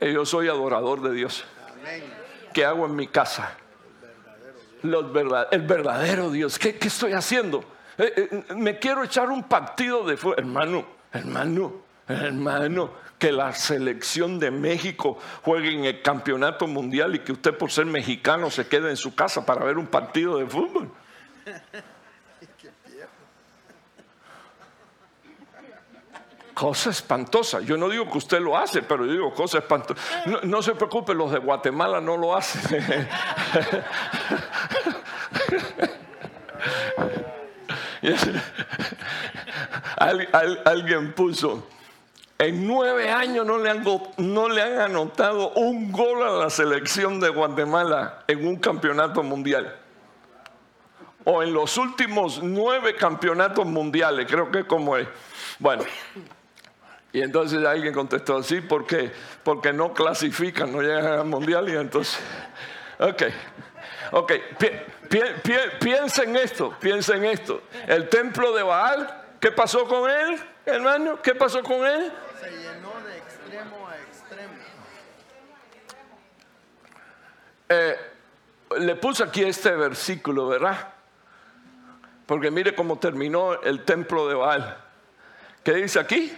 Yo 0.00 0.26
soy 0.26 0.48
adorador 0.48 1.00
de 1.00 1.14
Dios. 1.14 1.46
¿Qué 2.52 2.66
hago 2.66 2.84
en 2.84 2.94
mi 2.94 3.06
casa? 3.06 3.56
El 4.82 5.62
verdadero 5.62 6.30
Dios. 6.30 6.58
¿Qué, 6.58 6.76
estoy 6.80 7.12
haciendo? 7.12 7.64
Eh, 7.98 8.28
eh, 8.48 8.54
me 8.54 8.78
quiero 8.78 9.04
echar 9.04 9.28
un 9.30 9.44
partido 9.44 10.04
de 10.04 10.16
fuego. 10.16 10.38
Hermano, 10.38 10.86
hermano, 11.12 11.72
hermano, 12.08 12.90
que 13.18 13.32
la 13.32 13.52
selección 13.52 14.38
de 14.38 14.50
México 14.50 15.18
juegue 15.42 15.72
en 15.72 15.84
el 15.84 16.02
campeonato 16.02 16.66
mundial 16.66 17.14
y 17.14 17.18
que 17.20 17.32
usted 17.32 17.56
por 17.56 17.70
ser 17.70 17.86
mexicano 17.86 18.50
se 18.50 18.66
quede 18.66 18.90
en 18.90 18.96
su 18.96 19.14
casa 19.14 19.44
para 19.44 19.64
ver 19.64 19.76
un 19.76 19.86
partido 19.86 20.38
de 20.38 20.46
fútbol. 20.46 20.90
Cosa 26.60 26.90
espantosa. 26.90 27.60
Yo 27.60 27.78
no 27.78 27.88
digo 27.88 28.10
que 28.10 28.18
usted 28.18 28.38
lo 28.38 28.54
hace, 28.54 28.82
pero 28.82 29.06
yo 29.06 29.12
digo 29.12 29.32
cosa 29.32 29.56
espantosa. 29.56 29.98
No, 30.42 30.60
se 30.60 30.74
preocupe, 30.74 31.14
los 31.14 31.32
de 31.32 31.38
Guatemala 31.38 32.02
no 32.02 32.18
lo 32.18 32.36
hacen. 32.36 33.08
alguien 40.66 41.14
puso, 41.14 41.66
en 42.38 42.66
nueve 42.66 43.10
años 43.10 43.46
no 43.46 43.56
le, 43.56 43.70
han, 43.70 43.82
no 44.18 44.50
le 44.50 44.60
han 44.60 44.80
anotado 44.80 45.52
un 45.52 45.90
gol 45.90 46.22
a 46.22 46.32
la 46.32 46.50
selección 46.50 47.20
de 47.20 47.30
Guatemala 47.30 48.24
en 48.28 48.46
un 48.46 48.56
campeonato 48.56 49.22
mundial. 49.22 49.78
O 51.24 51.42
en 51.42 51.54
los 51.54 51.78
últimos 51.78 52.42
nueve 52.42 52.96
campeonatos 52.96 53.64
mundiales, 53.64 54.26
creo 54.28 54.50
que 54.50 54.66
como 54.66 54.98
es. 54.98 55.08
Bueno, 55.58 55.84
y 57.12 57.22
entonces 57.22 57.64
alguien 57.64 57.92
contestó, 57.92 58.42
sí, 58.42 58.60
¿por 58.60 58.86
qué? 58.86 59.12
Porque 59.42 59.72
no 59.72 59.92
clasifican, 59.92 60.72
no 60.72 60.80
llegan 60.80 61.06
al 61.06 61.24
mundial 61.24 61.68
y 61.68 61.76
entonces, 61.76 62.18
ok. 62.98 63.22
Ok, 64.12 64.32
piensa 65.80 66.24
en 66.24 66.36
esto, 66.36 66.74
piensa 66.80 67.14
en 67.14 67.24
esto. 67.24 67.62
El 67.86 68.08
templo 68.08 68.52
de 68.52 68.62
Baal, 68.62 69.24
¿qué 69.38 69.52
pasó 69.52 69.86
con 69.86 70.10
él, 70.10 70.40
hermano? 70.66 71.22
¿Qué 71.22 71.34
pasó 71.34 71.62
con 71.62 71.86
él? 71.86 72.12
Se 72.40 72.50
llenó 72.50 72.92
de 73.06 73.18
extremo 73.18 73.88
a 73.88 73.96
extremo. 73.98 74.52
Eh, 77.68 77.96
le 78.80 78.96
puse 78.96 79.22
aquí 79.22 79.44
este 79.44 79.70
versículo, 79.72 80.48
¿verdad? 80.48 80.92
Porque 82.26 82.50
mire 82.50 82.74
cómo 82.74 82.98
terminó 82.98 83.60
el 83.62 83.84
templo 83.84 84.28
de 84.28 84.34
Baal. 84.34 84.76
¿Qué 85.62 85.74
dice 85.74 86.00
aquí? 86.00 86.36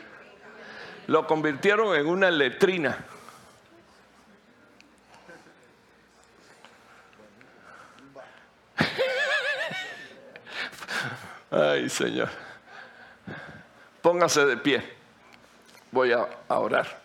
Lo 1.07 1.27
convirtieron 1.27 1.97
en 1.97 2.07
una 2.07 2.31
letrina. 2.31 3.05
Ay, 11.51 11.89
Señor. 11.91 12.31
Póngase 14.01 14.47
de 14.47 14.57
pie. 14.57 14.83
Voy 15.91 16.13
a, 16.13 16.27
orar. 16.49 17.03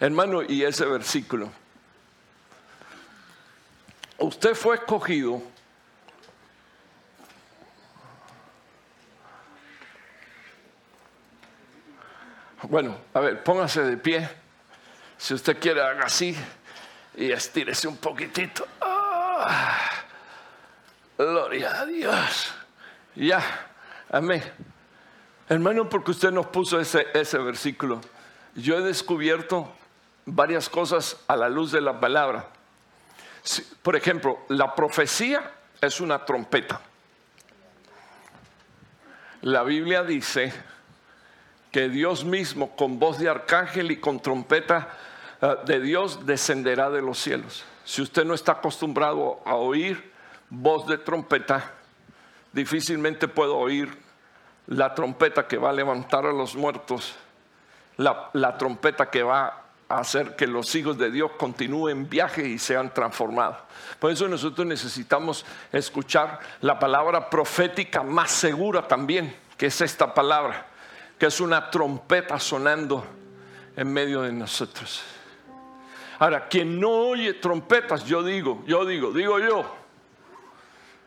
Hermano, 0.00 0.42
y 0.42 0.64
ese 0.64 0.84
versículo. 0.84 1.50
Usted 4.18 4.54
fue 4.54 4.74
escogido 4.76 5.40
Bueno, 12.68 12.98
a 13.14 13.20
ver, 13.20 13.44
póngase 13.44 13.82
de 13.82 13.96
pie. 13.96 14.28
Si 15.16 15.34
usted 15.34 15.58
quiere, 15.60 15.80
haga 15.80 16.06
así 16.06 16.36
y 17.16 17.30
estírese 17.30 17.86
un 17.86 17.96
poquitito. 17.96 18.66
Ah, 18.80 19.78
gloria 21.16 21.80
a 21.80 21.86
Dios. 21.86 22.54
Ya, 23.14 23.40
amén. 24.10 24.42
Hermano, 25.48 25.88
porque 25.88 26.10
usted 26.10 26.32
nos 26.32 26.46
puso 26.46 26.80
ese, 26.80 27.06
ese 27.14 27.38
versículo. 27.38 28.00
Yo 28.56 28.76
he 28.76 28.82
descubierto 28.82 29.72
varias 30.24 30.68
cosas 30.68 31.18
a 31.28 31.36
la 31.36 31.48
luz 31.48 31.70
de 31.70 31.80
la 31.80 32.00
palabra. 32.00 32.48
Por 33.80 33.94
ejemplo, 33.94 34.40
la 34.48 34.74
profecía 34.74 35.52
es 35.80 36.00
una 36.00 36.24
trompeta. 36.24 36.80
La 39.42 39.62
Biblia 39.62 40.02
dice 40.02 40.52
que 41.76 41.90
Dios 41.90 42.24
mismo 42.24 42.74
con 42.74 42.98
voz 42.98 43.18
de 43.18 43.28
arcángel 43.28 43.90
y 43.90 43.98
con 43.98 44.18
trompeta 44.18 44.96
eh, 45.42 45.56
de 45.66 45.78
Dios 45.78 46.24
descenderá 46.24 46.88
de 46.88 47.02
los 47.02 47.18
cielos. 47.18 47.66
Si 47.84 48.00
usted 48.00 48.24
no 48.24 48.32
está 48.32 48.52
acostumbrado 48.52 49.42
a 49.44 49.56
oír 49.56 50.10
voz 50.48 50.86
de 50.86 50.96
trompeta, 50.96 51.74
difícilmente 52.50 53.28
puede 53.28 53.50
oír 53.50 53.94
la 54.68 54.94
trompeta 54.94 55.46
que 55.46 55.58
va 55.58 55.68
a 55.68 55.74
levantar 55.74 56.24
a 56.24 56.32
los 56.32 56.56
muertos, 56.56 57.14
la, 57.98 58.30
la 58.32 58.56
trompeta 58.56 59.10
que 59.10 59.22
va 59.22 59.64
a 59.86 59.98
hacer 59.98 60.34
que 60.34 60.46
los 60.46 60.74
hijos 60.74 60.96
de 60.96 61.10
Dios 61.10 61.32
continúen 61.36 62.08
viaje 62.08 62.48
y 62.48 62.58
sean 62.58 62.94
transformados. 62.94 63.58
Por 63.98 64.10
eso 64.10 64.26
nosotros 64.28 64.66
necesitamos 64.66 65.44
escuchar 65.70 66.40
la 66.62 66.78
palabra 66.78 67.28
profética 67.28 68.02
más 68.02 68.30
segura 68.30 68.88
también, 68.88 69.36
que 69.58 69.66
es 69.66 69.78
esta 69.82 70.14
palabra 70.14 70.68
que 71.18 71.26
es 71.26 71.40
una 71.40 71.70
trompeta 71.70 72.38
sonando 72.38 73.04
en 73.76 73.92
medio 73.92 74.22
de 74.22 74.32
nosotros. 74.32 75.02
Ahora, 76.18 76.48
quien 76.48 76.80
no 76.80 76.90
oye 76.90 77.34
trompetas, 77.34 78.04
yo 78.04 78.22
digo, 78.22 78.62
yo 78.66 78.84
digo, 78.84 79.12
digo 79.12 79.38
yo. 79.38 79.64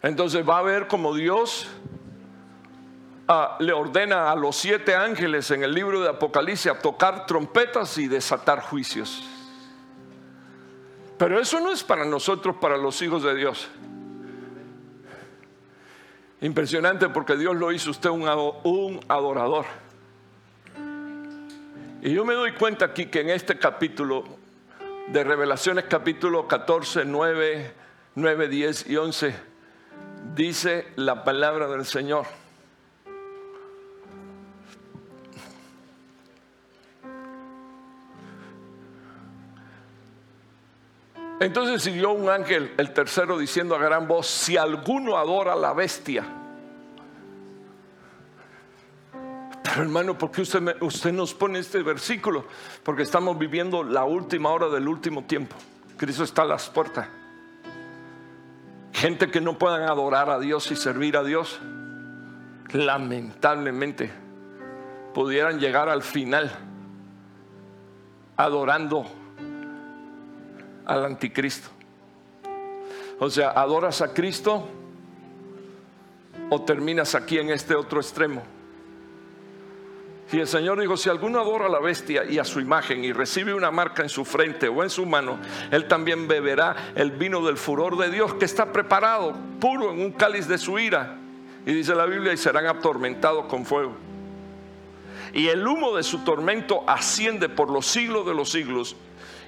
Entonces 0.02 0.48
va 0.48 0.60
a 0.60 0.61
ver 0.61 0.88
como 0.88 1.14
Dios 1.14 1.68
ah, 3.27 3.57
le 3.60 3.73
ordena 3.73 4.31
a 4.31 4.36
los 4.36 4.56
siete 4.56 4.95
ángeles 4.95 5.52
en 5.52 5.64
el 5.64 5.73
libro 5.73 5.99
de 6.02 6.10
Apocalipsis 6.10 6.72
a 6.72 6.80
tocar 6.80 7.26
trompetas 7.26 7.98
y 7.98 8.07
desatar 8.07 8.61
juicios. 8.61 9.23
Pero 11.18 11.40
eso 11.40 11.60
no 11.60 11.72
es 11.72 11.84
para 11.84 12.06
nosotros, 12.06 12.56
para 12.61 12.77
los 12.77 13.02
hijos 13.02 13.23
de 13.23 13.36
Dios. 13.36 13.68
Impresionante 16.41 17.10
porque 17.10 17.36
Dios 17.36 17.56
lo 17.56 17.72
hizo 17.73 17.90
usted 17.91 18.10
un 18.10 18.99
adorador. 19.10 19.65
Y 22.01 22.13
yo 22.13 22.23
me 22.23 22.34
doy 22.34 22.53
cuenta 22.53 22.85
aquí 22.85 23.07
que 23.07 23.19
en 23.19 23.30
este 23.30 23.57
capítulo 23.57 24.23
de 25.09 25.21
Revelaciones, 25.21 25.84
capítulo 25.89 26.47
14, 26.47 27.03
9, 27.03 27.73
9, 28.15 28.47
10 28.47 28.89
y 28.89 28.95
11, 28.95 29.35
dice 30.34 30.88
la 30.95 31.26
palabra 31.26 31.67
del 31.67 31.85
Señor. 31.85 32.26
Entonces 41.41 41.81
siguió 41.81 42.11
un 42.11 42.30
ángel, 42.30 42.73
el 42.77 42.93
tercero, 42.93 43.38
diciendo 43.38 43.76
a 43.76 43.80
gran 43.80 44.07
voz, 44.07 44.27
si 44.27 44.55
alguno 44.55 45.17
adora 45.17 45.51
a 45.51 45.57
la 45.57 45.73
bestia, 45.73 46.39
hermano, 49.78 50.18
¿por 50.18 50.32
qué 50.32 50.41
usted, 50.41 50.82
usted 50.82 51.12
nos 51.12 51.34
pone 51.34 51.60
este 51.60 51.82
versículo? 51.84 52.46
Porque 52.84 53.04
estamos 53.04 53.38
viviendo 53.38 53.84
la 53.84 54.06
última 54.06 54.50
hora 54.52 54.70
del 54.70 54.88
último 54.88 55.24
tiempo. 55.26 55.56
Cristo 55.98 56.24
está 56.24 56.44
a 56.44 56.46
las 56.46 56.70
puertas. 56.70 57.08
Gente 58.94 59.30
que 59.30 59.41
no 59.41 59.58
puedan 59.58 59.84
adorar 59.84 60.30
a 60.30 60.40
Dios 60.40 60.72
y 60.72 60.76
servir 60.76 61.18
a 61.18 61.24
Dios, 61.24 61.60
lamentablemente, 62.72 64.12
pudieran 65.14 65.60
llegar 65.60 65.90
al 65.90 66.04
final 66.04 66.52
adorando 68.38 69.06
al 70.86 71.06
anticristo. 71.06 71.70
O 73.20 73.30
sea, 73.30 73.52
adoras 73.52 74.02
a 74.02 74.14
Cristo 74.14 74.68
o 76.50 76.62
terminas 76.62 77.16
aquí 77.16 77.38
en 77.38 77.50
este 77.50 77.76
otro 77.76 78.00
extremo. 78.00 78.41
Y 80.31 80.39
el 80.39 80.47
Señor 80.47 80.80
dijo, 80.80 80.95
si 80.95 81.10
alguno 81.10 81.39
adora 81.39 81.65
a 81.65 81.69
la 81.69 81.80
bestia 81.80 82.23
y 82.23 82.38
a 82.38 82.43
su 82.43 82.60
imagen 82.60 83.03
y 83.03 83.11
recibe 83.11 83.53
una 83.53 83.72
marca 83.72 84.03
en 84.03 84.10
su 84.10 84.26
frente 84.26 84.68
o 84.68 84.84
en 84.84 84.89
su 84.91 85.06
mano, 85.06 85.39
él 85.72 85.88
también 85.88 86.27
beberá 86.27 86.91
el 86.95 87.11
vino 87.11 87.43
del 87.43 87.57
furor 87.57 87.97
de 87.97 88.11
Dios 88.11 88.35
que 88.35 88.45
está 88.45 88.72
preparado, 88.72 89.35
puro 89.60 89.91
en 89.91 89.99
un 89.99 90.11
cáliz 90.11 90.47
de 90.47 90.60
su 90.60 90.77
ira. 90.77 91.18
Y 91.65 91.73
dice 91.73 91.95
la 91.95 92.06
Biblia, 92.06 92.31
y 92.31 92.38
serán 92.38 92.68
atormentados 92.68 93.45
con 93.45 93.65
fuego. 93.65 93.95
Y 95.34 95.47
el 95.47 95.68
humo 95.68 95.95
de 95.95 96.03
su 96.03 96.19
tormento 96.19 96.84
asciende 96.88 97.49
por 97.49 97.72
los 97.72 97.88
siglos 97.88 98.26
de 98.26 98.34
los 98.34 98.49
siglos 98.51 98.95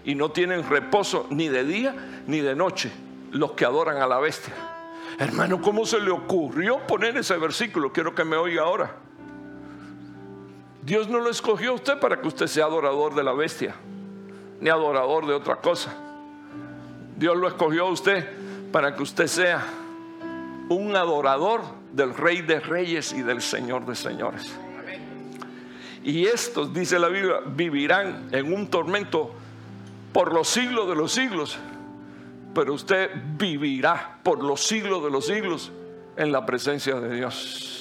y 0.04 0.16
no 0.16 0.32
tienen 0.32 0.68
reposo 0.68 1.28
ni 1.30 1.48
de 1.48 1.64
día 1.64 1.96
ni 2.28 2.40
de 2.40 2.56
noche 2.56 2.92
los 3.32 3.52
que 3.54 3.66
adoran 3.66 3.98
a 3.98 4.08
la 4.08 4.20
bestia. 4.20 4.54
Hermano, 5.20 5.62
¿cómo 5.62 5.86
se 5.86 6.00
le 6.00 6.12
ocurrió 6.12 6.80
poner 6.88 7.18
ese 7.18 7.38
versículo? 7.38 7.92
Quiero 7.92 8.16
que 8.16 8.24
me 8.24 8.36
oiga 8.36 8.64
ahora. 8.64 8.96
Dios 10.84 11.08
no 11.08 11.20
lo 11.20 11.30
escogió 11.30 11.72
a 11.72 11.74
usted 11.76 12.00
para 12.00 12.20
que 12.20 12.28
usted 12.28 12.48
sea 12.48 12.66
adorador 12.66 13.14
de 13.14 13.24
la 13.24 13.34
bestia, 13.34 13.76
ni 14.60 14.70
adorador 14.70 15.28
de 15.28 15.34
otra 15.34 15.58
cosa. 15.58 15.94
Dios 17.18 17.38
lo 17.38 17.48
escogió 17.48 17.88
a 17.88 17.92
usted 17.92 18.28
para 18.72 18.96
que 18.96 19.04
usted 19.04 19.28
sea 19.28 19.64
un 20.70 20.96
adorador 20.96 21.62
del 21.92 22.16
Rey 22.16 22.42
de 22.42 22.60
Reyes 22.60 23.14
y 23.14 23.22
del 23.22 23.42
Señor 23.42 23.86
de 23.86 23.96
Señores. 23.96 24.52
Y 26.04 26.26
estos, 26.26 26.74
dice 26.74 26.98
la 26.98 27.10
Biblia, 27.10 27.42
vivirán 27.46 28.30
en 28.32 28.52
un 28.52 28.68
tormento 28.68 29.32
por 30.14 30.34
los 30.34 30.48
siglos 30.48 30.90
de 30.90 30.96
los 30.96 31.12
siglos. 31.12 31.58
Pero 32.56 32.74
usted 32.74 33.12
vivirá 33.38 34.18
por 34.24 34.44
los 34.44 34.66
siglos 34.66 35.04
de 35.04 35.12
los 35.12 35.28
siglos 35.28 35.72
en 36.18 36.32
la 36.32 36.46
presencia 36.46 37.00
de 37.00 37.16
Dios. 37.16 37.81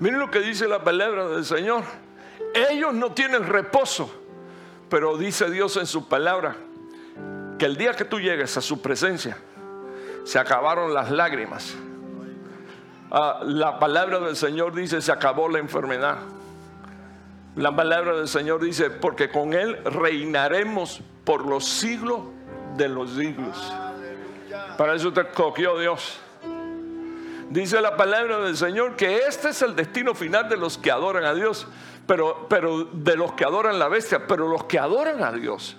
Miren 0.00 0.18
lo 0.18 0.30
que 0.30 0.40
dice 0.40 0.66
la 0.66 0.82
palabra 0.82 1.28
del 1.28 1.44
Señor. 1.44 1.84
Ellos 2.54 2.94
no 2.94 3.12
tienen 3.12 3.46
reposo, 3.46 4.10
pero 4.88 5.16
dice 5.16 5.50
Dios 5.50 5.76
en 5.76 5.86
su 5.86 6.08
palabra 6.08 6.56
que 7.58 7.66
el 7.66 7.76
día 7.76 7.92
que 7.92 8.06
tú 8.06 8.18
llegues 8.18 8.56
a 8.56 8.62
su 8.62 8.80
presencia, 8.80 9.36
se 10.24 10.38
acabaron 10.38 10.94
las 10.94 11.10
lágrimas. 11.10 11.74
Ah, 13.10 13.40
la 13.44 13.78
palabra 13.78 14.18
del 14.20 14.36
Señor 14.36 14.74
dice, 14.74 15.02
se 15.02 15.12
acabó 15.12 15.48
la 15.48 15.58
enfermedad. 15.58 16.16
La 17.56 17.76
palabra 17.76 18.16
del 18.16 18.28
Señor 18.28 18.62
dice, 18.62 18.88
porque 18.88 19.28
con 19.28 19.52
Él 19.52 19.76
reinaremos 19.84 21.02
por 21.24 21.44
los 21.44 21.66
siglos 21.66 22.20
de 22.78 22.88
los 22.88 23.10
siglos. 23.10 23.72
Para 24.78 24.94
eso 24.94 25.12
te 25.12 25.26
cogió 25.26 25.78
Dios. 25.78 26.18
Dice 27.50 27.80
la 27.80 27.96
palabra 27.96 28.38
del 28.38 28.56
Señor 28.56 28.94
que 28.94 29.22
este 29.26 29.48
es 29.48 29.60
el 29.62 29.74
destino 29.74 30.14
final 30.14 30.48
de 30.48 30.56
los 30.56 30.78
que 30.78 30.92
adoran 30.92 31.24
a 31.24 31.34
Dios, 31.34 31.66
pero, 32.06 32.46
pero 32.48 32.84
de 32.84 33.16
los 33.16 33.32
que 33.32 33.44
adoran 33.44 33.76
la 33.76 33.88
bestia, 33.88 34.24
pero 34.28 34.46
los 34.46 34.64
que 34.64 34.78
adoran 34.78 35.24
a 35.24 35.32
Dios, 35.32 35.76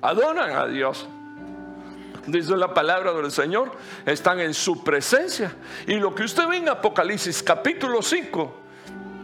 adoran 0.00 0.56
a 0.56 0.66
Dios. 0.66 1.06
dice 2.26 2.56
la 2.56 2.72
palabra 2.72 3.12
del 3.12 3.30
Señor, 3.30 3.72
están 4.06 4.40
en 4.40 4.54
su 4.54 4.82
presencia. 4.82 5.54
Y 5.86 5.96
lo 5.96 6.14
que 6.14 6.22
usted 6.22 6.48
ve 6.48 6.56
en 6.56 6.70
Apocalipsis 6.70 7.42
capítulo 7.42 8.00
5 8.00 8.54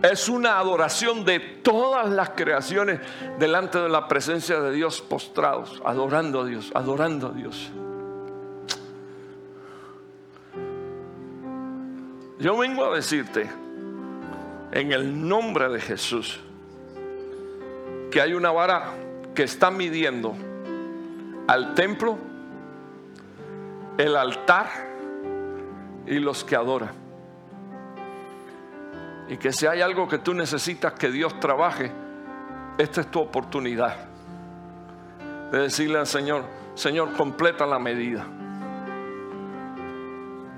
es 0.02 0.28
una 0.28 0.58
adoración 0.58 1.24
de 1.24 1.40
todas 1.40 2.10
las 2.10 2.30
creaciones 2.30 3.00
delante 3.38 3.78
de 3.78 3.88
la 3.88 4.08
presencia 4.08 4.60
de 4.60 4.72
Dios 4.72 5.00
postrados, 5.00 5.80
adorando 5.86 6.42
a 6.42 6.44
Dios, 6.44 6.70
adorando 6.74 7.28
a 7.28 7.30
Dios. 7.30 7.72
Yo 12.38 12.56
vengo 12.56 12.84
a 12.84 12.94
decirte, 12.94 13.50
en 14.70 14.92
el 14.92 15.28
nombre 15.28 15.68
de 15.68 15.80
Jesús, 15.80 16.38
que 18.12 18.20
hay 18.20 18.32
una 18.32 18.52
vara 18.52 18.94
que 19.34 19.42
está 19.42 19.72
midiendo 19.72 20.36
al 21.48 21.74
templo, 21.74 22.16
el 23.96 24.16
altar 24.16 24.68
y 26.06 26.20
los 26.20 26.44
que 26.44 26.54
adoran. 26.54 26.90
Y 29.28 29.36
que 29.36 29.52
si 29.52 29.66
hay 29.66 29.80
algo 29.80 30.06
que 30.06 30.18
tú 30.18 30.32
necesitas 30.32 30.92
que 30.92 31.10
Dios 31.10 31.40
trabaje, 31.40 31.90
esta 32.78 33.00
es 33.00 33.10
tu 33.10 33.20
oportunidad 33.20 33.96
de 35.50 35.58
decirle 35.58 35.98
al 35.98 36.06
Señor, 36.06 36.44
Señor, 36.76 37.14
completa 37.14 37.66
la 37.66 37.80
medida. 37.80 38.24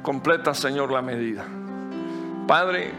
Completa, 0.02 0.52
Señor, 0.52 0.93
la 0.93 1.01
medida. 1.01 1.47
Padre, 2.51 2.90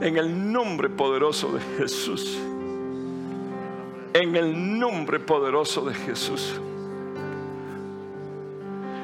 en 0.00 0.16
el 0.16 0.50
nombre 0.50 0.88
poderoso 0.88 1.52
de 1.52 1.60
Jesús, 1.76 2.38
en 4.14 4.34
el 4.34 4.78
nombre 4.78 5.20
poderoso 5.20 5.82
de 5.82 5.92
Jesús, 5.92 6.58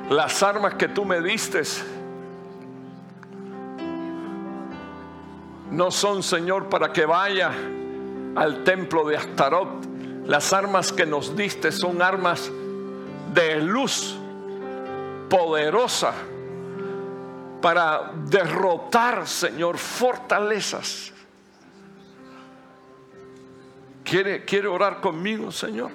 las 0.08 0.42
armas 0.42 0.76
que 0.76 0.88
tú 0.88 1.04
me 1.04 1.20
diste 1.20 1.60
no 5.70 5.90
son, 5.90 6.22
Señor, 6.22 6.70
para 6.70 6.90
que 6.90 7.04
vaya 7.04 7.52
al 8.36 8.64
templo 8.64 9.06
de 9.06 9.18
Astarot. 9.18 9.68
Las 10.24 10.54
armas 10.54 10.90
que 10.90 11.04
nos 11.04 11.36
diste 11.36 11.70
son 11.70 12.00
armas 12.00 12.50
de 13.34 13.60
luz 13.60 14.16
poderosa 15.28 16.14
para 17.60 18.12
derrotar, 18.26 19.26
Señor, 19.26 19.78
fortalezas. 19.78 21.12
¿Quiere, 24.04 24.44
¿Quiere 24.44 24.68
orar 24.68 25.00
conmigo, 25.00 25.52
Señor? 25.52 25.92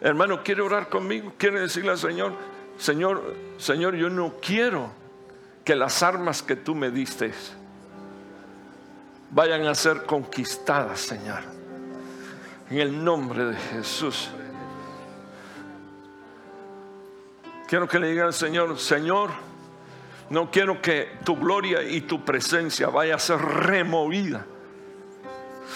Hermano, 0.00 0.42
¿quiere 0.42 0.62
orar 0.62 0.88
conmigo? 0.88 1.32
¿Quiere 1.38 1.60
decirle 1.60 1.92
al 1.92 1.98
Señor, 1.98 2.32
Señor, 2.76 3.36
Señor, 3.58 3.94
yo 3.94 4.10
no 4.10 4.34
quiero 4.40 4.90
que 5.64 5.76
las 5.76 6.02
armas 6.02 6.42
que 6.42 6.56
tú 6.56 6.74
me 6.74 6.90
diste 6.90 7.32
vayan 9.30 9.66
a 9.66 9.74
ser 9.74 10.04
conquistadas, 10.04 11.00
Señor? 11.00 11.40
En 12.68 12.78
el 12.78 13.04
nombre 13.04 13.44
de 13.44 13.56
Jesús. 13.56 14.30
Quiero 17.68 17.86
que 17.86 17.98
le 17.98 18.08
diga 18.08 18.24
al 18.24 18.34
Señor, 18.34 18.78
Señor, 18.78 19.30
no 20.32 20.50
quiero 20.50 20.80
que 20.80 21.18
tu 21.24 21.36
gloria 21.36 21.82
y 21.82 22.00
tu 22.00 22.24
presencia 22.24 22.88
vaya 22.88 23.16
a 23.16 23.18
ser 23.18 23.38
removida. 23.38 24.46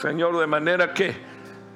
Señor, 0.00 0.38
de 0.38 0.46
manera 0.46 0.94
que 0.94 1.14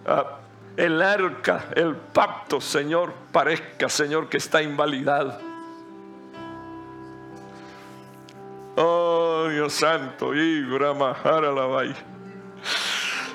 ah, 0.07 0.39
el 0.79 1.03
arca, 1.03 1.67
el 1.77 1.95
pacto, 1.95 2.59
Señor, 2.59 3.13
parezca, 3.33 3.91
Señor, 3.91 4.31
que 4.31 4.39
está 4.39 4.63
invalidado. 4.63 5.39
Oh 8.77 9.49
Dios 9.51 9.75
santo, 9.75 10.33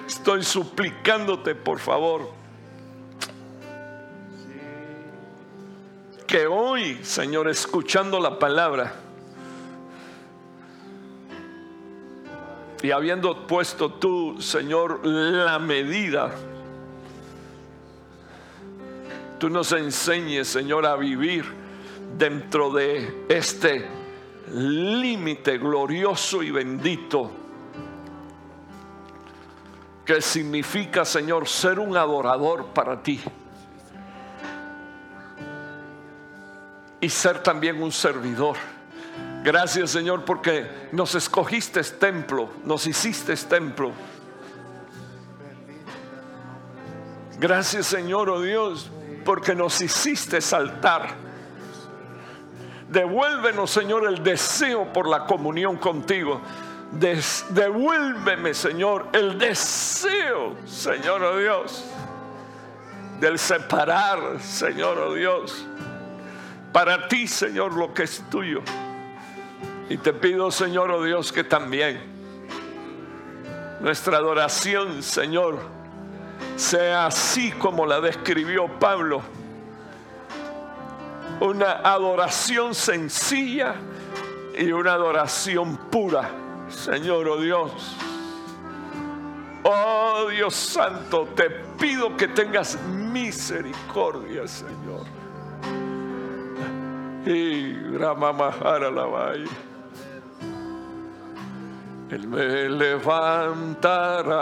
Estoy 0.08 0.44
suplicándote, 0.44 1.54
por 1.54 1.78
favor, 1.78 2.32
que 6.26 6.48
hoy, 6.48 7.04
Señor, 7.04 7.48
escuchando 7.48 8.20
la 8.20 8.40
palabra, 8.40 9.05
Y 12.86 12.92
habiendo 12.92 13.48
puesto 13.48 13.94
tú, 13.94 14.40
Señor, 14.40 15.04
la 15.04 15.58
medida, 15.58 16.30
tú 19.40 19.50
nos 19.50 19.72
enseñes, 19.72 20.48
Señor, 20.48 20.86
a 20.86 20.96
vivir 20.96 21.46
dentro 22.16 22.72
de 22.72 23.26
este 23.28 23.88
límite 24.54 25.58
glorioso 25.58 26.44
y 26.44 26.52
bendito 26.52 27.32
que 30.06 30.22
significa, 30.22 31.06
Señor, 31.06 31.48
ser 31.48 31.80
un 31.80 31.98
adorador 31.98 32.68
para 32.68 33.02
ti. 33.02 33.20
Y 37.02 37.10
ser 37.10 37.42
también 37.42 37.82
un 37.82 37.92
servidor. 37.92 38.75
Gracias 39.46 39.92
Señor 39.92 40.26
porque 40.26 40.66
nos 40.92 41.14
escogiste 41.14 41.84
templo, 41.84 42.50
nos 42.64 42.88
hiciste 42.88 43.36
templo. 43.36 43.92
Gracias 47.38 47.86
Señor, 47.86 48.28
oh 48.32 48.42
Dios, 48.42 48.90
porque 49.24 49.54
nos 49.54 49.80
hiciste 49.82 50.42
saltar. 50.42 51.10
Devuélvenos 52.90 53.70
Señor 53.70 54.08
el 54.08 54.24
deseo 54.24 54.92
por 54.92 55.08
la 55.08 55.28
comunión 55.28 55.78
contigo. 55.78 56.42
devuélveme 56.92 58.56
Señor 58.56 59.10
el 59.14 59.38
deseo, 59.38 60.56
Señor, 60.66 61.22
oh 61.22 61.38
Dios, 61.38 61.86
del 63.20 63.38
separar, 63.38 64.42
Señor, 64.42 64.98
oh 64.98 65.14
Dios, 65.14 65.68
para 66.74 67.08
ti 67.08 67.28
Señor 67.28 67.74
lo 67.74 67.94
que 67.94 68.06
es 68.06 68.24
tuyo. 68.32 68.64
Y 69.90 69.98
te 69.98 70.14
pido, 70.14 70.50
Señor, 70.50 70.90
oh 70.92 71.04
Dios, 71.04 71.32
que 71.32 71.44
también 71.44 72.02
nuestra 73.80 74.18
adoración, 74.18 75.04
Señor, 75.04 75.60
sea 76.56 77.06
así 77.06 77.52
como 77.52 77.86
la 77.86 78.02
describió 78.02 78.68
Pablo. 78.80 79.22
Una 81.40 81.74
adoración 81.84 82.74
sencilla 82.74 83.76
y 84.58 84.72
una 84.72 84.94
adoración 84.94 85.78
pura, 85.92 86.32
Señor, 86.70 87.28
oh 87.28 87.38
Dios. 87.38 87.96
Oh 89.64 90.28
Dios 90.30 90.56
Santo, 90.56 91.28
te 91.36 91.50
pido 91.80 92.16
que 92.18 92.28
tengas 92.28 92.80
misericordia, 92.82 94.48
Señor. 94.48 95.06
Y 97.26 97.74
Ramamahara 97.98 98.90
la 98.90 99.06
él 102.10 102.28
me 102.28 102.70
levantará. 102.70 104.36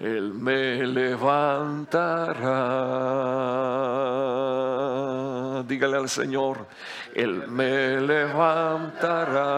Él 0.00 0.32
me 0.34 0.86
levantará. 0.86 2.42
Dígale 5.68 5.96
al 5.96 6.08
Señor, 6.08 6.66
Él 7.14 7.46
me 7.48 8.00
levantará. 8.00 9.52